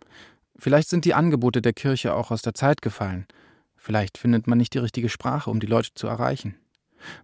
Vielleicht 0.58 0.90
sind 0.90 1.06
die 1.06 1.14
Angebote 1.14 1.62
der 1.62 1.74
Kirche 1.74 2.16
auch 2.16 2.32
aus 2.32 2.42
der 2.42 2.56
Zeit 2.56 2.82
gefallen. 2.82 3.28
Vielleicht 3.88 4.18
findet 4.18 4.48
man 4.48 4.58
nicht 4.58 4.74
die 4.74 4.80
richtige 4.80 5.08
Sprache, 5.08 5.50
um 5.50 5.62
die 5.62 5.66
Leute 5.66 5.94
zu 5.96 6.08
erreichen. 6.08 6.56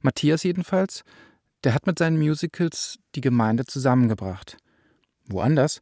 Matthias 0.02 0.44
jedenfalls, 0.44 1.04
der 1.66 1.74
hat 1.74 1.88
mit 1.88 2.00
seinen 2.00 2.18
Musicals 2.18 3.00
die 3.16 3.20
Gemeinde 3.20 3.66
zusammengebracht. 3.66 4.56
Woanders, 5.26 5.82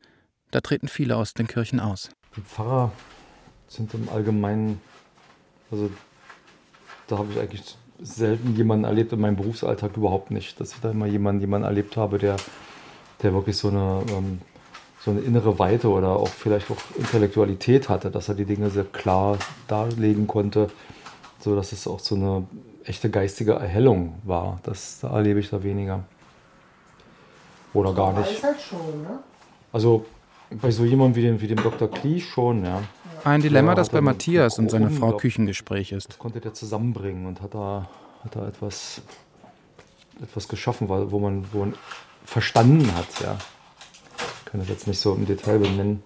da 0.49 0.59
treten 0.59 0.87
viele 0.87 1.17
aus 1.17 1.35
den 1.35 1.45
Kirchen 1.45 1.79
aus. 1.79 2.09
Die 2.35 2.41
Pfarrer 2.41 2.91
sind 3.67 3.93
im 3.93 4.09
Allgemeinen, 4.09 4.81
also 5.69 5.91
da 7.05 7.19
habe 7.19 7.31
ich 7.31 7.39
eigentlich 7.39 7.77
selten 8.01 8.55
jemanden 8.55 8.85
erlebt 8.85 9.13
in 9.13 9.21
meinem 9.21 9.35
Berufsalltag 9.35 9.95
überhaupt 9.95 10.31
nicht, 10.31 10.59
dass 10.59 10.73
ich 10.73 10.79
da 10.79 10.89
immer 10.89 11.05
jemanden, 11.05 11.41
jemanden 11.41 11.67
erlebt 11.67 11.95
habe, 11.95 12.17
der, 12.17 12.37
der 13.21 13.35
wirklich 13.35 13.55
so 13.55 13.67
eine, 13.67 14.03
ähm, 14.09 14.41
so 15.03 15.11
eine 15.11 15.21
innere 15.21 15.57
Weite 15.57 15.89
oder 15.89 16.09
auch 16.09 16.27
vielleicht 16.27 16.69
auch 16.69 16.77
Intellektualität 16.97 17.89
hatte, 17.89 18.11
dass 18.11 18.29
er 18.29 18.35
die 18.35 18.45
Dinge 18.45 18.69
sehr 18.69 18.83
klar 18.83 19.37
darlegen 19.67 20.27
konnte, 20.27 20.69
so 21.39 21.55
dass 21.55 21.71
es 21.71 21.87
auch 21.87 21.99
so 21.99 22.15
eine 22.15 22.45
echte 22.85 23.09
geistige 23.09 23.53
Erhellung 23.53 24.15
war. 24.23 24.59
Das 24.63 24.99
da 24.99 25.09
erlebe 25.09 25.39
ich 25.39 25.49
da 25.49 25.63
weniger. 25.63 26.03
Oder 27.73 27.93
gar 27.93 28.13
nicht. 28.19 28.43
Halt 28.43 28.61
schon, 28.61 29.01
ne? 29.01 29.19
Also 29.71 30.05
bei 30.51 30.69
so 30.69 30.83
jemandem 30.83 31.15
wie 31.15 31.21
dem, 31.27 31.41
wie 31.41 31.47
dem 31.47 31.63
Dr. 31.63 31.89
Klee 31.89 32.19
schon, 32.19 32.65
ja. 32.65 32.83
Ein 33.23 33.41
Dilemma, 33.41 33.75
das 33.75 33.89
bei 33.89 34.01
Matthias 34.01 34.59
und 34.59 34.69
seiner 34.69 34.89
Frau 34.89 35.13
Küchengespräch 35.13 35.91
ist. 35.91 36.19
konnte 36.19 36.41
der 36.41 36.53
zusammenbringen 36.53 37.25
und 37.25 37.41
hat 37.41 37.53
da, 37.53 37.87
hat 38.23 38.35
da 38.35 38.47
etwas, 38.47 39.01
etwas 40.21 40.47
geschaffen, 40.47 40.89
wo 40.89 41.19
man, 41.19 41.45
wo 41.51 41.59
man 41.59 41.73
verstanden 42.25 42.93
hat, 42.95 43.21
ja. 43.21 43.37
Ich 44.51 44.53
kann 44.53 44.59
das 44.59 44.69
jetzt 44.69 44.85
nicht 44.87 44.99
so 44.99 45.13
im 45.15 45.25
Detail 45.25 45.59
benennen. 45.59 46.03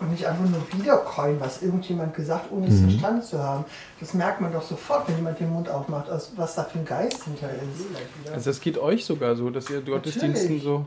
Und 0.00 0.10
nicht 0.10 0.24
einfach 0.24 0.42
nur 0.48 0.62
wiederkäuen, 0.72 1.38
was 1.38 1.60
irgendjemand 1.62 2.14
gesagt, 2.14 2.50
ohne 2.50 2.66
es 2.66 2.80
Mhm. 2.80 2.88
verstanden 2.92 3.22
zu 3.22 3.38
haben. 3.38 3.66
Das 4.00 4.14
merkt 4.14 4.40
man 4.40 4.54
doch 4.54 4.62
sofort, 4.62 5.06
wenn 5.06 5.16
jemand 5.16 5.38
den 5.38 5.50
Mund 5.50 5.68
aufmacht, 5.68 6.06
was 6.36 6.54
da 6.54 6.64
für 6.64 6.78
ein 6.78 6.86
Geist 6.86 7.22
hinter 7.24 7.50
ist. 7.50 8.32
Also 8.32 8.48
es 8.48 8.58
geht 8.58 8.78
euch 8.78 9.04
sogar 9.04 9.36
so, 9.36 9.50
dass 9.50 9.68
ihr 9.68 9.82
Gottesdiensten 9.82 10.62
so... 10.62 10.86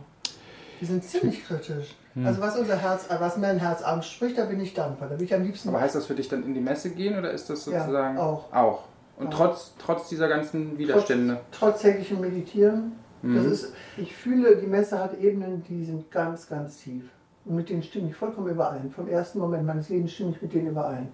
Die 0.82 0.86
sind 0.86 1.04
ziemlich 1.04 1.46
kritisch. 1.46 1.94
Hm. 2.16 2.26
Also 2.26 2.42
was 2.42 2.58
unser 2.58 2.78
Herz, 2.78 3.06
was 3.10 3.38
mein 3.38 3.60
Herz 3.60 3.84
anspricht, 3.84 4.36
da 4.40 4.46
bin 4.46 4.60
ich 4.60 4.74
dankbar. 4.74 5.08
Da 5.08 5.16
bin 5.18 5.26
ich 5.26 5.36
am 5.36 5.44
liebsten. 5.44 5.70
Aber 5.70 5.82
heißt 5.82 5.94
das 5.94 6.08
für 6.08 6.16
dich 6.16 6.30
dann 6.30 6.44
in 6.44 6.56
die 6.56 6.62
Messe 6.62 6.90
gehen 6.90 7.16
oder 7.20 7.30
ist 7.30 7.48
das 7.48 7.68
Ja, 7.68 7.82
sozusagen 7.82 8.18
auch. 8.18 8.52
Auch. 8.52 8.86
Und 9.18 9.28
Auch. 9.28 9.38
trotz, 9.38 9.72
trotz 9.78 10.10
dieser 10.10 10.28
ganzen 10.28 10.80
Widerstände. 10.80 11.42
Trotz 11.52 11.84
täglichem 11.84 12.22
Meditieren. 12.22 12.94
Das 13.34 13.44
Mhm. 13.46 13.52
ist, 13.52 13.74
ich 13.98 14.16
fühle, 14.16 14.58
die 14.58 14.68
Messe 14.68 15.00
hat 15.00 15.20
Ebenen, 15.20 15.64
die 15.64 15.84
sind 15.84 16.12
ganz, 16.12 16.48
ganz 16.48 16.78
tief. 16.78 17.04
Und 17.46 17.56
mit 17.56 17.70
denen 17.70 17.84
stimme 17.84 18.10
ich 18.10 18.16
vollkommen 18.16 18.48
überein. 18.50 18.92
Vom 18.92 19.08
ersten 19.08 19.40
Moment 19.40 19.66
meines 19.66 19.90
Lebens 19.90 20.14
stimme 20.14 20.32
ich 20.32 20.42
mit 20.42 20.54
denen 20.54 20.68
überein. 20.68 21.10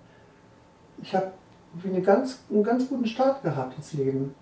Ich 1.02 1.16
habe 1.16 1.32
eine 1.86 2.02
ganz, 2.02 2.44
einen 2.50 2.64
ganz 2.64 2.88
guten 2.90 3.06
Start 3.06 3.44
gehabt 3.44 3.78
ins 3.78 3.94
Leben. 3.94 4.36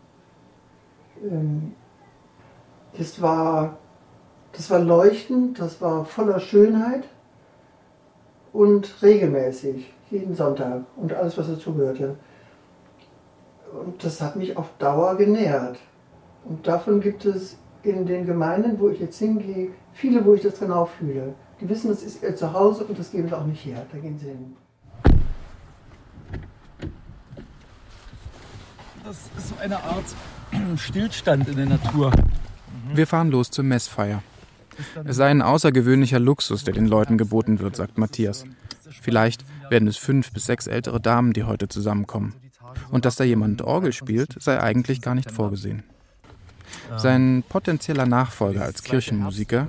Ähm, 1.24 1.74
Das 2.98 3.22
war, 3.22 3.78
das 4.52 4.70
war 4.72 4.80
leuchtend, 4.80 5.60
das 5.60 5.80
war 5.80 6.06
voller 6.06 6.40
Schönheit 6.40 7.04
und 8.52 9.02
regelmäßig, 9.04 9.94
jeden 10.10 10.34
Sonntag 10.34 10.86
und 10.96 11.14
alles, 11.14 11.38
was 11.38 11.48
dazugehörte. 11.48 12.16
Und 13.72 14.04
das 14.04 14.20
hat 14.22 14.36
mich 14.36 14.58
auf 14.58 14.72
Dauer 14.80 15.16
genährt. 15.18 15.78
Und 16.50 16.66
davon 16.68 17.00
gibt 17.00 17.26
es 17.26 17.58
in 17.84 18.08
den 18.08 18.26
Gemeinden, 18.26 18.80
wo 18.80 18.90
ich 18.90 19.00
jetzt 19.00 19.20
hingehe, 19.20 19.70
viele, 19.94 20.26
wo 20.26 20.34
ich 20.34 20.42
das 20.42 20.60
genau 20.60 20.86
fühle. 20.86 21.36
Die 21.62 21.70
wissen, 21.70 21.90
das 21.90 22.02
ist 22.02 22.24
ihr 22.24 22.36
Zuhause 22.36 22.86
und 22.86 22.98
das 22.98 23.12
geben 23.12 23.28
sie 23.28 23.38
auch 23.38 23.46
nicht 23.46 23.64
her. 23.64 23.86
Da 23.92 24.00
gehen 24.00 24.18
sie 24.18 24.30
hin. 24.30 24.58
Das 29.06 29.30
ist 29.38 29.50
so 29.50 29.56
eine 29.62 29.78
Art 29.78 30.06
Stillstand 30.78 31.48
in 31.50 31.56
der 31.56 31.68
Natur. 31.68 32.12
Wir 32.96 33.06
fahren 33.06 33.30
los 33.30 33.52
zur 33.52 33.64
Messfeier. 33.64 34.24
Es 35.06 35.18
sei 35.18 35.28
ein 35.30 35.44
außergewöhnlicher 35.44 36.20
Luxus, 36.20 36.64
der 36.64 36.74
den 36.74 36.88
Leuten 36.88 37.20
geboten 37.20 37.60
wird, 37.60 37.76
sagt 37.76 38.00
Matthias. 38.00 38.46
Vielleicht 39.02 39.46
werden 39.70 39.88
es 39.88 39.98
fünf 39.98 40.32
bis 40.32 40.46
sechs 40.46 40.66
ältere 40.66 41.00
Damen, 41.00 41.34
die 41.34 41.44
heute 41.44 41.68
zusammenkommen. 41.68 42.34
Und 42.90 43.06
dass 43.06 43.18
da 43.18 43.24
jemand 43.24 43.62
Orgel 43.62 43.94
spielt, 43.94 44.42
sei 44.42 44.60
eigentlich 44.60 45.02
gar 45.02 45.14
nicht 45.14 45.30
vorgesehen. 45.30 45.84
Sein 46.98 47.44
potenzieller 47.48 48.06
Nachfolger 48.06 48.64
als 48.64 48.84
Kirchenmusiker 48.84 49.68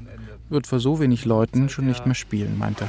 wird 0.49 0.67
vor 0.67 0.81
so 0.81 1.01
wenig 1.01 1.25
Leuten 1.25 1.69
schon 1.69 1.87
nicht 1.87 2.07
mehr 2.07 2.15
spielen, 2.15 2.59
meint 2.59 2.81
er. 2.81 2.89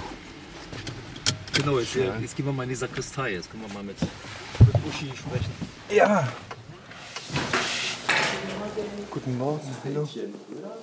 Genau, 1.53 1.79
jetzt, 1.79 1.95
äh, 1.95 2.09
jetzt 2.21 2.35
gehen 2.35 2.45
wir 2.45 2.53
mal 2.53 2.63
in 2.63 2.69
die 2.69 2.75
Sakristei. 2.75 3.33
Jetzt 3.33 3.51
können 3.51 3.63
wir 3.67 3.73
mal 3.73 3.83
mit, 3.83 3.97
mit 4.01 4.75
Uschi 4.87 5.11
sprechen. 5.15 5.51
Ja. 5.93 6.27
Guten 9.11 9.37
Morgen. 9.37 9.59
Hallo. 9.83 10.07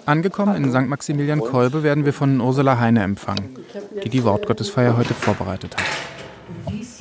Angekommen 0.04 0.56
in 0.56 0.70
St. 0.70 0.86
Maximilian 0.86 1.40
Kolbe 1.40 1.82
werden 1.82 2.04
wir 2.04 2.12
von 2.12 2.40
Ursula 2.40 2.78
Heine 2.78 3.02
empfangen, 3.02 3.56
die 4.04 4.10
die 4.10 4.22
Wortgottesfeier 4.22 4.96
heute 4.96 5.14
vorbereitet 5.14 5.76
hat. 5.76 5.84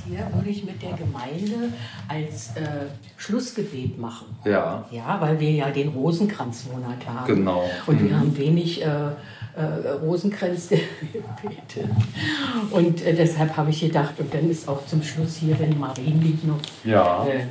Hier 0.08 0.28
würde 0.34 0.50
ich 0.50 0.64
mit 0.64 0.82
der 0.82 0.94
Gemeinde 0.94 1.72
als 2.08 2.50
äh, 2.56 2.86
Schlussgebet 3.18 3.98
machen. 4.00 4.28
Ja. 4.46 4.86
Ja, 4.92 5.18
weil 5.20 5.40
wir 5.40 5.52
ja 5.52 5.70
den 5.70 5.90
Rosenkranzmonat 5.90 7.06
haben. 7.08 7.26
Genau. 7.28 7.70
Und 7.86 8.02
wir 8.02 8.10
Mhm. 8.12 8.20
haben 8.20 8.38
wenig 8.38 8.82
äh, 8.82 8.86
äh, 8.86 9.90
Rosenkränze 10.02 10.78
gebetet. 11.12 11.90
Und 12.72 13.02
äh, 13.06 13.14
deshalb 13.14 13.58
habe 13.58 13.70
ich 13.72 13.82
gedacht, 13.82 14.14
und 14.20 14.34
dann 14.34 14.50
ist 14.50 14.68
auch 14.68 14.86
zum 14.86 15.04
Schluss 15.04 15.36
hier, 15.38 15.60
wenn 15.60 15.78
Marienlied 15.80 16.46
noch, 16.48 16.60
Ja. 16.84 17.26
äh, 17.28 17.46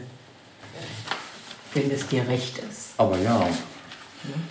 wenn 1.74 1.90
es 1.90 2.06
dir 2.08 2.26
recht 2.28 2.58
ist. 2.58 2.94
Aber 2.96 3.18
ja, 3.18 3.46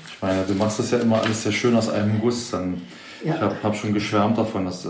ich 0.08 0.22
meine, 0.22 0.44
du 0.44 0.54
machst 0.54 0.80
das 0.80 0.91
ja 0.91 1.00
immer 1.00 1.22
alles 1.22 1.44
sehr 1.44 1.52
schön 1.52 1.76
aus 1.76 1.89
einem 1.89 2.20
Guss. 2.22 2.52
Dann, 2.52 2.82
Ja. 3.24 3.36
Ich 3.36 3.41
habe 3.41 3.56
hab 3.63 3.76
schon 3.76 3.94
geschwärmt 3.94 4.38
davon, 4.38 4.65
dass, 4.65 4.86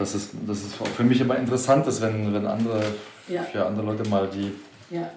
es, 0.00 0.30
dass 0.46 0.58
es 0.64 0.80
auch 0.80 0.86
für 0.86 1.04
mich 1.04 1.20
immer 1.20 1.36
interessant 1.38 1.86
ist, 1.86 2.00
wenn, 2.00 2.32
wenn 2.32 2.46
andere, 2.46 2.82
Ja. 3.28 3.42
für 3.42 3.64
andere 3.66 3.86
Leute 3.86 4.08
mal 4.08 4.28
die 4.28 4.52
Ja, 4.94 5.10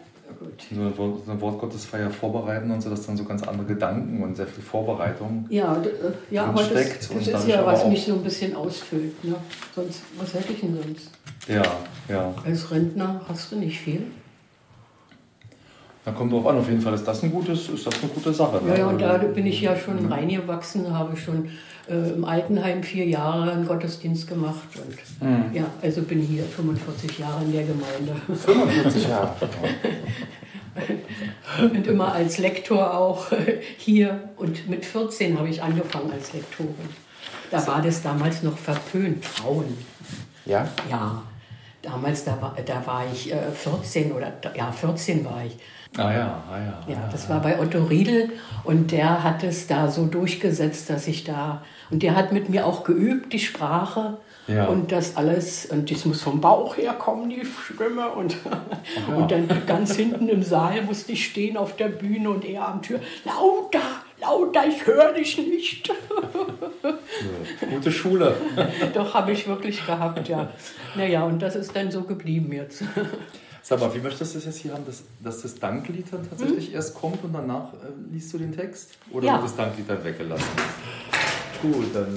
so 0.74 0.80
eine, 0.82 0.98
Wort- 0.98 1.28
eine 1.28 1.40
Wortgottesfeier 1.42 2.10
vorbereiten 2.10 2.72
und 2.72 2.82
so, 2.82 2.90
dass 2.90 3.06
dann 3.06 3.16
so 3.18 3.24
ganz 3.26 3.44
andere 3.44 3.66
Gedanken 3.68 4.24
und 4.24 4.36
sehr 4.36 4.48
viel 4.48 4.64
Vorbereitung 4.64 5.46
Ja, 5.50 5.76
äh, 5.82 5.88
ja 6.34 6.46
aber 6.46 6.60
das, 6.62 6.70
drinsteckt 6.72 7.04
das 7.04 7.10
und 7.12 7.28
ist 7.28 7.48
ja, 7.48 7.66
was 7.66 7.86
mich 7.88 8.06
so 8.06 8.14
ein 8.14 8.24
bisschen 8.24 8.56
ausfüllt. 8.56 9.24
Ne? 9.24 9.36
Sonst, 9.76 10.02
was 10.18 10.34
hätte 10.34 10.54
ich 10.54 10.62
denn 10.62 10.76
sonst? 10.82 11.12
Ja, 11.48 11.64
ja. 12.10 12.34
Als 12.46 12.72
Rentner 12.72 13.22
hast 13.28 13.52
du 13.52 13.58
nicht 13.58 13.80
viel. 13.80 14.04
Dann 16.06 16.13
kommt 16.15 16.32
drauf 16.32 16.46
an, 16.46 16.60
auf 16.60 16.68
jeden 16.70 16.82
Fall 16.82 16.94
ist 16.94 17.06
das, 17.08 17.24
ein 17.24 17.32
gutes, 17.32 17.68
ist 17.68 17.88
das 17.88 17.96
eine 18.00 18.10
gute 18.12 18.32
Sache. 18.32 18.63
ne? 18.63 18.74
Ja, 18.74 18.78
ja, 18.78 18.88
und 18.88 19.02
da 19.02 19.18
bin 19.18 19.48
ich 19.48 19.60
ja 19.62 19.76
schon 19.76 20.06
reingewachsen, 20.12 20.94
habe 20.96 21.18
schon 21.18 21.50
äh, 21.89 22.12
im 22.12 22.24
Altenheim 22.24 22.84
vier 22.84 23.06
Jahre 23.06 23.52
einen 23.52 23.65
Gottesdienst 23.68 24.28
gemacht. 24.28 24.62
Und, 24.76 25.28
Mhm. 25.28 25.56
Ja, 25.56 25.63
also 25.82 26.02
bin 26.04 26.22
hier 26.22 26.44
45 26.44 27.18
Jahre 27.20 27.44
in 27.44 27.54
der 27.54 27.63
Gemeinde. 27.63 28.13
45 28.28 29.08
Jahre. 29.08 29.34
und 31.62 31.88
immer 31.88 32.13
als 32.13 32.38
Lektor 32.38 32.98
auch 32.98 33.28
hier. 33.78 34.30
Und 34.38 34.70
mit 34.70 34.86
14 34.86 35.38
habe 35.38 35.50
ich 35.50 35.63
angefangen 35.63 36.12
als 36.12 36.34
Lektorin. 36.34 36.76
Da 37.50 37.65
war 37.65 37.82
das 37.82 38.02
damals 38.04 38.44
noch 38.44 38.58
verpönt, 38.58 39.26
Frauen. 39.26 39.78
Ja? 40.46 40.68
Ja, 40.89 41.24
damals, 41.82 42.26
da 42.26 42.39
war, 42.41 42.56
da 42.63 42.86
war 42.86 43.04
ich 43.12 43.32
äh, 43.34 43.52
14 43.52 44.12
oder, 44.12 44.34
ja, 44.56 44.72
14 44.72 45.26
war 45.26 45.44
ich. 45.46 45.58
Ah 45.97 46.12
ja, 46.13 46.43
ah 46.51 46.58
ja. 46.58 46.93
Ja, 46.93 47.10
das 47.12 47.29
war 47.29 47.41
bei 47.41 47.60
Otto 47.60 47.84
Riedel 47.84 48.29
und 48.63 48.91
der 48.91 49.23
hat 49.23 49.43
es 49.43 49.67
da 49.67 49.89
so 49.89 50.05
durchgesetzt, 50.08 50.89
dass 50.89 51.08
ich 51.08 51.23
da, 51.23 51.63
und 51.89 52.03
der 52.03 52.15
hat 52.15 52.31
mit 52.31 52.49
mir 52.49 52.65
auch 52.65 52.84
geübt, 52.84 53.31
die 53.34 53.39
Sprache 53.39 54.17
Ja. 54.47 54.65
und 54.65 54.91
das 54.91 55.15
alles, 55.15 55.65
und 55.67 55.89
das 55.89 56.05
muss 56.05 56.21
vom 56.21 56.41
Bauch 56.41 56.75
herkommen, 56.77 57.29
die 57.29 57.43
Stimme 57.45 58.10
und, 58.10 58.36
und 59.15 59.31
dann 59.31 59.47
ganz 59.65 59.95
hinten 59.95 60.27
im 60.29 60.43
Saal 60.43 60.81
musste 60.84 61.13
ich 61.13 61.25
stehen 61.25 61.55
auf 61.58 61.75
der 61.77 61.88
Bühne 61.88 62.29
und 62.29 62.43
er 62.45 62.67
am 62.67 62.81
Tür, 62.81 62.99
lauter, 63.23 63.79
lauter, 64.21 64.67
ich 64.67 64.86
höre 64.86 65.13
dich 65.13 65.38
nicht. 65.38 65.91
Gute 67.71 67.91
Schule. 67.91 68.36
Doch, 68.93 69.13
habe 69.13 69.31
ich 69.31 69.47
wirklich 69.47 69.86
gehabt, 69.86 70.27
ja. 70.27 70.49
Naja, 70.95 71.23
und 71.23 71.41
das 71.41 71.55
ist 71.55 71.75
dann 71.75 71.89
so 71.89 72.01
geblieben 72.03 72.51
jetzt. 72.51 72.84
Sag 73.67 73.80
mal, 73.80 73.91
wie 73.95 73.99
möchtest 73.99 74.36
du 74.36 74.38
es 74.38 74.45
jetzt 74.45 74.60
hier 74.60 74.73
haben, 74.75 74.86
dass, 74.86 75.01
dass 75.23 75.41
das 75.41 75.56
Danklied 75.56 76.06
dann 76.13 76.30
tatsächlich 76.30 76.71
erst 76.71 76.93
kommt 76.93 77.23
und 77.23 77.34
danach 77.34 77.73
äh, 77.73 77.78
liest 78.13 78.32
du 78.32 78.38
den 78.38 78.56
Text? 78.56 78.91
Oder 79.10 79.21
Hm? 79.21 79.25
Ja. 79.28 79.34
wird 79.34 79.43
das 79.45 79.56
Danklied 79.56 79.89
dann 79.89 80.04
weggelassen? 80.04 80.45
Gut, 81.63 81.88
dann 81.95 82.15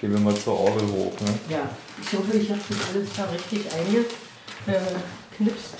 gehen 0.00 0.10
wir 0.10 0.18
mal 0.18 0.34
zur 0.34 0.58
Orgel 0.58 0.88
hoch. 0.88 1.12
Ne? 1.20 1.38
Ja, 1.50 1.70
ich 2.02 2.12
hoffe, 2.18 2.36
ich 2.36 2.50
habe 2.50 2.60
das 2.68 2.78
alles 2.92 3.08
da 3.16 3.24
richtig 3.26 3.60
eingeknipst. 3.72 5.74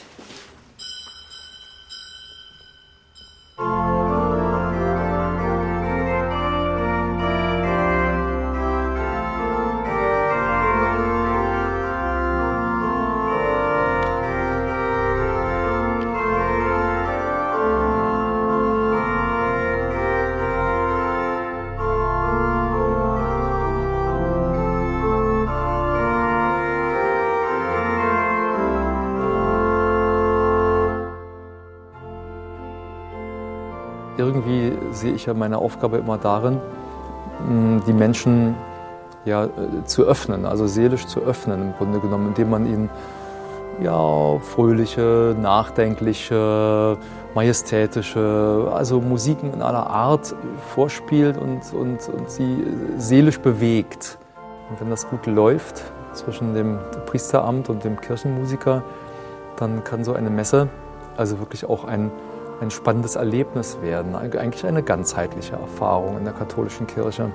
Irgendwie 34.29 34.73
sehe 34.93 35.13
ich 35.13 35.27
ja 35.27 35.35
meine 35.35 35.59
Aufgabe 35.59 35.97
immer 35.97 36.19
darin, 36.19 36.61
die 37.87 37.93
Menschen 37.93 38.55
ja, 39.25 39.45
äh, 39.45 39.49
zu 39.85 40.05
öffnen, 40.05 40.45
also 40.45 40.67
seelisch 40.67 41.07
zu 41.07 41.21
öffnen 41.21 41.63
im 41.63 41.73
Grunde 41.75 42.01
genommen, 42.01 42.29
indem 42.29 42.51
man 42.51 42.67
ihnen 42.67 42.91
ja, 43.81 44.39
fröhliche, 44.41 45.37
nachdenkliche, 45.41 46.99
majestätische, 47.35 48.71
also 48.75 49.01
Musiken 49.01 49.55
in 49.55 49.63
aller 49.63 49.87
Art 49.87 50.35
vorspielt 50.75 51.37
und, 51.39 51.61
und, 51.73 52.09
und 52.09 52.31
sie 52.31 52.65
seelisch 52.99 53.39
bewegt. 53.39 54.19
Und 54.69 54.81
wenn 54.81 54.91
das 54.91 55.09
gut 55.09 55.27
läuft 55.27 55.83
zwischen 56.13 56.55
dem 56.55 56.79
Priesteramt 57.07 57.69
und 57.69 57.85
dem 57.85 58.01
Kirchenmusiker, 58.01 58.83
dann 59.57 59.85
kann 59.85 60.05
so 60.05 60.13
eine 60.13 60.31
Messe 60.31 60.69
also 61.19 61.41
wirklich 61.41 61.69
auch 61.69 61.85
ein, 61.85 62.11
ein 62.61 62.71
spannendes 62.71 63.17
Erlebnis 63.17 63.79
werden, 63.83 64.15
eigentlich 64.17 64.67
eine 64.67 64.83
ganzheitliche 64.83 65.55
Erfahrung 65.55 66.19
in 66.19 66.25
der 66.25 66.33
katholischen 66.33 66.87
Kirche. 66.87 67.31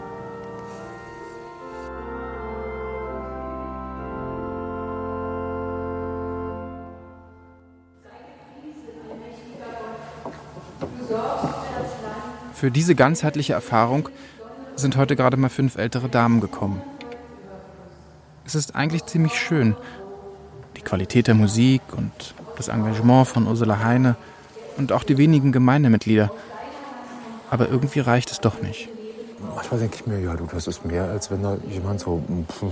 Für 12.54 12.72
diese 12.72 12.96
ganzheitliche 12.96 13.54
Erfahrung 13.54 14.10
sind 14.76 14.96
heute 14.96 15.16
gerade 15.16 15.38
mal 15.38 15.50
fünf 15.50 15.78
ältere 15.78 16.10
Damen 16.10 16.40
gekommen. 16.40 16.82
Es 18.46 18.56
ist 18.56 18.76
eigentlich 18.76 19.06
ziemlich 19.06 19.34
schön. 19.34 19.76
Die 20.78 20.82
Qualität 20.82 21.28
der 21.28 21.36
Musik 21.36 21.82
und 21.96 22.12
das 22.58 22.68
Engagement 22.68 23.28
von 23.28 23.48
Ursula 23.48 23.84
Heine 23.84 24.16
und 24.78 24.92
auch 24.92 25.04
die 25.04 25.18
wenigen 25.18 25.52
Gemeindemitglieder. 25.52 26.32
Aber 27.50 27.70
irgendwie 27.70 28.00
reicht 28.00 28.32
es 28.32 28.40
doch 28.40 28.62
nicht. 28.62 28.90
Manchmal 29.56 29.80
denke 29.80 29.98
ich 29.98 30.08
mir, 30.08 30.20
ja, 30.20 30.36
du, 30.36 30.48
das 30.52 30.68
ist 30.68 30.86
mehr, 30.86 31.04
als 31.04 31.30
wenn 31.30 31.44
da 31.44 31.58
jemand 31.70 32.00
so 32.00 32.24
pff, 32.48 32.64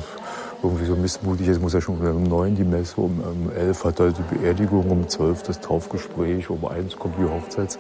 irgendwie 0.64 0.86
so 0.86 0.96
missmutig 0.96 1.48
ist. 1.48 1.62
Muss 1.62 1.74
ja 1.74 1.82
schon 1.82 2.00
um 2.00 2.24
neun 2.24 2.56
die 2.56 2.64
Messe, 2.64 3.00
um, 3.02 3.20
um 3.20 3.52
elf 3.56 3.84
hat 3.84 4.00
er 4.00 4.12
die 4.12 4.36
Beerdigung, 4.36 4.90
um 4.90 5.08
zwölf 5.10 5.44
das 5.44 5.60
Taufgespräch, 5.60 6.50
um 6.50 6.66
eins 6.66 6.96
kommt 6.96 7.16
die 7.20 7.30
Hochzeits. 7.30 7.78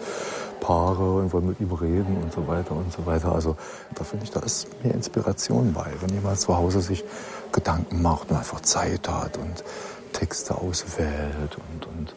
Paare 0.59 1.15
und 1.15 1.33
wollen 1.33 1.47
mit 1.47 1.59
ihm 1.59 1.71
reden 1.71 2.17
und 2.21 2.31
so 2.31 2.47
weiter 2.47 2.75
und 2.75 2.93
so 2.93 3.05
weiter. 3.05 3.33
Also 3.33 3.57
da 3.95 4.03
finde 4.03 4.25
ich, 4.25 4.31
da 4.31 4.41
ist 4.41 4.67
mehr 4.83 4.93
Inspiration 4.93 5.73
bei, 5.73 5.87
wenn 6.01 6.13
jemand 6.13 6.39
zu 6.39 6.55
Hause 6.55 6.81
sich 6.81 7.03
Gedanken 7.51 8.01
macht 8.01 8.29
und 8.29 8.37
einfach 8.37 8.61
Zeit 8.61 9.09
hat 9.09 9.37
und 9.37 9.63
Texte 10.13 10.55
auswählt 10.55 11.57
und, 11.73 11.87
und 11.87 12.15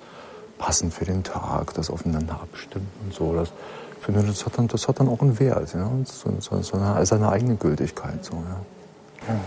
passend 0.59 0.95
für 0.95 1.05
den 1.05 1.23
Tag 1.23 1.75
das 1.75 1.91
aufeinander 1.91 2.41
abstimmt 2.41 2.89
und 3.05 3.15
so. 3.15 3.35
Das, 3.35 3.53
ich 3.99 4.05
finde, 4.05 4.23
das 4.23 4.45
hat 4.45 4.59
dann, 4.59 4.69
das 4.69 4.87
hat 4.89 5.01
dann 5.01 5.09
auch 5.09 5.21
einen 5.21 5.39
Wert, 5.39 5.75
ja? 5.75 5.91
so, 6.05 6.31
so, 6.41 6.63
so 6.63 6.77
eine, 6.77 7.05
seine 7.07 7.31
eigene 7.31 7.57
Gültigkeit. 7.57 8.25
So, 8.25 8.35
ja. 8.35 9.33
ja. 9.35 9.41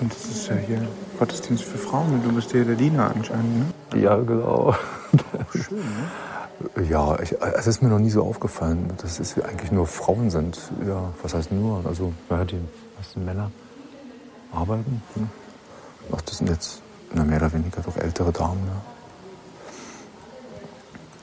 Und 0.00 0.12
das 0.12 0.24
ist 0.26 0.48
ja 0.48 0.54
hier 0.54 0.80
Gottesdienst 1.18 1.64
für 1.64 1.78
Frauen 1.78 2.14
und 2.14 2.24
du 2.24 2.32
bist 2.32 2.52
ja 2.52 2.62
der 2.62 2.76
Diener 2.76 3.10
anscheinend, 3.14 3.58
ne? 3.58 4.00
Ja, 4.00 4.16
genau. 4.16 4.74
Schön, 5.52 5.78
ne? 5.78 6.84
Ja, 6.88 7.18
ich, 7.20 7.40
es 7.40 7.66
ist 7.66 7.82
mir 7.82 7.88
noch 7.88 7.98
nie 7.98 8.10
so 8.10 8.24
aufgefallen, 8.24 8.90
dass 9.00 9.20
es 9.20 9.40
eigentlich 9.40 9.70
nur 9.70 9.86
Frauen 9.86 10.30
sind. 10.30 10.58
Ja, 10.86 11.12
was 11.22 11.34
heißt 11.34 11.52
nur? 11.52 11.84
Also, 11.84 12.12
ja, 12.30 12.44
die 12.44 12.58
meisten 12.96 13.24
Männer 13.24 13.50
arbeiten. 14.52 15.02
Hm. 15.14 15.28
Ach, 16.12 16.20
das 16.22 16.38
sind 16.38 16.48
jetzt 16.48 16.82
na, 17.12 17.24
mehr 17.24 17.38
oder 17.38 17.52
weniger 17.52 17.80
doch 17.80 17.96
ältere 17.96 18.32
Damen. 18.32 18.60
Ja. 18.66 18.97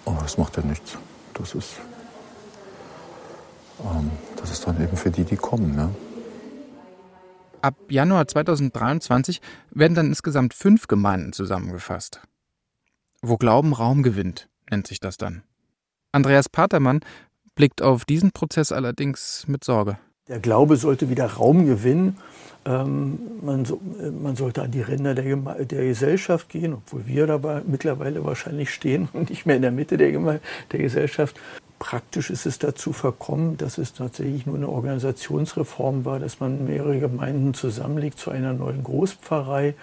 Aber 0.05 0.21
das 0.21 0.37
macht 0.37 0.57
ja 0.57 0.63
nichts. 0.63 0.97
Das 1.33 1.53
ist, 1.53 1.79
ähm, 3.83 4.11
das 4.37 4.51
ist 4.51 4.65
dann 4.65 4.81
eben 4.81 4.95
für 4.95 5.11
die, 5.11 5.23
die 5.23 5.35
kommen. 5.35 5.75
Ne? 5.75 5.93
Ab 7.61 7.75
Januar 7.89 8.27
2023 8.27 9.41
werden 9.71 9.95
dann 9.95 10.07
insgesamt 10.07 10.53
fünf 10.53 10.87
Gemeinden 10.87 11.33
zusammengefasst. 11.33 12.21
Wo 13.21 13.37
Glauben 13.37 13.73
Raum 13.73 14.03
gewinnt 14.03 14.47
nennt 14.69 14.87
sich 14.87 14.99
das 14.99 15.17
dann. 15.17 15.43
Andreas 16.11 16.49
Patermann 16.49 17.01
blickt 17.55 17.81
auf 17.81 18.05
diesen 18.05 18.31
Prozess 18.31 18.71
allerdings 18.71 19.45
mit 19.47 19.63
Sorge. 19.63 19.97
Der 20.27 20.39
Glaube 20.39 20.75
sollte 20.75 21.11
wieder 21.11 21.27
Raum 21.27 21.67
gewinnen. 21.67 22.17
Ähm, 22.65 23.19
man, 23.43 23.63
so, 23.63 23.79
man, 24.23 24.35
sollte 24.35 24.63
an 24.63 24.71
die 24.71 24.81
Ränder 24.81 25.13
der, 25.13 25.35
der, 25.35 25.85
Gesellschaft 25.85 26.49
gehen, 26.49 26.73
obwohl 26.73 27.05
wir 27.05 27.27
dabei 27.27 27.61
mittlerweile 27.67 28.25
wahrscheinlich 28.25 28.71
stehen 28.73 29.07
und 29.13 29.29
nicht 29.29 29.45
mehr 29.45 29.55
in 29.55 29.61
der 29.61 29.71
Mitte 29.71 29.97
der, 29.97 30.39
der 30.71 30.79
Gesellschaft. 30.79 31.39
Praktisch 31.77 32.31
ist 32.31 32.47
es 32.47 32.57
dazu 32.57 32.91
verkommen, 32.91 33.57
dass 33.57 33.77
es 33.77 33.93
tatsächlich 33.93 34.47
nur 34.47 34.55
eine 34.55 34.69
Organisationsreform 34.69 36.05
war, 36.05 36.17
dass 36.17 36.39
man 36.39 36.65
mehrere 36.65 36.99
Gemeinden 36.99 37.53
zusammenlegt 37.53 38.17
zu 38.17 38.31
einer 38.31 38.53
neuen 38.53 38.83
Großpfarrei. 38.83 39.75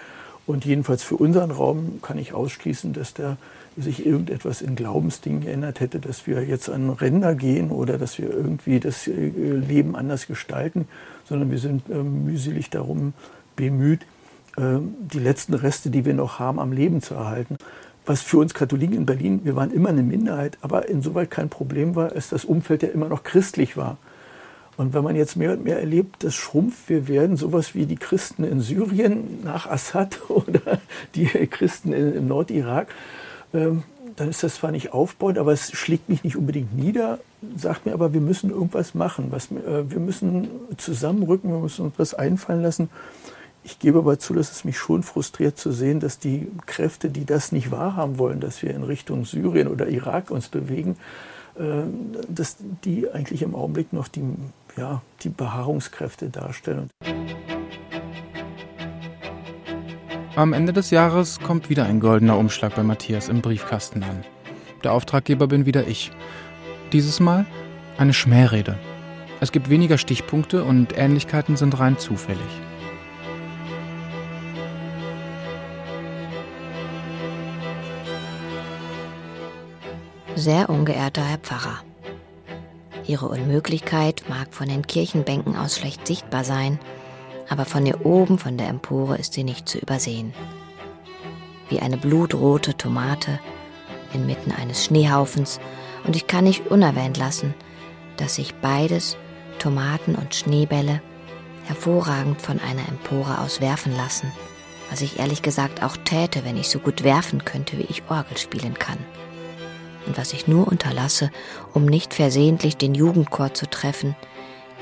Und 0.46 0.64
jedenfalls 0.64 1.02
für 1.02 1.16
unseren 1.16 1.50
Raum 1.50 2.00
kann 2.02 2.18
ich 2.18 2.34
ausschließen, 2.34 2.92
dass 2.92 3.14
der 3.14 3.36
sich 3.76 4.04
irgendetwas 4.04 4.60
in 4.60 4.74
Glaubensdingen 4.76 5.42
geändert 5.42 5.80
hätte, 5.80 5.98
dass 5.98 6.26
wir 6.26 6.44
jetzt 6.44 6.68
an 6.68 6.90
Ränder 6.90 7.34
gehen 7.34 7.70
oder 7.70 7.96
dass 7.96 8.18
wir 8.18 8.30
irgendwie 8.30 8.80
das 8.80 9.06
äh, 9.06 9.12
Leben 9.12 9.96
anders 9.96 10.26
gestalten, 10.26 10.88
sondern 11.24 11.50
wir 11.50 11.58
sind 11.58 11.88
ähm, 11.90 12.26
mühselig 12.26 12.70
darum 12.70 13.14
bemüht, 13.56 14.00
ähm, 14.58 14.94
die 15.00 15.20
letzten 15.20 15.54
Reste, 15.54 15.90
die 15.90 16.04
wir 16.04 16.14
noch 16.14 16.38
haben, 16.38 16.58
am 16.58 16.72
Leben 16.72 17.00
zu 17.00 17.14
erhalten. 17.14 17.56
Was 18.04 18.20
für 18.20 18.38
uns 18.38 18.52
Katholiken 18.52 18.96
in 18.96 19.06
Berlin, 19.06 19.40
wir 19.44 19.56
waren 19.56 19.70
immer 19.70 19.90
eine 19.90 20.02
Minderheit, 20.02 20.58
aber 20.60 20.88
insoweit 20.88 21.30
kein 21.30 21.48
Problem 21.48 21.94
war, 21.94 22.12
als 22.12 22.28
das 22.28 22.44
Umfeld 22.44 22.82
ja 22.82 22.88
immer 22.88 23.08
noch 23.08 23.22
christlich 23.22 23.76
war. 23.76 23.96
Und 24.82 24.94
wenn 24.94 25.04
man 25.04 25.14
jetzt 25.14 25.36
mehr 25.36 25.52
und 25.52 25.62
mehr 25.62 25.78
erlebt, 25.78 26.24
das 26.24 26.34
schrumpft, 26.34 26.88
wir 26.88 27.06
werden 27.06 27.36
sowas 27.36 27.76
wie 27.76 27.86
die 27.86 27.94
Christen 27.94 28.42
in 28.42 28.60
Syrien 28.60 29.38
nach 29.44 29.68
Assad 29.70 30.18
oder 30.28 30.80
die 31.14 31.26
Christen 31.26 31.92
im 31.92 32.26
Nordirak, 32.26 32.88
ähm, 33.54 33.84
dann 34.16 34.28
ist 34.28 34.42
das 34.42 34.56
zwar 34.56 34.72
nicht 34.72 34.92
aufbauend, 34.92 35.38
aber 35.38 35.52
es 35.52 35.70
schlägt 35.70 36.08
mich 36.08 36.24
nicht 36.24 36.36
unbedingt 36.36 36.76
nieder, 36.76 37.20
sagt 37.56 37.86
mir 37.86 37.92
aber, 37.92 38.12
wir 38.12 38.20
müssen 38.20 38.50
irgendwas 38.50 38.94
machen. 38.94 39.28
Was, 39.30 39.52
äh, 39.52 39.88
wir 39.88 40.00
müssen 40.00 40.48
zusammenrücken, 40.78 41.50
wir 41.52 41.60
müssen 41.60 41.84
uns 41.84 41.94
was 41.96 42.14
einfallen 42.14 42.62
lassen. 42.62 42.90
Ich 43.62 43.78
gebe 43.78 44.00
aber 44.00 44.18
zu, 44.18 44.34
dass 44.34 44.50
es 44.50 44.64
mich 44.64 44.76
schon 44.76 45.04
frustriert 45.04 45.58
zu 45.58 45.70
sehen, 45.70 46.00
dass 46.00 46.18
die 46.18 46.48
Kräfte, 46.66 47.08
die 47.08 47.24
das 47.24 47.52
nicht 47.52 47.70
wahrhaben 47.70 48.18
wollen, 48.18 48.40
dass 48.40 48.62
wir 48.62 48.74
in 48.74 48.82
Richtung 48.82 49.24
Syrien 49.26 49.68
oder 49.68 49.86
Irak 49.86 50.32
uns 50.32 50.48
bewegen, 50.48 50.96
äh, 51.54 51.82
dass 52.28 52.56
die 52.84 53.10
eigentlich 53.10 53.42
im 53.42 53.54
Augenblick 53.54 53.92
noch 53.92 54.08
die, 54.08 54.24
ja, 54.76 55.02
die 55.22 55.28
Beharrungskräfte 55.28 56.28
darstellen. 56.28 56.90
Am 60.34 60.54
Ende 60.54 60.72
des 60.72 60.90
Jahres 60.90 61.40
kommt 61.40 61.68
wieder 61.68 61.84
ein 61.84 62.00
goldener 62.00 62.38
Umschlag 62.38 62.74
bei 62.74 62.82
Matthias 62.82 63.28
im 63.28 63.42
Briefkasten 63.42 64.02
an. 64.02 64.24
Der 64.82 64.92
Auftraggeber 64.92 65.46
bin 65.46 65.66
wieder 65.66 65.86
ich. 65.86 66.10
Dieses 66.92 67.20
Mal 67.20 67.44
eine 67.98 68.14
Schmährede. 68.14 68.78
Es 69.40 69.52
gibt 69.52 69.68
weniger 69.68 69.98
Stichpunkte 69.98 70.64
und 70.64 70.96
Ähnlichkeiten 70.96 71.56
sind 71.56 71.78
rein 71.78 71.98
zufällig. 71.98 72.40
Sehr 80.34 80.70
ungeehrter 80.70 81.22
Herr 81.22 81.38
Pfarrer. 81.38 81.82
Ihre 83.06 83.28
Unmöglichkeit 83.28 84.24
mag 84.28 84.54
von 84.54 84.68
den 84.68 84.86
Kirchenbänken 84.86 85.56
aus 85.56 85.76
schlecht 85.76 86.06
sichtbar 86.06 86.44
sein, 86.44 86.78
aber 87.48 87.64
von 87.64 87.84
hier 87.84 88.06
oben, 88.06 88.38
von 88.38 88.56
der 88.56 88.68
Empore, 88.68 89.16
ist 89.16 89.34
sie 89.34 89.44
nicht 89.44 89.68
zu 89.68 89.78
übersehen. 89.78 90.32
Wie 91.68 91.80
eine 91.80 91.96
blutrote 91.96 92.76
Tomate 92.76 93.40
inmitten 94.14 94.52
eines 94.52 94.84
Schneehaufens, 94.84 95.60
und 96.04 96.16
ich 96.16 96.26
kann 96.26 96.44
nicht 96.44 96.66
unerwähnt 96.68 97.16
lassen, 97.16 97.54
dass 98.16 98.36
sich 98.36 98.54
beides, 98.54 99.16
Tomaten 99.58 100.14
und 100.14 100.34
Schneebälle, 100.34 101.00
hervorragend 101.64 102.40
von 102.40 102.58
einer 102.58 102.88
Empore 102.88 103.38
aus 103.38 103.60
werfen 103.60 103.96
lassen, 103.96 104.32
was 104.90 105.00
ich 105.00 105.18
ehrlich 105.18 105.42
gesagt 105.42 105.82
auch 105.82 105.96
täte, 105.96 106.44
wenn 106.44 106.56
ich 106.56 106.68
so 106.68 106.78
gut 106.78 107.04
werfen 107.04 107.44
könnte, 107.44 107.78
wie 107.78 107.86
ich 107.88 108.02
Orgel 108.08 108.36
spielen 108.36 108.74
kann. 108.74 108.98
Und 110.06 110.18
was 110.18 110.32
ich 110.32 110.48
nur 110.48 110.66
unterlasse, 110.66 111.30
um 111.72 111.86
nicht 111.86 112.14
versehentlich 112.14 112.76
den 112.76 112.94
Jugendchor 112.94 113.54
zu 113.54 113.68
treffen, 113.68 114.16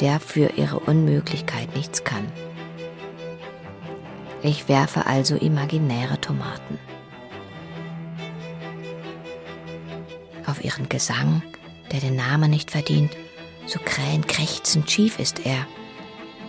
der 0.00 0.18
für 0.20 0.52
ihre 0.56 0.80
Unmöglichkeit 0.80 1.74
nichts 1.76 2.04
kann. 2.04 2.26
Ich 4.42 4.68
werfe 4.68 5.06
also 5.06 5.36
imaginäre 5.36 6.18
Tomaten. 6.20 6.78
Auf 10.46 10.64
ihren 10.64 10.88
Gesang, 10.88 11.42
der 11.92 12.00
den 12.00 12.16
Namen 12.16 12.50
nicht 12.50 12.70
verdient, 12.70 13.14
so 13.66 13.78
krähenkrächzend 13.84 14.90
schief 14.90 15.18
ist 15.18 15.44
er. 15.44 15.66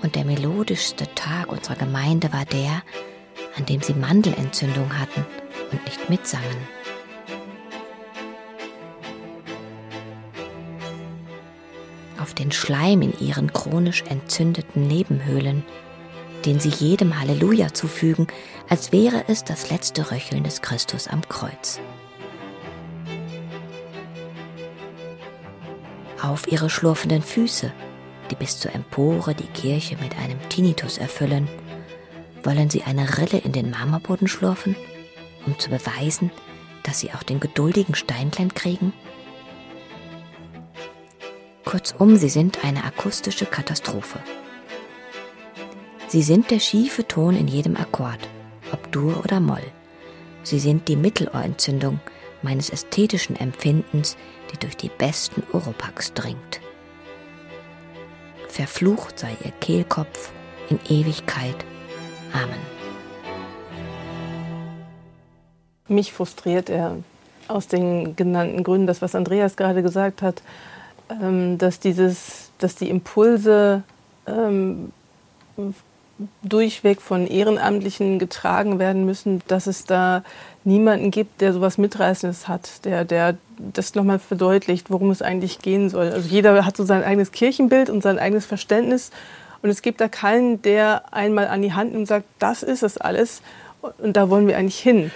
Und 0.02 0.16
der 0.16 0.26
melodischste 0.26 1.14
Tag 1.14 1.52
unserer 1.52 1.76
Gemeinde 1.76 2.32
war 2.32 2.46
der, 2.46 2.82
an 3.58 3.66
dem 3.66 3.82
sie 3.82 3.94
Mandelentzündung 3.94 4.98
hatten 4.98 5.26
und 5.72 5.84
nicht 5.84 6.10
mitsangen. 6.10 6.58
Auf 12.22 12.34
den 12.34 12.52
Schleim 12.52 13.02
in 13.02 13.18
ihren 13.20 13.52
chronisch 13.52 14.04
entzündeten 14.08 14.88
Nebenhöhlen, 14.88 15.64
den 16.46 16.60
sie 16.60 16.70
jedem 16.70 17.20
Halleluja 17.20 17.74
zufügen, 17.74 18.28
als 18.70 18.92
wäre 18.92 19.26
es 19.28 19.44
das 19.44 19.70
letzte 19.70 20.12
Röcheln 20.12 20.44
des 20.44 20.62
Christus 20.62 21.08
am 21.08 21.28
Kreuz. 21.28 21.80
Auf 26.22 26.52
ihre 26.52 26.70
schlurfenden 26.70 27.24
Füße, 27.24 27.74
die 28.30 28.36
bis 28.36 28.60
zur 28.60 28.74
Empore 28.74 29.34
die 29.34 29.48
Kirche 29.48 29.98
mit 29.98 30.18
einem 30.18 30.40
Tinnitus 30.50 30.98
erfüllen, 30.98 31.48
wollen 32.44 32.70
sie 32.70 32.84
eine 32.84 33.18
Rille 33.18 33.40
in 33.40 33.52
den 33.52 33.72
Marmorboden 33.72 34.28
schlurfen, 34.28 34.76
um 35.46 35.58
zu 35.58 35.70
beweisen, 35.70 36.32
dass 36.84 37.00
sie 37.00 37.12
auch 37.12 37.24
den 37.24 37.40
geduldigen 37.40 37.96
Steinklein 37.96 38.54
kriegen? 38.54 38.94
Kurzum, 41.66 42.16
sie 42.16 42.30
sind 42.30 42.64
eine 42.64 42.84
akustische 42.84 43.46
Katastrophe. 43.46 44.20
Sie 46.08 46.24
sind 46.24 46.52
der 46.52 46.60
schiefe 46.60 47.08
Ton 47.08 47.36
in 47.36 47.48
jedem 47.48 47.78
Akkord, 47.78 48.28
ob 48.72 48.92
Dur 48.92 49.22
oder 49.24 49.40
Moll. 49.40 49.64
Sie 50.44 50.60
sind 50.60 50.88
die 50.88 50.96
Mittelohrentzündung 50.96 52.00
meines 52.42 52.70
ästhetischen 52.72 53.36
Empfindens, 53.36 54.18
die 54.52 54.58
durch 54.58 54.76
die 54.76 54.90
besten 54.90 55.44
Oropax 55.54 56.14
dringt. 56.14 56.60
Verflucht 58.48 59.20
sei 59.20 59.38
ihr 59.46 59.52
Kehlkopf 59.62 60.32
in 60.70 60.80
Ewigkeit. 60.90 61.56
Amen. 62.34 62.60
Mich 65.88 66.12
frustriert 66.12 66.70
er 66.70 66.98
aus 67.48 67.68
den 67.68 68.16
genannten 68.16 68.64
Gründen, 68.64 68.88
das, 68.88 69.02
was 69.02 69.16
Andreas 69.16 69.56
gerade 69.56 69.84
gesagt 69.84 70.22
hat, 70.22 70.42
dass, 71.58 71.80
dieses, 71.80 72.52
dass 72.58 72.76
die 72.76 72.90
Impulse 72.90 73.84
ähm, 74.28 74.92
durchweg 76.44 77.02
von 77.02 77.28
Ehrenamtlichen 77.28 78.20
getragen 78.20 78.80
werden 78.80 79.06
müssen, 79.06 79.42
dass 79.48 79.68
es 79.68 79.86
da 79.86 80.24
niemanden 80.64 81.12
gibt, 81.12 81.42
der 81.42 81.54
sowas 81.54 81.78
Mitreißendes 81.78 82.48
hat, 82.48 82.86
der, 82.86 83.06
der 83.06 83.38
das 83.58 83.96
nochmal 83.96 84.20
verdeutlicht, 84.20 84.90
worum 84.92 85.10
es 85.10 85.22
eigentlich 85.22 85.60
gehen 85.60 85.90
soll. 85.90 86.12
Also 86.12 86.30
jeder 86.30 86.66
hat 86.66 86.78
so 86.78 86.84
sein 86.84 87.04
eigenes 87.04 87.32
Kirchenbild 87.32 87.90
und 87.90 88.04
sein 88.04 88.20
eigenes 88.20 88.46
Verständnis 88.46 89.12
und 89.62 89.70
es 89.70 89.82
gibt 89.82 90.02
da 90.02 90.08
keinen, 90.08 90.62
der 90.62 91.14
einmal 91.14 91.48
an 91.48 91.62
die 91.62 91.74
Hand 91.74 91.92
nimmt 91.92 92.02
und 92.02 92.08
sagt, 92.08 92.26
das 92.40 92.64
ist 92.64 92.84
es 92.84 92.98
alles 92.98 93.42
und 93.98 94.16
da 94.16 94.30
wollen 94.30 94.48
wir 94.48 94.58
eigentlich 94.58 94.80
hin. 94.80 95.12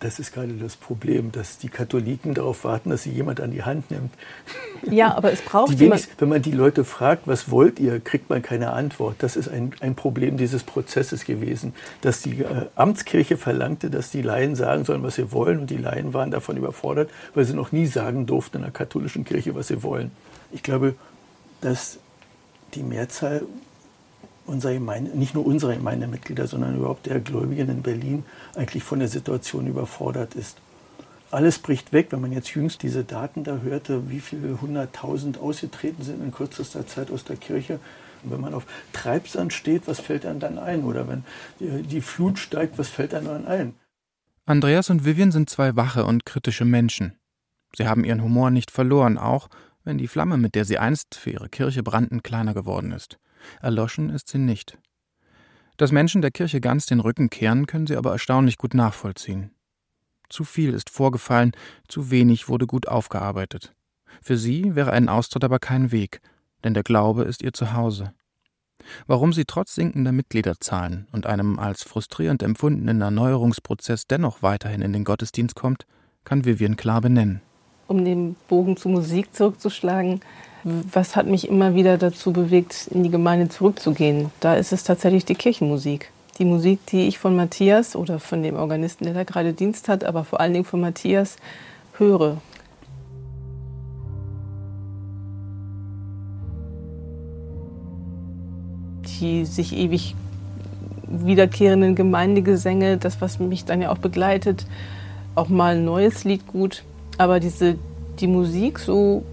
Das 0.00 0.20
ist 0.20 0.32
gerade 0.32 0.52
das 0.52 0.76
Problem, 0.76 1.32
dass 1.32 1.58
die 1.58 1.68
Katholiken 1.68 2.32
darauf 2.32 2.62
warten, 2.62 2.90
dass 2.90 3.02
sie 3.02 3.10
jemand 3.10 3.40
an 3.40 3.50
die 3.50 3.64
Hand 3.64 3.90
nimmt. 3.90 4.12
Ja, 4.88 5.16
aber 5.16 5.32
es 5.32 5.40
braucht 5.40 5.72
jemand. 5.80 6.08
Wenn 6.18 6.28
man 6.28 6.40
die 6.40 6.52
Leute 6.52 6.84
fragt, 6.84 7.26
was 7.26 7.50
wollt 7.50 7.80
ihr, 7.80 7.98
kriegt 7.98 8.30
man 8.30 8.40
keine 8.40 8.72
Antwort. 8.72 9.16
Das 9.18 9.34
ist 9.34 9.48
ein, 9.48 9.72
ein 9.80 9.96
Problem 9.96 10.36
dieses 10.36 10.62
Prozesses 10.62 11.24
gewesen, 11.24 11.74
dass 12.00 12.22
die 12.22 12.42
äh, 12.42 12.66
Amtskirche 12.76 13.36
verlangte, 13.36 13.90
dass 13.90 14.10
die 14.10 14.22
Laien 14.22 14.54
sagen 14.54 14.84
sollen, 14.84 15.02
was 15.02 15.16
sie 15.16 15.32
wollen. 15.32 15.60
Und 15.60 15.70
die 15.70 15.78
Laien 15.78 16.14
waren 16.14 16.30
davon 16.30 16.56
überfordert, 16.56 17.10
weil 17.34 17.44
sie 17.44 17.54
noch 17.54 17.72
nie 17.72 17.86
sagen 17.86 18.26
durften 18.26 18.58
in 18.58 18.62
der 18.62 18.72
katholischen 18.72 19.24
Kirche, 19.24 19.56
was 19.56 19.66
sie 19.66 19.82
wollen. 19.82 20.12
Ich 20.52 20.62
glaube, 20.62 20.94
dass 21.60 21.98
die 22.74 22.84
Mehrzahl 22.84 23.42
unserer 24.48 24.74
Gemeinde, 24.74 25.16
nicht 25.16 25.34
nur 25.34 25.46
unserer 25.46 25.74
Gemeindemitglieder, 25.74 26.46
sondern 26.46 26.76
überhaupt 26.76 27.06
der 27.06 27.20
Gläubigen 27.20 27.68
in 27.68 27.82
Berlin 27.82 28.24
eigentlich 28.54 28.82
von 28.82 28.98
der 28.98 29.08
Situation 29.08 29.66
überfordert 29.66 30.34
ist. 30.34 30.58
Alles 31.30 31.58
bricht 31.58 31.92
weg, 31.92 32.08
wenn 32.10 32.22
man 32.22 32.32
jetzt 32.32 32.54
jüngst 32.54 32.82
diese 32.82 33.04
Daten 33.04 33.44
da 33.44 33.58
hörte, 33.58 34.08
wie 34.08 34.20
viele 34.20 34.60
hunderttausend 34.62 35.38
ausgetreten 35.38 36.02
sind 36.02 36.22
in 36.22 36.32
kürzester 36.32 36.86
Zeit 36.86 37.10
aus 37.10 37.24
der 37.24 37.36
Kirche. 37.36 37.80
Und 38.22 38.32
wenn 38.32 38.40
man 38.40 38.54
auf 38.54 38.66
Treibsand 38.94 39.52
steht, 39.52 39.86
was 39.86 40.00
fällt 40.00 40.24
einem 40.24 40.40
dann 40.40 40.58
ein? 40.58 40.84
Oder 40.84 41.06
wenn 41.06 41.24
die 41.60 42.00
Flut 42.00 42.38
steigt, 42.38 42.78
was 42.78 42.88
fällt 42.88 43.12
einem 43.14 43.26
dann 43.26 43.46
ein? 43.46 43.74
Andreas 44.46 44.88
und 44.88 45.04
Vivian 45.04 45.30
sind 45.30 45.50
zwei 45.50 45.76
wache 45.76 46.06
und 46.06 46.24
kritische 46.24 46.64
Menschen. 46.64 47.18
Sie 47.76 47.86
haben 47.86 48.04
ihren 48.04 48.22
Humor 48.22 48.50
nicht 48.50 48.70
verloren, 48.70 49.18
auch 49.18 49.48
wenn 49.84 49.98
die 49.98 50.08
Flamme, 50.08 50.38
mit 50.38 50.54
der 50.54 50.64
sie 50.64 50.78
einst 50.78 51.14
für 51.14 51.30
ihre 51.30 51.50
Kirche 51.50 51.82
brannten, 51.82 52.22
kleiner 52.22 52.54
geworden 52.54 52.92
ist. 52.92 53.18
Erloschen 53.60 54.10
ist 54.10 54.28
sie 54.28 54.38
nicht. 54.38 54.78
Dass 55.76 55.92
Menschen 55.92 56.22
der 56.22 56.30
Kirche 56.32 56.60
ganz 56.60 56.86
den 56.86 57.00
Rücken 57.00 57.30
kehren, 57.30 57.66
können 57.66 57.86
sie 57.86 57.96
aber 57.96 58.12
erstaunlich 58.12 58.58
gut 58.58 58.74
nachvollziehen. 58.74 59.52
Zu 60.28 60.44
viel 60.44 60.74
ist 60.74 60.90
vorgefallen, 60.90 61.52
zu 61.86 62.10
wenig 62.10 62.48
wurde 62.48 62.66
gut 62.66 62.88
aufgearbeitet. 62.88 63.74
Für 64.20 64.36
sie 64.36 64.74
wäre 64.74 64.92
ein 64.92 65.08
Austritt 65.08 65.44
aber 65.44 65.58
kein 65.58 65.92
Weg, 65.92 66.20
denn 66.64 66.74
der 66.74 66.82
Glaube 66.82 67.22
ist 67.22 67.42
ihr 67.42 67.52
Zuhause. 67.52 68.12
Warum 69.06 69.32
sie 69.32 69.44
trotz 69.44 69.74
sinkender 69.74 70.12
Mitgliederzahlen 70.12 71.08
und 71.12 71.26
einem 71.26 71.58
als 71.58 71.82
frustrierend 71.82 72.42
empfundenen 72.42 73.00
Erneuerungsprozess 73.00 74.06
dennoch 74.06 74.42
weiterhin 74.42 74.82
in 74.82 74.92
den 74.92 75.04
Gottesdienst 75.04 75.54
kommt, 75.54 75.86
kann 76.24 76.44
Vivian 76.44 76.76
klar 76.76 77.00
benennen. 77.00 77.40
Um 77.86 78.04
den 78.04 78.36
Bogen 78.48 78.76
zur 78.76 78.92
Musik 78.92 79.34
zurückzuschlagen, 79.34 80.20
was 80.92 81.16
hat 81.16 81.26
mich 81.26 81.48
immer 81.48 81.74
wieder 81.74 81.98
dazu 81.98 82.32
bewegt, 82.32 82.88
in 82.90 83.02
die 83.02 83.10
Gemeinde 83.10 83.48
zurückzugehen? 83.48 84.30
Da 84.40 84.54
ist 84.54 84.72
es 84.72 84.84
tatsächlich 84.84 85.24
die 85.24 85.34
Kirchenmusik. 85.34 86.10
Die 86.38 86.44
Musik, 86.44 86.84
die 86.86 87.08
ich 87.08 87.18
von 87.18 87.34
Matthias 87.34 87.96
oder 87.96 88.18
von 88.18 88.42
dem 88.42 88.56
Organisten, 88.56 89.04
der 89.04 89.14
da 89.14 89.24
gerade 89.24 89.52
Dienst 89.52 89.88
hat, 89.88 90.04
aber 90.04 90.24
vor 90.24 90.40
allen 90.40 90.52
Dingen 90.52 90.64
von 90.64 90.80
Matthias 90.80 91.36
höre. 91.96 92.38
Die 99.20 99.44
sich 99.44 99.76
ewig 99.76 100.14
wiederkehrenden 101.08 101.94
Gemeindegesänge, 101.94 102.98
das, 102.98 103.20
was 103.20 103.38
mich 103.40 103.64
dann 103.64 103.82
ja 103.82 103.90
auch 103.90 103.98
begleitet, 103.98 104.66
auch 105.34 105.48
mal 105.48 105.76
ein 105.76 105.84
neues 105.84 106.24
Lied 106.24 106.46
gut. 106.46 106.84
Aber 107.16 107.40
diese, 107.40 107.76
die 108.20 108.28
Musik 108.28 108.78
so 108.78 109.24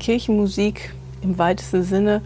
Kirchenmusik 0.00 0.92
im 1.22 1.38
weitesten 1.38 1.84
Sinne, 1.84 2.22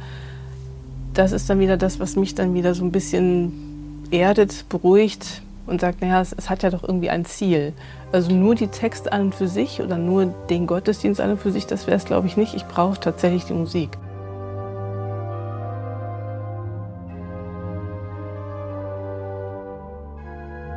das 1.12 1.32
ist 1.32 1.50
dann 1.50 1.60
wieder 1.60 1.76
das, 1.76 2.00
was 2.00 2.16
mich 2.16 2.34
dann 2.34 2.54
wieder 2.54 2.74
so 2.74 2.84
ein 2.84 2.92
bisschen 2.92 4.06
erdet, 4.10 4.68
beruhigt 4.68 5.42
und 5.66 5.80
sagt, 5.80 6.00
naja, 6.00 6.20
es, 6.20 6.32
es 6.32 6.50
hat 6.50 6.62
ja 6.62 6.70
doch 6.70 6.82
irgendwie 6.82 7.10
ein 7.10 7.24
Ziel. 7.24 7.72
Also 8.12 8.32
nur 8.32 8.54
die 8.54 8.68
Texte 8.68 9.12
an 9.12 9.22
und 9.22 9.34
für 9.34 9.48
sich 9.48 9.80
oder 9.80 9.98
nur 9.98 10.26
den 10.48 10.66
Gottesdienst 10.66 11.20
an 11.20 11.32
und 11.32 11.40
für 11.40 11.52
sich, 11.52 11.66
das 11.66 11.86
wäre 11.86 11.96
es, 11.96 12.04
glaube 12.04 12.26
ich, 12.26 12.36
nicht. 12.36 12.54
Ich 12.54 12.64
brauche 12.66 12.98
tatsächlich 12.98 13.44
die 13.44 13.54
Musik. 13.54 13.90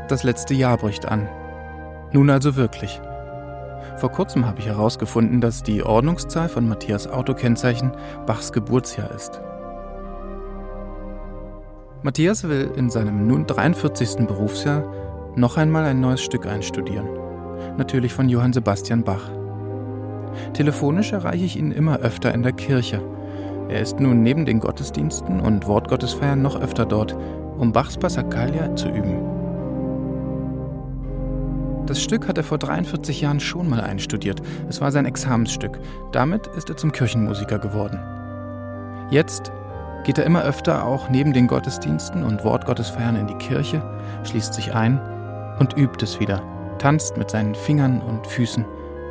Das 0.08 0.24
letzte 0.24 0.54
Jahr 0.54 0.78
bricht 0.78 1.06
an. 1.06 1.28
Nun 2.14 2.30
also 2.30 2.56
wirklich. 2.56 3.02
Vor 3.98 4.12
kurzem 4.12 4.46
habe 4.46 4.60
ich 4.60 4.68
herausgefunden, 4.68 5.42
dass 5.42 5.64
die 5.64 5.82
Ordnungszahl 5.82 6.50
von 6.50 6.68
Matthias 6.68 7.08
Autokennzeichen 7.08 7.92
Bachs 8.28 8.54
Geburtsjahr 8.54 9.10
ist. 9.12 9.42
Matthias 12.04 12.48
will 12.48 12.72
in 12.76 12.92
seinem 12.92 13.26
nun 13.28 13.48
43. 13.48 14.28
Berufsjahr 14.28 14.84
noch 15.36 15.58
einmal 15.58 15.84
ein 15.86 16.00
neues 16.00 16.22
Stück 16.22 16.46
einstudieren. 16.46 17.08
Natürlich 17.78 18.14
von 18.14 18.30
Johann 18.30 18.54
Sebastian 18.54 19.04
Bach. 19.04 19.32
Telefonisch 20.54 21.12
erreiche 21.12 21.46
ich 21.46 21.58
ihn 21.58 21.72
immer 21.72 21.98
öfter 21.98 22.34
in 22.36 22.44
der 22.44 22.54
Kirche. 22.54 23.02
Er 23.68 23.82
ist 23.82 24.00
nun 24.00 24.22
neben 24.22 24.46
den 24.46 24.60
Gottesdiensten 24.60 25.40
und 25.40 25.68
Wortgottesfeiern 25.68 26.42
noch 26.42 26.62
öfter 26.62 26.86
dort, 26.86 27.18
um 27.58 27.72
Bachs 27.72 27.98
Passacaglia 27.98 28.76
zu 28.76 28.90
üben. 28.90 29.37
Das 31.88 32.02
Stück 32.02 32.28
hat 32.28 32.38
er 32.38 32.44
vor 32.44 32.58
43 32.58 33.22
Jahren 33.22 33.40
schon 33.40 33.70
mal 33.70 33.80
einstudiert. 33.80 34.42
Es 34.68 34.82
war 34.82 34.92
sein 34.92 35.06
Examensstück. 35.06 35.80
Damit 36.12 36.46
ist 36.48 36.70
er 36.70 36.76
zum 36.76 36.92
Kirchenmusiker 36.92 37.60
geworden. 37.60 37.98
Jetzt 39.10 39.54
geht 40.04 40.18
er 40.18 40.26
immer 40.26 40.44
öfter 40.44 40.86
auch 40.86 41.10
neben 41.10 41.32
den 41.32 41.48
Gottesdiensten 41.48 42.24
und 42.24 42.44
Wortgottesfeiern 42.44 43.16
in 43.16 43.28
die 43.28 43.36
Kirche, 43.36 43.82
schließt 44.26 44.54
sich 44.54 44.76
ein 44.76 45.00
und 45.60 45.78
übt 45.78 46.04
es 46.04 46.20
wieder, 46.20 46.42
tanzt 46.78 47.16
mit 47.16 47.32
seinen 47.32 47.56
Fingern 47.56 48.02
und 48.02 48.28
Füßen 48.28 48.66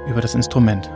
über 0.06 0.20
das 0.20 0.34
Instrument. 0.34 0.90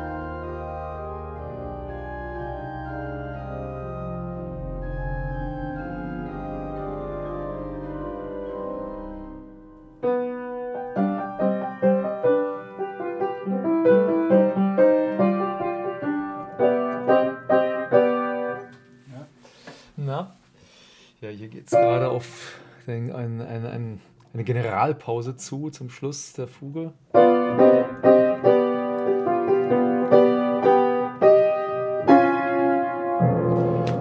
Eine 24.91 24.99
Generalpause 24.99 25.37
zu 25.37 25.71
zum 25.71 25.89
Schluss 25.89 26.33
der 26.33 26.49
Fuge. 26.49 26.93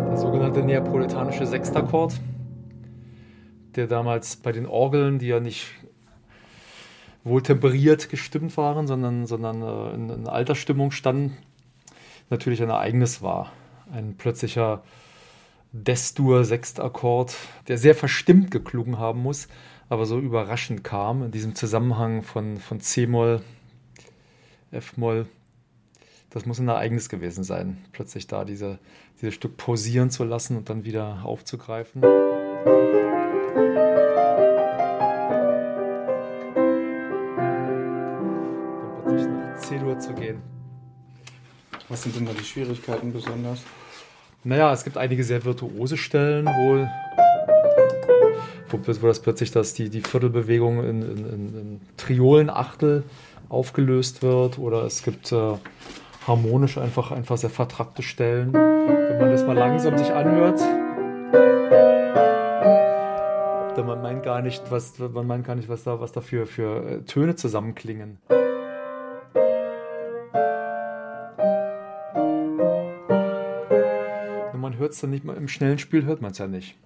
Der 0.07 0.17
sogenannte 0.17 0.63
neapolitanische 0.63 1.45
Sechstakkord, 1.45 2.19
der 3.75 3.87
damals 3.87 4.37
bei 4.37 4.51
den 4.51 4.65
Orgeln, 4.65 5.19
die 5.19 5.27
ja 5.27 5.39
nicht 5.39 5.67
wohl 7.23 7.43
temperiert 7.43 8.09
gestimmt 8.09 8.57
waren, 8.57 8.87
sondern, 8.87 9.27
sondern 9.27 9.61
äh, 9.61 9.93
in, 9.93 10.09
in 10.09 10.27
alter 10.27 10.55
Stimmung 10.55 10.91
standen, 10.91 11.37
natürlich 12.29 12.63
ein 12.63 12.69
Ereignis 12.69 13.21
war. 13.21 13.51
Ein 13.91 14.15
plötzlicher 14.17 14.83
Destur-Sechstakkord, 15.71 17.35
der 17.67 17.77
sehr 17.77 17.93
verstimmt 17.93 18.49
geklungen 18.49 18.97
haben 18.97 19.21
muss, 19.21 19.47
aber 19.89 20.05
so 20.05 20.19
überraschend 20.19 20.83
kam 20.83 21.23
in 21.23 21.31
diesem 21.31 21.55
Zusammenhang 21.55 22.21
von, 22.21 22.57
von 22.57 22.79
C-Moll, 22.79 23.41
F-Moll. 24.71 25.25
Das 26.29 26.45
muss 26.45 26.59
ein 26.59 26.67
Ereignis 26.67 27.09
gewesen 27.09 27.43
sein, 27.43 27.83
plötzlich 27.91 28.27
da 28.27 28.45
diese, 28.45 28.77
dieses 29.19 29.33
Stück 29.33 29.57
pausieren 29.57 30.11
zu 30.11 30.23
lassen 30.23 30.57
und 30.57 30.69
dann 30.69 30.85
wieder 30.85 31.25
aufzugreifen. 31.25 32.03
Dann 32.03 32.11
plötzlich 39.03 39.27
nach 39.27 39.57
C-Dur 39.57 39.97
zu 39.97 40.13
gehen. 40.13 40.39
Was 41.89 42.03
sind 42.03 42.15
denn 42.15 42.27
da 42.27 42.33
die 42.33 42.43
Schwierigkeiten 42.43 43.11
besonders? 43.11 43.63
Naja, 44.43 44.71
es 44.71 44.83
gibt 44.83 44.97
einige 44.97 45.23
sehr 45.23 45.43
virtuose 45.43 45.97
Stellen, 45.97 46.45
wo, 46.45 46.87
wo, 48.71 49.07
das 49.07 49.19
plötzlich 49.19 49.51
dass 49.51 49.73
die, 49.73 49.89
die 49.89 50.01
Viertelbewegung 50.01 50.83
in, 50.83 51.01
in, 51.01 51.17
in, 51.17 51.59
in 51.59 51.81
Triolenachtel 51.97 53.03
aufgelöst 53.49 54.21
wird. 54.23 54.59
Oder 54.59 54.83
es 54.83 55.03
gibt 55.03 55.31
äh, 55.31 55.53
harmonisch 56.27 56.77
einfach, 56.77 57.11
einfach 57.11 57.37
sehr 57.37 57.49
vertrackte 57.49 58.03
Stellen. 58.03 58.53
Wenn 58.53 59.19
man 59.19 59.31
das 59.31 59.45
mal 59.45 59.57
langsam 59.57 59.97
sich 59.97 60.11
anhört, 60.11 60.59
dann 63.75 63.85
man 63.85 64.01
meint 64.01 64.23
gar 64.23 64.41
nicht, 64.41 64.63
was, 64.69 64.99
man 64.99 65.27
meint 65.27 65.45
gar 65.45 65.55
nicht, 65.55 65.69
was 65.69 65.83
da, 65.83 65.99
was 65.99 66.11
da 66.11 66.21
für, 66.21 66.45
für 66.45 66.89
äh, 66.89 67.01
Töne 67.01 67.35
zusammenklingen. 67.35 68.17
man 74.59 74.77
hört 74.77 74.91
es 74.91 74.99
dann 74.99 75.09
nicht 75.09 75.25
mal 75.25 75.35
im 75.35 75.47
schnellen 75.47 75.79
Spiel, 75.79 76.05
hört 76.05 76.21
man 76.21 76.31
es 76.31 76.37
ja 76.37 76.45
nicht. 76.45 76.77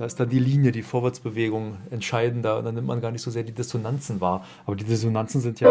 Da 0.00 0.06
ist 0.06 0.18
dann 0.18 0.30
die 0.30 0.38
Linie, 0.38 0.72
die 0.72 0.82
Vorwärtsbewegung 0.82 1.76
entscheidender 1.90 2.56
und 2.56 2.64
dann 2.64 2.74
nimmt 2.74 2.86
man 2.86 3.02
gar 3.02 3.10
nicht 3.10 3.20
so 3.20 3.30
sehr 3.30 3.42
die 3.42 3.52
Dissonanzen 3.52 4.22
wahr. 4.22 4.46
Aber 4.64 4.74
die 4.74 4.84
Dissonanzen 4.84 5.42
sind 5.42 5.60
ja, 5.60 5.70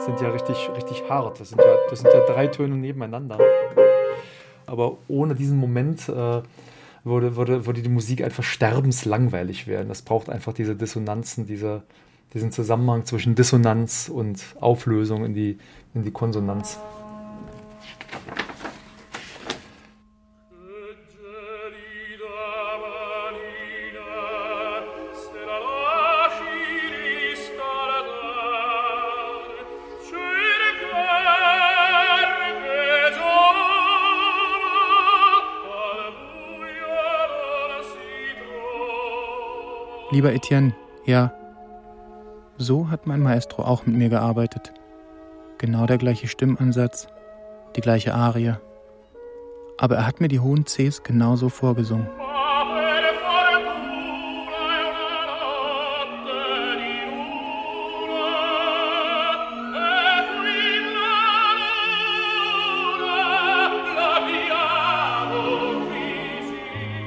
sind 0.00 0.20
ja 0.20 0.28
richtig, 0.28 0.68
richtig 0.76 1.08
hart. 1.08 1.40
Das 1.40 1.48
sind 1.48 1.58
ja, 1.58 1.74
das 1.88 2.00
sind 2.00 2.12
ja 2.12 2.20
drei 2.26 2.48
Töne 2.48 2.76
nebeneinander. 2.76 3.38
Aber 4.66 4.98
ohne 5.08 5.34
diesen 5.34 5.56
Moment 5.56 6.10
äh, 6.10 6.42
würde, 7.04 7.36
würde, 7.36 7.64
würde 7.64 7.80
die 7.80 7.88
Musik 7.88 8.22
einfach 8.22 8.44
sterbenslangweilig 8.44 9.66
werden. 9.66 9.88
Das 9.88 10.02
braucht 10.02 10.28
einfach 10.28 10.52
diese 10.52 10.76
Dissonanzen, 10.76 11.46
diese, 11.46 11.84
diesen 12.34 12.52
Zusammenhang 12.52 13.06
zwischen 13.06 13.34
Dissonanz 13.34 14.10
und 14.12 14.44
Auflösung 14.60 15.24
in 15.24 15.32
die, 15.32 15.58
in 15.94 16.02
die 16.02 16.10
Konsonanz. 16.10 16.78
Lieber 40.18 40.34
Etienne, 40.34 40.74
ja, 41.04 41.32
so 42.56 42.90
hat 42.90 43.06
mein 43.06 43.20
Maestro 43.20 43.62
auch 43.62 43.86
mit 43.86 43.94
mir 43.94 44.08
gearbeitet. 44.08 44.72
Genau 45.58 45.86
der 45.86 45.96
gleiche 45.96 46.26
Stimmansatz, 46.26 47.06
die 47.76 47.80
gleiche 47.80 48.14
Arie. 48.14 48.54
Aber 49.76 49.94
er 49.94 50.08
hat 50.08 50.20
mir 50.20 50.26
die 50.26 50.40
hohen 50.40 50.64
Cs 50.64 51.04
genauso 51.04 51.48
vorgesungen. 51.48 52.08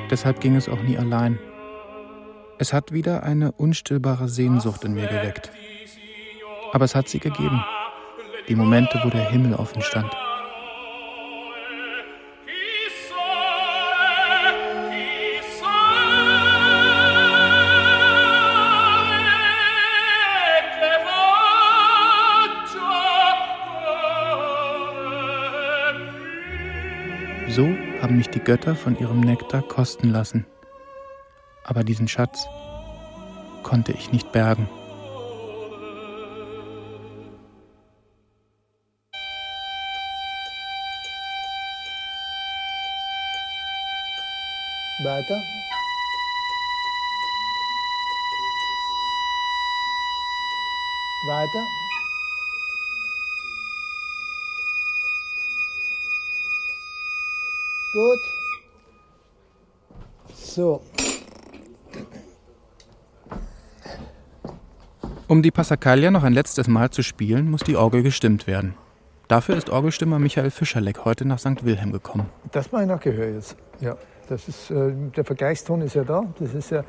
Deshalb 0.09 0.39
ging 0.39 0.55
es 0.55 0.69
auch 0.69 0.81
nie 0.81 0.97
allein. 0.97 1.37
Es 2.61 2.73
hat 2.73 2.91
wieder 2.91 3.23
eine 3.23 3.53
unstillbare 3.53 4.29
Sehnsucht 4.29 4.83
in 4.83 4.93
mir 4.93 5.07
geweckt. 5.07 5.49
Aber 6.73 6.85
es 6.85 6.93
hat 6.93 7.09
sie 7.09 7.17
gegeben. 7.17 7.59
Die 8.47 8.53
Momente, 8.53 9.01
wo 9.03 9.09
der 9.09 9.31
Himmel 9.31 9.55
offen 9.55 9.81
stand. 9.81 10.13
So 27.49 27.65
haben 28.03 28.17
mich 28.17 28.29
die 28.29 28.39
Götter 28.39 28.75
von 28.75 28.95
ihrem 28.99 29.21
Nektar 29.21 29.63
kosten 29.63 30.11
lassen. 30.11 30.45
Aber 31.71 31.85
diesen 31.85 32.09
Schatz 32.09 32.49
konnte 33.63 33.93
ich 33.93 34.11
nicht 34.11 34.29
bergen. 34.33 34.67
Weiter. 45.01 45.41
Weiter. 51.25 51.67
Gut. 57.93 58.19
So. 60.35 60.81
Um 65.31 65.41
die 65.41 65.51
Passacaglia 65.51 66.11
noch 66.11 66.23
ein 66.23 66.33
letztes 66.33 66.67
Mal 66.67 66.89
zu 66.89 67.03
spielen, 67.03 67.49
muss 67.49 67.61
die 67.61 67.77
Orgel 67.77 68.03
gestimmt 68.03 68.47
werden. 68.47 68.73
Dafür 69.29 69.55
ist 69.55 69.69
Orgelstimmer 69.69 70.19
Michael 70.19 70.51
Fischerleck 70.51 71.05
heute 71.05 71.25
nach 71.25 71.39
St. 71.39 71.63
Wilhelm 71.63 71.93
gekommen. 71.93 72.25
Das 72.51 72.73
mache 72.73 72.81
ich 72.81 72.89
nach 72.89 72.99
Gehör 72.99 73.29
jetzt. 73.29 73.55
Ja, 73.79 73.95
das 74.27 74.49
ist, 74.49 74.69
äh, 74.71 74.91
der 75.15 75.23
Vergleichston 75.23 75.79
ist 75.83 75.95
ja 75.95 76.03
da. 76.03 76.25
Das 76.37 76.53
ist 76.53 76.71
ja 76.71 76.83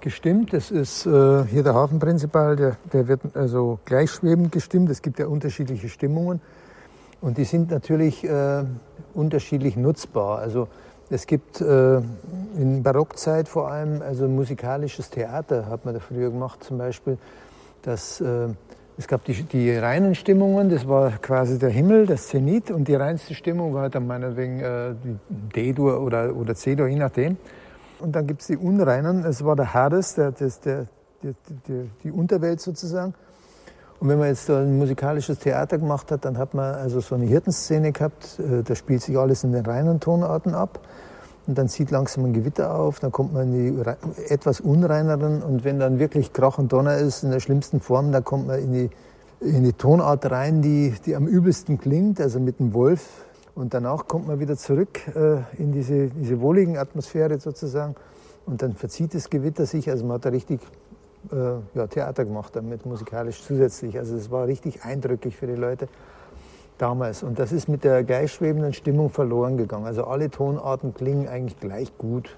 gestimmt. 0.00 0.52
Das 0.52 0.72
ist 0.72 1.06
äh, 1.06 1.44
hier 1.44 1.62
der 1.62 1.74
Hafenprinzipal, 1.74 2.56
der, 2.56 2.76
der 2.92 3.06
wird 3.06 3.20
also 3.34 3.78
gleichschwebend 3.84 4.50
gestimmt. 4.50 4.90
Es 4.90 5.00
gibt 5.00 5.20
ja 5.20 5.28
unterschiedliche 5.28 5.88
Stimmungen. 5.88 6.40
Und 7.20 7.38
die 7.38 7.44
sind 7.44 7.70
natürlich 7.70 8.24
äh, 8.24 8.64
unterschiedlich 9.14 9.76
nutzbar. 9.76 10.40
Also 10.40 10.66
es 11.08 11.24
gibt 11.24 11.60
äh, 11.60 11.98
in 12.56 12.82
Barockzeit 12.82 13.46
vor 13.46 13.70
allem 13.70 14.02
also 14.02 14.26
musikalisches 14.26 15.08
Theater, 15.10 15.66
hat 15.66 15.84
man 15.84 15.94
da 15.94 16.00
früher 16.00 16.30
gemacht 16.30 16.64
zum 16.64 16.78
Beispiel. 16.78 17.16
Das, 17.82 18.20
äh, 18.20 18.48
es 18.98 19.08
gab 19.08 19.24
die, 19.24 19.32
die 19.42 19.74
reinen 19.76 20.14
Stimmungen, 20.14 20.68
das 20.68 20.86
war 20.86 21.12
quasi 21.12 21.58
der 21.58 21.70
Himmel, 21.70 22.06
das 22.06 22.28
Zenit 22.28 22.70
und 22.70 22.86
die 22.88 22.94
reinste 22.94 23.34
Stimmung 23.34 23.72
war 23.72 23.88
dann 23.88 24.06
meinetwegen 24.06 24.60
äh, 24.60 24.94
D-Dur 25.28 26.02
oder, 26.02 26.36
oder 26.36 26.54
C-Dur, 26.54 26.86
je 26.86 26.96
nachdem. 26.96 27.36
Und 28.00 28.12
dann 28.16 28.26
gibt 28.26 28.42
es 28.42 28.48
die 28.48 28.56
unreinen, 28.56 29.24
es 29.24 29.44
war 29.44 29.56
der 29.56 29.72
Hades, 29.72 30.14
der, 30.14 30.32
der, 30.32 30.50
der, 30.64 30.86
die, 31.68 31.90
die 32.04 32.10
Unterwelt 32.10 32.60
sozusagen. 32.60 33.14
Und 34.00 34.08
wenn 34.08 34.18
man 34.18 34.28
jetzt 34.28 34.48
ein 34.48 34.78
musikalisches 34.78 35.38
Theater 35.38 35.76
gemacht 35.76 36.10
hat, 36.10 36.24
dann 36.24 36.38
hat 36.38 36.54
man 36.54 36.74
also 36.74 37.00
so 37.00 37.14
eine 37.14 37.26
Hirtenszene 37.26 37.92
gehabt, 37.92 38.38
äh, 38.38 38.62
da 38.62 38.74
spielt 38.74 39.02
sich 39.02 39.16
alles 39.18 39.44
in 39.44 39.52
den 39.52 39.64
reinen 39.64 40.00
Tonarten 40.00 40.54
ab. 40.54 40.80
Und 41.50 41.58
dann 41.58 41.68
zieht 41.68 41.90
langsam 41.90 42.26
ein 42.26 42.32
Gewitter 42.32 42.72
auf, 42.72 43.00
dann 43.00 43.10
kommt 43.10 43.32
man 43.32 43.52
in 43.52 43.74
die 43.74 44.28
etwas 44.28 44.60
unreineren 44.60 45.42
und 45.42 45.64
wenn 45.64 45.80
dann 45.80 45.98
wirklich 45.98 46.32
Krach 46.32 46.58
und 46.58 46.72
Donner 46.72 46.98
ist, 46.98 47.24
in 47.24 47.32
der 47.32 47.40
schlimmsten 47.40 47.80
Form, 47.80 48.12
dann 48.12 48.22
kommt 48.22 48.46
man 48.46 48.60
in 48.60 48.72
die, 48.72 48.90
in 49.40 49.64
die 49.64 49.72
Tonart 49.72 50.30
rein, 50.30 50.62
die, 50.62 50.94
die 51.04 51.16
am 51.16 51.26
übelsten 51.26 51.80
klingt, 51.80 52.20
also 52.20 52.38
mit 52.38 52.60
dem 52.60 52.72
Wolf. 52.72 53.24
Und 53.56 53.74
danach 53.74 54.06
kommt 54.06 54.28
man 54.28 54.38
wieder 54.38 54.56
zurück 54.56 55.00
äh, 55.08 55.38
in 55.60 55.72
diese, 55.72 56.10
diese 56.10 56.40
wohligen 56.40 56.78
Atmosphäre 56.78 57.40
sozusagen. 57.40 57.96
Und 58.46 58.62
dann 58.62 58.74
verzieht 58.74 59.12
das 59.12 59.28
Gewitter 59.28 59.66
sich, 59.66 59.90
also 59.90 60.04
man 60.04 60.14
hat 60.18 60.26
da 60.26 60.28
richtig 60.28 60.60
äh, 61.32 61.34
ja, 61.74 61.88
Theater 61.88 62.26
gemacht 62.26 62.54
damit, 62.54 62.86
musikalisch 62.86 63.42
zusätzlich. 63.42 63.98
Also 63.98 64.14
es 64.14 64.30
war 64.30 64.46
richtig 64.46 64.84
eindrücklich 64.84 65.36
für 65.36 65.48
die 65.48 65.56
Leute. 65.56 65.88
Damals. 66.80 67.22
Und 67.22 67.38
das 67.38 67.52
ist 67.52 67.68
mit 67.68 67.84
der 67.84 68.04
gleichschwebenden 68.04 68.72
Stimmung 68.72 69.10
verloren 69.10 69.56
gegangen. 69.56 69.86
Also 69.86 70.04
alle 70.04 70.30
Tonarten 70.30 70.94
klingen 70.94 71.28
eigentlich 71.28 71.58
gleich 71.60 71.96
gut. 71.98 72.36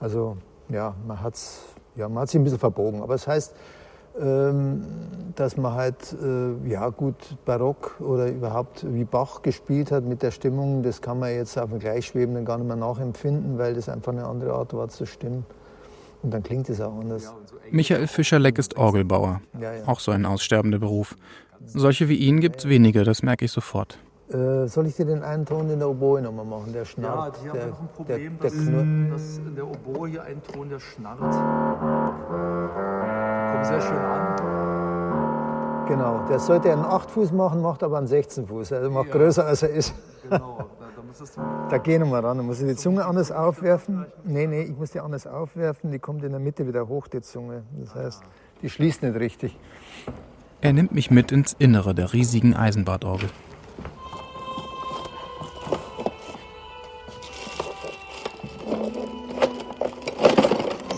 Also 0.00 0.36
ja, 0.68 0.94
man, 1.06 1.22
hat's, 1.22 1.62
ja, 1.94 2.08
man 2.08 2.22
hat 2.22 2.30
sich 2.30 2.40
ein 2.40 2.44
bisschen 2.44 2.58
verbogen. 2.58 3.02
Aber 3.02 3.14
es 3.14 3.24
das 3.24 3.34
heißt, 3.34 3.54
ähm, 4.20 4.82
dass 5.34 5.56
man 5.56 5.74
halt, 5.74 6.16
äh, 6.22 6.68
ja 6.68 6.88
gut, 6.88 7.36
Barock 7.44 8.00
oder 8.00 8.28
überhaupt 8.28 8.86
wie 8.94 9.04
Bach 9.04 9.42
gespielt 9.42 9.92
hat 9.92 10.04
mit 10.04 10.22
der 10.22 10.30
Stimmung, 10.30 10.82
das 10.82 11.02
kann 11.02 11.18
man 11.18 11.34
jetzt 11.34 11.58
auf 11.58 11.68
dem 11.68 11.78
Gleichschwebenden 11.78 12.44
gar 12.44 12.56
nicht 12.56 12.66
mehr 12.66 12.76
nachempfinden, 12.76 13.58
weil 13.58 13.74
das 13.74 13.88
einfach 13.88 14.12
eine 14.12 14.24
andere 14.24 14.54
Art 14.54 14.72
war 14.72 14.88
zu 14.88 15.04
stimmen. 15.04 15.44
Und 16.22 16.32
dann 16.32 16.42
klingt 16.42 16.68
es 16.70 16.80
auch 16.80 16.98
anders. 16.98 17.32
Michael 17.70 18.06
Fischer-Leck 18.06 18.58
ist 18.58 18.76
Orgelbauer. 18.76 19.42
Ja, 19.60 19.74
ja. 19.74 19.86
Auch 19.86 20.00
so 20.00 20.12
ein 20.12 20.24
aussterbender 20.24 20.78
Beruf. 20.78 21.14
Solche 21.64 22.08
wie 22.08 22.16
ihn 22.16 22.40
gibt 22.40 22.60
es 22.60 22.68
wenige, 22.68 23.04
das 23.04 23.22
merke 23.22 23.44
ich 23.44 23.52
sofort. 23.52 23.98
Äh, 24.28 24.66
soll 24.66 24.86
ich 24.86 24.96
dir 24.96 25.04
den 25.04 25.22
einen 25.22 25.46
Ton 25.46 25.70
in 25.70 25.78
der 25.78 25.88
Oboe 25.88 26.20
nochmal 26.20 26.44
machen, 26.44 26.72
der 26.72 26.84
schnarrt? 26.84 27.36
Ja, 27.44 27.52
die 27.52 27.60
haben 27.60 27.70
noch 27.70 27.80
ein 27.80 27.88
Problem, 27.88 28.38
der, 28.40 28.50
der, 28.50 28.60
der 28.60 29.10
dass, 29.10 29.26
dass 29.26 29.38
in 29.38 29.54
der 29.54 29.68
Oboe 29.68 30.08
hier 30.08 30.24
ein 30.24 30.42
Ton, 30.42 30.68
der 30.68 30.80
schnarrt. 30.80 31.20
Kommt 33.52 33.66
sehr 33.66 33.80
schön 33.80 33.98
an. 33.98 34.36
Genau, 35.86 36.26
der 36.28 36.40
sollte 36.40 36.72
einen 36.72 36.84
8 36.84 37.08
Fuß 37.08 37.30
machen, 37.30 37.62
macht 37.62 37.84
aber 37.84 37.98
einen 37.98 38.08
16 38.08 38.48
Fuß, 38.48 38.72
also 38.72 38.90
macht 38.90 39.06
ja. 39.08 39.12
größer 39.12 39.46
als 39.46 39.62
er 39.62 39.70
ist. 39.70 39.94
Genau, 40.24 40.58
da, 40.80 40.86
da 40.96 41.02
müsstest 41.06 41.36
du... 41.36 41.40
Da 41.70 41.78
gehen 41.78 42.10
wir 42.10 42.24
ran, 42.24 42.38
da 42.38 42.42
muss 42.42 42.60
ich 42.60 42.66
die 42.66 42.74
Zunge 42.74 43.04
anders 43.04 43.30
aufwerfen. 43.30 44.06
Nee, 44.24 44.48
nee, 44.48 44.62
ich 44.62 44.76
muss 44.76 44.90
die 44.90 44.98
anders 44.98 45.28
aufwerfen, 45.28 45.92
die 45.92 46.00
kommt 46.00 46.24
in 46.24 46.32
der 46.32 46.40
Mitte 46.40 46.66
wieder 46.66 46.88
hoch, 46.88 47.06
die 47.06 47.20
Zunge. 47.20 47.62
Das 47.78 47.94
heißt, 47.94 48.22
die 48.62 48.68
schließt 48.68 49.04
nicht 49.04 49.14
richtig. 49.14 49.56
Er 50.66 50.72
nimmt 50.72 50.90
mich 50.90 51.12
mit 51.12 51.30
ins 51.30 51.54
Innere 51.60 51.94
der 51.94 52.12
riesigen 52.12 52.56
Eisenbadorgel. 52.56 53.28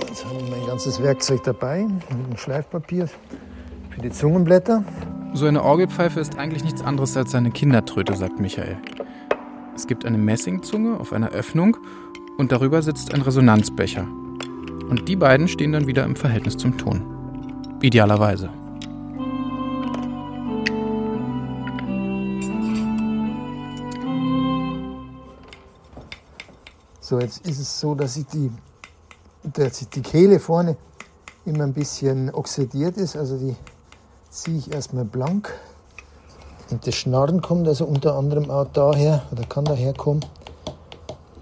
Jetzt 0.08 0.24
habe 0.24 0.36
ich 0.42 0.50
mein 0.50 0.66
ganzes 0.66 1.02
Werkzeug 1.02 1.42
dabei, 1.44 1.82
mit 1.82 2.30
dem 2.30 2.38
Schleifpapier 2.38 3.10
für 3.90 4.00
die 4.00 4.10
Zungenblätter. 4.10 4.84
So 5.34 5.44
eine 5.44 5.62
Orgelpfeife 5.62 6.18
ist 6.18 6.38
eigentlich 6.38 6.64
nichts 6.64 6.80
anderes 6.80 7.14
als 7.18 7.34
eine 7.34 7.50
Kindertröte, 7.50 8.16
sagt 8.16 8.40
Michael. 8.40 8.78
Es 9.76 9.86
gibt 9.86 10.06
eine 10.06 10.16
Messingzunge 10.16 10.98
auf 10.98 11.12
einer 11.12 11.28
Öffnung 11.28 11.76
und 12.38 12.52
darüber 12.52 12.80
sitzt 12.80 13.12
ein 13.12 13.20
Resonanzbecher. 13.20 14.08
Und 14.88 15.08
die 15.08 15.16
beiden 15.16 15.46
stehen 15.46 15.72
dann 15.72 15.86
wieder 15.86 16.04
im 16.04 16.16
Verhältnis 16.16 16.56
zum 16.56 16.78
Ton. 16.78 17.02
Idealerweise. 17.82 18.48
So, 27.08 27.18
jetzt 27.18 27.46
ist 27.46 27.58
es 27.58 27.80
so, 27.80 27.94
dass, 27.94 28.18
ich 28.18 28.26
die, 28.26 28.52
dass 29.42 29.78
die 29.88 30.02
Kehle 30.02 30.38
vorne 30.38 30.76
immer 31.46 31.64
ein 31.64 31.72
bisschen 31.72 32.28
oxidiert 32.34 32.98
ist. 32.98 33.16
Also 33.16 33.38
die 33.38 33.56
ziehe 34.28 34.58
ich 34.58 34.70
erstmal 34.70 35.06
blank. 35.06 35.50
Und 36.70 36.86
das 36.86 36.94
Schnarren 36.96 37.40
kommt 37.40 37.66
also 37.66 37.86
unter 37.86 38.14
anderem 38.14 38.50
auch 38.50 38.66
daher, 38.74 39.22
oder 39.32 39.44
kann 39.44 39.64
daher 39.64 39.94
kommen, 39.94 40.20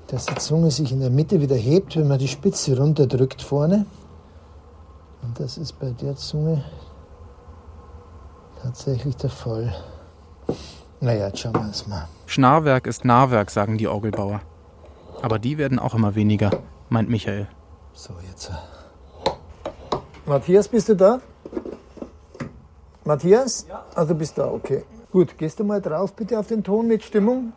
dass 0.06 0.26
die 0.26 0.36
Zunge 0.36 0.70
sich 0.70 0.92
in 0.92 1.00
der 1.00 1.10
Mitte 1.10 1.40
wieder 1.40 1.56
hebt, 1.56 1.96
wenn 1.96 2.06
man 2.06 2.20
die 2.20 2.28
Spitze 2.28 2.78
runterdrückt 2.78 3.42
vorne. 3.42 3.86
Und 5.22 5.40
das 5.40 5.58
ist 5.58 5.80
bei 5.80 5.90
der 5.90 6.14
Zunge 6.14 6.62
tatsächlich 8.62 9.16
der 9.16 9.30
Fall. 9.30 9.74
Naja, 11.00 11.26
jetzt 11.26 11.40
schauen 11.40 11.54
wir 11.54 11.68
es 11.68 11.88
mal. 11.88 12.06
Schnarrwerk 12.26 12.86
ist 12.86 13.04
Nahwerk, 13.04 13.50
sagen 13.50 13.78
die 13.78 13.88
Orgelbauer. 13.88 14.42
Aber 15.22 15.38
die 15.38 15.58
werden 15.58 15.78
auch 15.78 15.94
immer 15.94 16.14
weniger, 16.14 16.50
meint 16.88 17.08
Michael. 17.08 17.48
So, 17.92 18.14
jetzt. 18.28 18.50
Matthias, 20.26 20.68
bist 20.68 20.88
du 20.88 20.96
da? 20.96 21.20
Matthias? 23.04 23.66
Ja. 23.68 23.84
Ah, 23.94 24.04
du 24.04 24.14
bist 24.14 24.36
da, 24.36 24.50
okay. 24.50 24.84
Gut, 25.12 25.38
gehst 25.38 25.60
du 25.60 25.64
mal 25.64 25.80
drauf 25.80 26.12
bitte 26.12 26.38
auf 26.38 26.48
den 26.48 26.62
Ton 26.62 26.88
mit 26.88 27.02
Stimmung? 27.04 27.52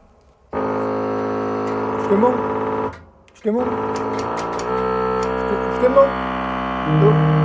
Stimmung? 2.06 2.34
Stimmung? 3.34 3.66
Stimmung? 5.80 6.08
Du. 7.02 7.39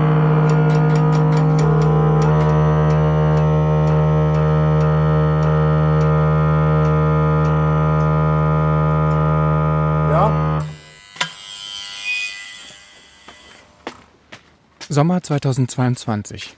Sommer 14.94 15.20
2022. 15.20 16.56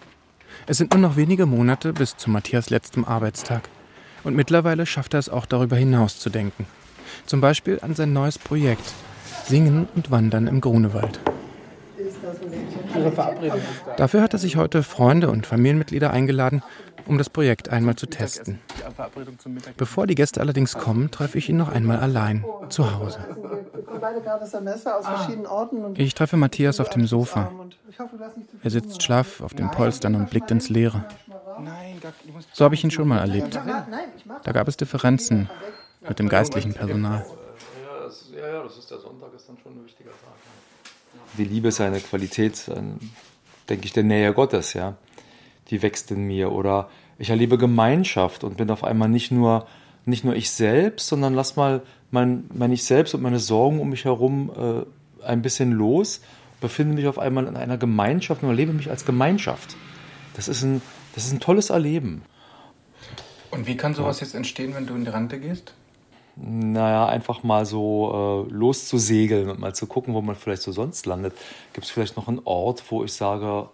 Es 0.67 0.77
sind 0.77 0.93
nur 0.93 1.01
noch 1.01 1.17
wenige 1.17 1.47
Monate 1.47 1.95
bis 1.95 2.19
zu 2.19 2.29
Matthias 2.29 2.69
letztem 2.69 3.07
Arbeitstag. 3.07 3.71
Und 4.25 4.37
mittlerweile 4.37 4.85
schafft 4.85 5.15
er 5.15 5.21
es 5.21 5.31
auch 5.31 5.47
darüber 5.47 5.77
hinaus 5.77 6.19
zu 6.19 6.29
denken. 6.29 6.67
Zum 7.25 7.41
Beispiel 7.41 7.79
an 7.81 7.95
sein 7.95 8.13
neues 8.13 8.39
Projekt 8.39 8.93
Singen 9.47 9.89
und 9.95 10.11
Wandern 10.11 10.49
im 10.49 10.61
Grunewald. 10.61 11.19
Dafür 13.97 14.21
hat 14.21 14.35
er 14.35 14.39
sich 14.39 14.57
heute 14.57 14.83
Freunde 14.83 15.31
und 15.31 15.47
Familienmitglieder 15.47 16.11
eingeladen, 16.11 16.63
um 17.07 17.19
das 17.19 17.31
Projekt 17.31 17.69
einmal 17.69 17.97
zu 17.97 18.07
testen. 18.07 18.61
Bevor 19.77 20.07
die 20.07 20.15
Gäste 20.15 20.41
allerdings 20.41 20.75
kommen, 20.75 21.11
treffe 21.11 21.39
ich 21.39 21.49
ihn 21.49 21.57
noch 21.57 21.69
einmal 21.69 21.99
allein, 21.99 22.45
zu 22.69 22.95
Hause. 22.95 23.19
Ich 25.95 26.15
treffe 26.15 26.37
Matthias 26.37 26.81
auf 26.81 26.91
dem 26.91 27.07
Sofa. 27.07 27.53
Er 28.63 28.71
sitzt 28.71 29.03
schlaff 29.03 29.41
auf 29.41 29.55
den 29.55 29.71
Polstern 29.71 30.15
und 30.15 30.31
blickt 30.31 30.51
ins 30.51 30.69
Leere. 30.69 31.05
So 32.53 32.65
habe 32.65 32.75
ich 32.75 32.85
ihn 32.85 32.91
schon 32.91 33.09
mal 33.09 33.19
erlebt. 33.19 33.59
Da 34.45 34.53
gab 34.53 34.69
es 34.69 34.77
Differenzen 34.77 35.49
mit 36.07 36.19
dem 36.19 36.29
geistlichen 36.29 36.75
Personal. 36.75 37.25
Ja, 38.37 38.63
das 38.63 38.77
ist 38.77 38.91
der 38.91 38.99
Sonntag, 38.99 39.35
ist 39.35 39.49
dann 39.49 39.57
schon 39.63 39.73
ein 39.73 39.85
wichtiger 39.85 40.11
Tag. 40.11 40.35
Die 41.39 41.45
Liebe 41.45 41.69
ist 41.69 41.81
eine 41.81 42.01
Qualität, 42.01 42.71
denke 43.69 43.85
ich, 43.85 43.93
der 43.93 44.05
Nähe 44.05 44.33
Gottes, 44.33 44.75
ja. 44.75 44.95
Die 45.71 45.83
wächst 45.83 46.11
in 46.11 46.27
mir. 46.27 46.53
Oder 46.53 46.89
ich 47.19 47.31
erlebe 47.31 47.59
Gemeinschaft 47.59 48.45
und 48.45 48.57
bin 48.57 48.71
auf 48.71 48.85
einmal 48.85 49.09
nicht 49.09 49.31
nur, 49.31 49.67
nicht 50.05 50.25
nur 50.25 50.35
ich 50.35 50.51
selbst, 50.51 51.09
sondern 51.09 51.35
lass 51.35 51.57
mal 51.57 51.83
mein, 52.11 52.45
mein 52.53 52.73
Ich 52.73 52.85
selbst 52.85 53.15
und 53.15 53.23
meine 53.23 53.39
Sorgen 53.39 53.81
um 53.81 53.91
mich 53.91 54.05
herum 54.05 54.51
äh, 54.57 55.27
ein 55.27 55.43
bisschen 55.43 55.73
los, 55.73 56.21
befinde 56.61 56.95
mich 56.95 57.07
auf 57.07 57.19
einmal 57.19 57.47
in 57.47 57.57
einer 57.57 57.79
Gemeinschaft 57.79 58.43
und 58.43 58.49
erlebe 58.49 58.73
mich 58.73 58.91
als 58.91 59.05
Gemeinschaft. 59.05 59.77
Das 60.35 60.49
ist 60.49 60.63
ein, 60.63 60.83
das 61.15 61.25
ist 61.25 61.33
ein 61.33 61.41
tolles 61.41 61.71
Erleben. 61.71 62.23
Und 63.51 63.67
wie 63.67 63.77
kann 63.77 63.95
sowas 63.95 64.21
jetzt 64.21 64.35
entstehen, 64.35 64.75
wenn 64.75 64.87
du 64.87 64.95
in 64.95 65.05
die 65.05 65.11
Rente 65.11 65.41
gehst? 65.41 65.75
naja, 66.37 67.07
einfach 67.07 67.43
mal 67.43 67.65
so 67.65 68.47
äh, 68.49 68.53
loszusegeln 68.53 69.49
und 69.49 69.59
mal 69.59 69.75
zu 69.75 69.87
gucken, 69.87 70.13
wo 70.15 70.21
man 70.21 70.37
vielleicht 70.37 70.63
so 70.63 70.71
sonst 70.71 71.07
landet. 71.07 71.35
Gibt 71.73 71.87
es 71.87 71.91
vielleicht 71.91 72.17
noch 72.17 72.29
einen 72.29 72.43
Ort, 72.45 72.85
wo 72.91 73.05
ich 73.05 73.13
sage, 73.15 73.69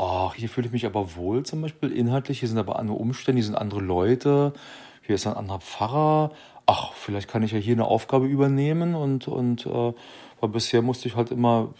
ach, 0.00 0.34
hier 0.34 0.48
fühle 0.48 0.66
ich 0.66 0.72
mich 0.72 0.86
aber 0.86 1.14
wohl 1.16 1.44
zum 1.44 1.60
Beispiel 1.60 1.92
inhaltlich, 1.92 2.40
hier 2.40 2.48
sind 2.48 2.58
aber 2.58 2.78
andere 2.78 2.96
Umstände, 2.96 3.38
hier 3.38 3.46
sind 3.46 3.54
andere 3.54 3.80
Leute, 3.80 4.54
hier 5.02 5.14
ist 5.14 5.26
ein 5.26 5.34
anderer 5.34 5.60
Pfarrer. 5.60 6.32
Ach, 6.66 6.92
vielleicht 6.94 7.28
kann 7.28 7.42
ich 7.42 7.52
ja 7.52 7.58
hier 7.58 7.74
eine 7.74 7.84
Aufgabe 7.84 8.26
übernehmen 8.26 8.94
und, 8.94 9.28
und 9.28 9.66
äh, 9.66 9.92
weil 10.40 10.48
bisher 10.48 10.82
musste 10.82 11.08
ich 11.08 11.16
halt 11.16 11.30
immer, 11.30 11.74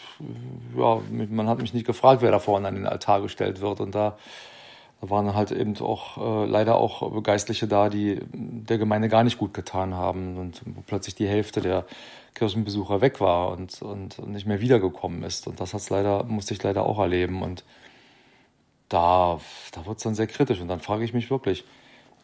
ja, 0.77 1.01
man 1.31 1.49
hat 1.49 1.61
mich 1.61 1.73
nicht 1.73 1.87
gefragt, 1.87 2.23
wer 2.23 2.31
da 2.31 2.41
vorne 2.41 2.69
an 2.69 2.75
den 2.75 2.87
Altar 2.87 3.23
gestellt 3.23 3.61
wird 3.61 3.81
und 3.81 3.95
da 3.95 4.17
da 5.01 5.09
waren 5.09 5.35
halt 5.35 5.51
eben 5.51 5.75
auch 5.79 6.19
äh, 6.19 6.47
leider 6.47 6.77
auch 6.77 7.23
Geistliche 7.23 7.67
da, 7.67 7.89
die 7.89 8.21
der 8.33 8.77
Gemeinde 8.77 9.09
gar 9.09 9.25
nicht 9.25 9.39
gut 9.39 9.55
getan 9.55 9.95
haben 9.95 10.37
und 10.37 10.61
plötzlich 10.87 11.15
die 11.15 11.27
Hälfte 11.27 11.63
der 11.63 11.87
Kirchenbesucher 12.35 13.01
weg 13.01 13.19
war 13.19 13.51
und, 13.51 13.81
und, 13.81 14.19
nicht 14.29 14.47
mehr 14.47 14.61
wiedergekommen 14.61 15.23
ist. 15.23 15.47
Und 15.47 15.59
das 15.59 15.73
hat's 15.73 15.89
leider, 15.89 16.25
musste 16.25 16.53
ich 16.53 16.63
leider 16.63 16.85
auch 16.85 16.99
erleben. 16.99 17.43
Und 17.43 17.65
da, 18.91 19.41
da 19.73 19.87
wird 19.87 19.97
es 19.97 20.03
dann 20.03 20.15
sehr 20.15 20.27
kritisch. 20.27 20.61
Und 20.61 20.69
dann 20.69 20.81
frage 20.81 21.05
ich 21.05 21.15
mich 21.15 21.31
wirklich, 21.31 21.65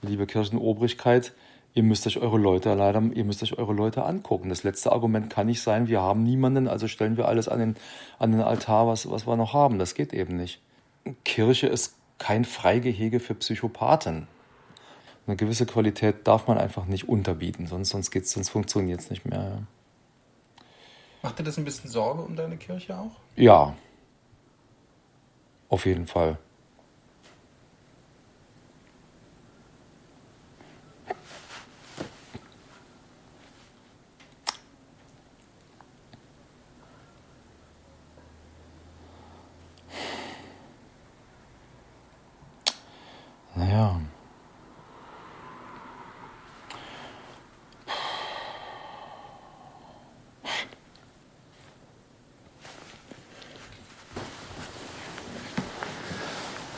liebe 0.02 0.26
Kirchenobrigkeit, 0.26 1.32
ihr 1.72 1.82
müsst 1.82 2.06
euch 2.06 2.18
eure 2.18 2.38
Leute 2.38 2.74
leider, 2.74 3.00
ihr 3.14 3.24
müsst 3.24 3.42
euch 3.42 3.56
eure 3.56 3.72
Leute 3.72 4.04
angucken. 4.04 4.50
Das 4.50 4.64
letzte 4.64 4.92
Argument 4.92 5.30
kann 5.30 5.46
nicht 5.46 5.62
sein, 5.62 5.88
wir 5.88 6.02
haben 6.02 6.22
niemanden, 6.22 6.68
also 6.68 6.88
stellen 6.88 7.16
wir 7.16 7.28
alles 7.28 7.48
an 7.48 7.60
den, 7.60 7.76
an 8.18 8.32
den 8.32 8.42
Altar, 8.42 8.86
was, 8.88 9.10
was 9.10 9.26
wir 9.26 9.36
noch 9.36 9.54
haben. 9.54 9.78
Das 9.78 9.94
geht 9.94 10.12
eben 10.12 10.36
nicht. 10.36 10.60
Kirche 11.24 11.68
ist 11.68 11.94
kein 12.18 12.44
Freigehege 12.44 13.20
für 13.20 13.34
Psychopathen. 13.34 14.26
Eine 15.26 15.36
gewisse 15.36 15.66
Qualität 15.66 16.26
darf 16.26 16.46
man 16.46 16.58
einfach 16.58 16.86
nicht 16.86 17.08
unterbieten, 17.08 17.66
sonst, 17.66 17.90
sonst, 17.90 18.12
sonst 18.12 18.48
funktioniert 18.48 19.00
es 19.00 19.10
nicht 19.10 19.24
mehr. 19.24 19.38
Ja. 19.38 19.58
Macht 21.22 21.38
dir 21.38 21.42
das 21.44 21.58
ein 21.58 21.64
bisschen 21.64 21.90
Sorge 21.90 22.22
um 22.22 22.36
deine 22.36 22.56
Kirche 22.56 22.96
auch? 22.96 23.10
Ja, 23.34 23.74
auf 25.68 25.84
jeden 25.84 26.06
Fall. 26.06 26.38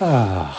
Ah. 0.01 0.55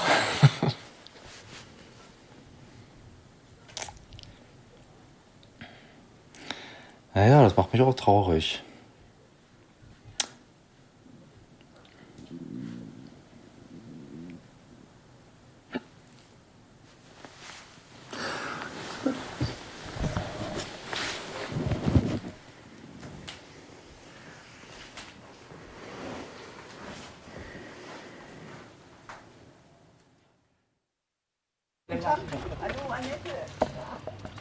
Naja, 7.14 7.42
das 7.44 7.56
macht 7.56 7.69
mich 7.80 7.88
auch 7.88 7.94
traurig. 7.94 8.62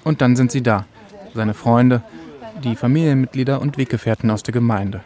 Und 0.04 0.22
dann 0.22 0.36
sind 0.36 0.50
sie 0.50 0.62
da, 0.62 0.86
seine 1.34 1.52
Freunde, 1.52 2.02
die 2.64 2.76
Familienmitglieder 2.76 3.60
und 3.60 3.78
Weggefährten 3.78 4.30
aus 4.30 4.42
der 4.42 4.52
Gemeinde. 4.52 5.02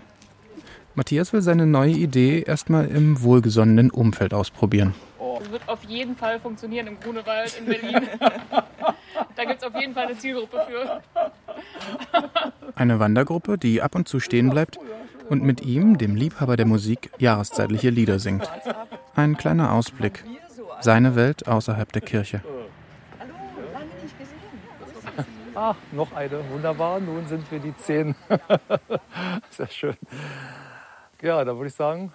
Matthias 0.95 1.33
will 1.33 1.43
seine 1.43 1.67
neue 1.67 1.93
Idee 1.93 2.43
erstmal 2.43 2.87
im 2.87 3.23
wohlgesonnenen 3.23 3.91
Umfeld 3.91 4.35
ausprobieren. 4.35 4.95
Das 5.39 5.51
wird 5.51 5.69
auf 5.69 5.83
jeden 5.85 6.15
Fall 6.17 6.39
funktionieren 6.39 6.87
im 6.87 7.01
Grunewald 7.01 7.59
in 7.59 7.67
Berlin. 7.67 8.07
da 9.37 9.45
gibt 9.45 9.63
es 9.63 9.65
auf 9.65 9.75
jeden 9.75 9.95
Fall 9.95 10.07
eine 10.07 10.19
Zielgruppe 10.19 10.67
für. 10.69 11.03
Eine 12.75 13.01
Wandergruppe, 13.01 13.59
die 13.59 13.83
ab 13.83 13.95
und 13.95 14.07
zu 14.07 14.21
stehen 14.21 14.51
bleibt 14.51 14.79
und 15.29 15.43
mit 15.43 15.63
ihm, 15.63 15.99
dem 15.99 16.15
Liebhaber 16.15 16.57
der 16.57 16.67
Musik, 16.67 17.11
jahreszeitliche 17.19 17.91
Lieder 17.91 18.19
singt. 18.19 18.49
Ein 19.15 19.37
kleiner 19.37 19.73
Ausblick. 19.73 20.25
Seine 20.81 21.17
Welt 21.17 21.49
außerhalb 21.49 21.93
der 21.93 22.03
Kirche. 22.03 22.43
Ah, 25.63 25.77
noch 25.93 26.13
eine. 26.13 26.51
Wunderbar. 26.51 26.99
Nun 26.99 27.25
sind 27.29 27.49
wir 27.53 27.61
die 27.61 27.73
zehn. 27.77 28.17
Sehr 29.51 29.69
schön. 29.69 29.95
Ja, 31.23 31.45
da 31.45 31.55
würde 31.55 31.69
ich 31.69 31.75
sagen, 31.75 32.13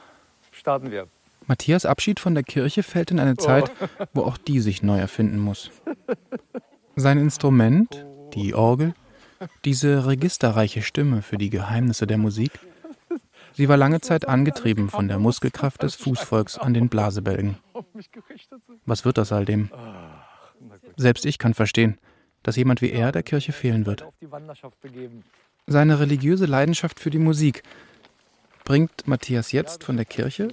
starten 0.52 0.92
wir. 0.92 1.08
Matthias 1.46 1.86
Abschied 1.86 2.20
von 2.20 2.36
der 2.36 2.44
Kirche 2.44 2.84
fällt 2.84 3.10
in 3.10 3.22
eine 3.22 3.38
Zeit, 3.38 3.72
wo 4.14 4.24
auch 4.24 4.38
die 4.38 4.60
sich 4.60 4.84
neu 4.84 5.00
erfinden 5.00 5.40
muss. 5.40 5.72
Sein 6.98 7.20
Instrument, 7.20 8.06
die 8.34 8.54
Orgel, 8.54 8.94
diese 9.64 10.06
registerreiche 10.08 10.82
Stimme 10.82 11.22
für 11.22 11.38
die 11.38 11.50
Geheimnisse 11.50 12.06
der 12.06 12.18
Musik, 12.18 12.52
sie 13.54 13.70
war 13.70 13.78
lange 13.78 14.02
Zeit 14.02 14.28
angetrieben 14.28 14.90
von 14.90 15.08
der 15.08 15.20
Muskelkraft 15.20 15.84
des 15.84 15.96
Fußvolks 15.96 16.58
an 16.58 16.74
den 16.74 16.90
Blasebälgen. 16.90 17.56
Was 18.86 19.06
wird 19.06 19.18
aus 19.20 19.32
all 19.32 19.46
dem? 19.46 19.70
Selbst 20.98 21.26
ich 21.26 21.38
kann 21.38 21.54
verstehen, 21.54 21.98
dass 22.48 22.56
jemand 22.56 22.82
wie 22.82 22.92
er 22.94 23.12
der 23.12 23.24
Kirche 23.24 23.52
fehlen 23.52 23.86
wird. 23.86 24.08
Seine 25.66 26.00
religiöse 26.00 26.46
Leidenschaft 26.46 26.98
für 26.98 27.10
die 27.10 27.18
Musik 27.18 27.62
bringt 28.64 29.06
Matthias 29.06 29.52
jetzt 29.52 29.84
von 29.84 29.98
der 29.98 30.06
Kirche 30.06 30.48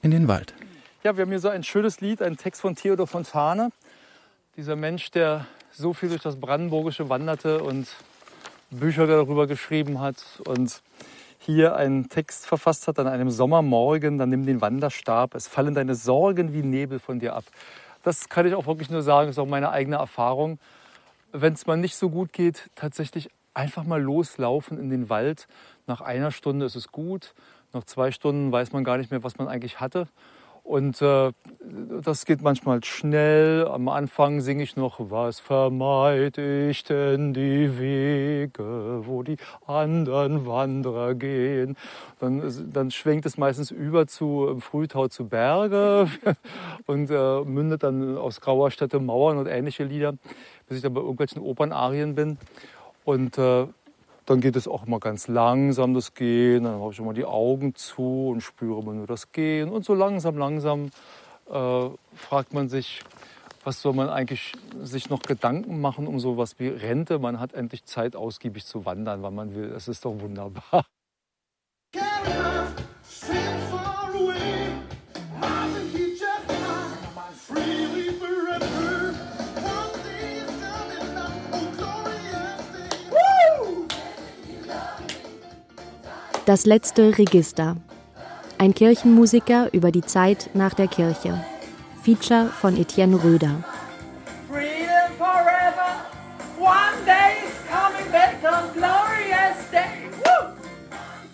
in 0.00 0.12
den 0.12 0.28
Wald. 0.28 0.54
Ja, 1.02 1.16
wir 1.16 1.22
haben 1.22 1.30
hier 1.30 1.40
so 1.40 1.48
ein 1.48 1.64
schönes 1.64 2.00
Lied, 2.00 2.22
einen 2.22 2.36
Text 2.36 2.60
von 2.60 2.76
Theodor 2.76 3.08
Fontane. 3.08 3.72
Dieser 4.56 4.76
Mensch, 4.76 5.10
der 5.10 5.44
so 5.72 5.92
viel 5.92 6.10
durch 6.10 6.22
das 6.22 6.36
Brandenburgische 6.36 7.08
wanderte 7.08 7.64
und 7.64 7.88
Bücher 8.70 9.08
darüber 9.08 9.48
geschrieben 9.48 10.00
hat 10.00 10.22
und 10.46 10.82
hier 11.40 11.74
einen 11.74 12.08
Text 12.08 12.46
verfasst 12.46 12.86
hat 12.86 13.00
an 13.00 13.08
einem 13.08 13.30
Sommermorgen, 13.30 14.18
dann 14.18 14.28
nimm 14.28 14.46
den 14.46 14.60
Wanderstab, 14.60 15.34
es 15.34 15.48
fallen 15.48 15.74
deine 15.74 15.96
Sorgen 15.96 16.52
wie 16.52 16.62
Nebel 16.62 17.00
von 17.00 17.18
dir 17.18 17.34
ab. 17.34 17.44
Das 18.04 18.28
kann 18.28 18.46
ich 18.46 18.54
auch 18.54 18.68
wirklich 18.68 18.88
nur 18.88 19.02
sagen, 19.02 19.30
ist 19.30 19.38
auch 19.40 19.46
meine 19.46 19.72
eigene 19.72 19.96
Erfahrung. 19.96 20.60
Wenn 21.32 21.52
es 21.52 21.66
mal 21.66 21.76
nicht 21.76 21.96
so 21.96 22.10
gut 22.10 22.32
geht, 22.32 22.70
tatsächlich 22.74 23.30
einfach 23.54 23.84
mal 23.84 24.02
loslaufen 24.02 24.78
in 24.78 24.90
den 24.90 25.08
Wald. 25.08 25.46
Nach 25.86 26.00
einer 26.00 26.32
Stunde 26.32 26.66
ist 26.66 26.74
es 26.74 26.88
gut, 26.88 27.34
nach 27.72 27.84
zwei 27.84 28.10
Stunden 28.10 28.50
weiß 28.50 28.72
man 28.72 28.82
gar 28.82 28.98
nicht 28.98 29.10
mehr, 29.10 29.22
was 29.22 29.38
man 29.38 29.46
eigentlich 29.46 29.78
hatte. 29.78 30.08
Und 30.70 31.02
äh, 31.02 31.32
das 32.00 32.24
geht 32.26 32.42
manchmal 32.42 32.84
schnell. 32.84 33.66
Am 33.66 33.88
Anfang 33.88 34.40
singe 34.40 34.62
ich 34.62 34.76
noch, 34.76 35.00
was 35.00 35.40
vermeide 35.40 36.70
ich 36.70 36.84
denn 36.84 37.34
die 37.34 37.76
Wege, 37.80 39.02
wo 39.04 39.24
die 39.24 39.36
anderen 39.66 40.46
Wanderer 40.46 41.16
gehen. 41.16 41.76
Dann, 42.20 42.70
dann 42.72 42.92
schwenkt 42.92 43.26
es 43.26 43.36
meistens 43.36 43.72
über 43.72 44.06
zu 44.06 44.58
Frühtau 44.60 45.08
zu 45.08 45.26
Berge 45.26 46.06
und 46.86 47.10
äh, 47.10 47.40
mündet 47.40 47.82
dann 47.82 48.16
aus 48.16 48.40
Grauerstädte 48.40 49.00
Mauern 49.00 49.38
und 49.38 49.48
ähnliche 49.48 49.82
Lieder, 49.82 50.12
bis 50.68 50.76
ich 50.76 50.82
dann 50.84 50.94
bei 50.94 51.00
irgendwelchen 51.00 51.42
Opernarien 51.42 52.14
bin. 52.14 52.38
Und 53.04 53.38
äh, 53.38 53.66
dann 54.26 54.40
geht 54.40 54.56
es 54.56 54.68
auch 54.68 54.86
mal 54.86 55.00
ganz 55.00 55.28
langsam, 55.28 55.94
das 55.94 56.14
Gehen. 56.14 56.64
Dann 56.64 56.80
habe 56.80 56.92
ich 56.92 56.98
immer 56.98 57.14
die 57.14 57.24
Augen 57.24 57.74
zu 57.74 58.28
und 58.28 58.40
spüre 58.40 58.80
immer 58.80 58.92
nur 58.92 59.06
das 59.06 59.32
Gehen. 59.32 59.70
Und 59.70 59.84
so 59.84 59.94
langsam, 59.94 60.36
langsam 60.36 60.90
äh, 61.50 61.88
fragt 62.14 62.52
man 62.52 62.68
sich, 62.68 63.00
was 63.64 63.82
soll 63.82 63.92
man 63.92 64.08
eigentlich 64.08 64.54
sich 64.80 65.10
noch 65.10 65.20
Gedanken 65.20 65.80
machen 65.80 66.06
um 66.06 66.18
sowas 66.18 66.58
wie 66.58 66.68
Rente? 66.68 67.18
Man 67.18 67.40
hat 67.40 67.52
endlich 67.52 67.84
Zeit, 67.84 68.16
ausgiebig 68.16 68.64
zu 68.64 68.84
wandern, 68.86 69.22
wann 69.22 69.34
man 69.34 69.54
will. 69.54 69.70
Das 69.70 69.88
ist 69.88 70.04
doch 70.04 70.18
wunderbar. 70.20 70.86
Das 86.50 86.66
letzte 86.66 87.16
Register. 87.16 87.76
Ein 88.58 88.74
Kirchenmusiker 88.74 89.72
über 89.72 89.92
die 89.92 90.00
Zeit 90.00 90.50
nach 90.52 90.74
der 90.74 90.88
Kirche. 90.88 91.44
Feature 92.02 92.46
von 92.46 92.76
Etienne 92.76 93.22
Röder. 93.22 93.62
Freedom 94.50 95.16
forever. 95.16 96.02
One 96.58 97.04
day 97.06 97.46
is 97.46 97.54
coming 97.70 98.10
back 98.10 98.34
on 98.42 98.68
glorious 98.74 99.70
day. 99.70 100.10
Woo! 100.24 100.52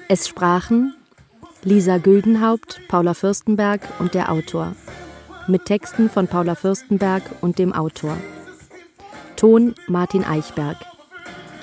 Es 0.09 0.29
sprachen 0.29 0.95
Lisa 1.63 1.97
Güldenhaupt, 1.97 2.83
Paula 2.87 3.15
Fürstenberg 3.15 3.81
und 3.99 4.13
der 4.13 4.31
Autor. 4.31 4.77
Mit 5.49 5.65
Texten 5.65 6.11
von 6.11 6.29
Paula 6.29 6.57
Fürstenberg 6.57 7.23
und 7.41 7.59
dem 7.59 7.73
Autor. 7.73 8.19
Ton 9.37 9.75
Martin 9.89 10.25
Eichberg. 10.25 10.77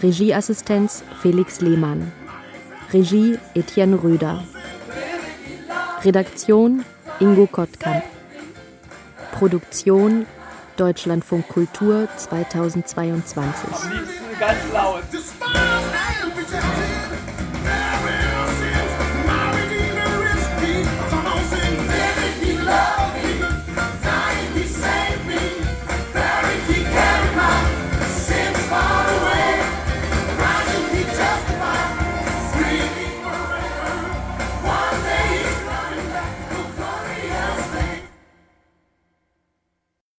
Regieassistenz 0.02 1.04
Felix 1.22 1.62
Lehmann. 1.62 2.12
Regie 2.94 3.40
Etienne 3.56 3.96
Röder. 3.96 4.44
Redaktion 6.04 6.86
Ingo 7.20 7.48
Kottkamp. 7.48 8.04
Produktion 9.32 10.28
Deutschlandfunk 10.78 11.48
Kultur 11.50 12.08
2022. 12.18 13.68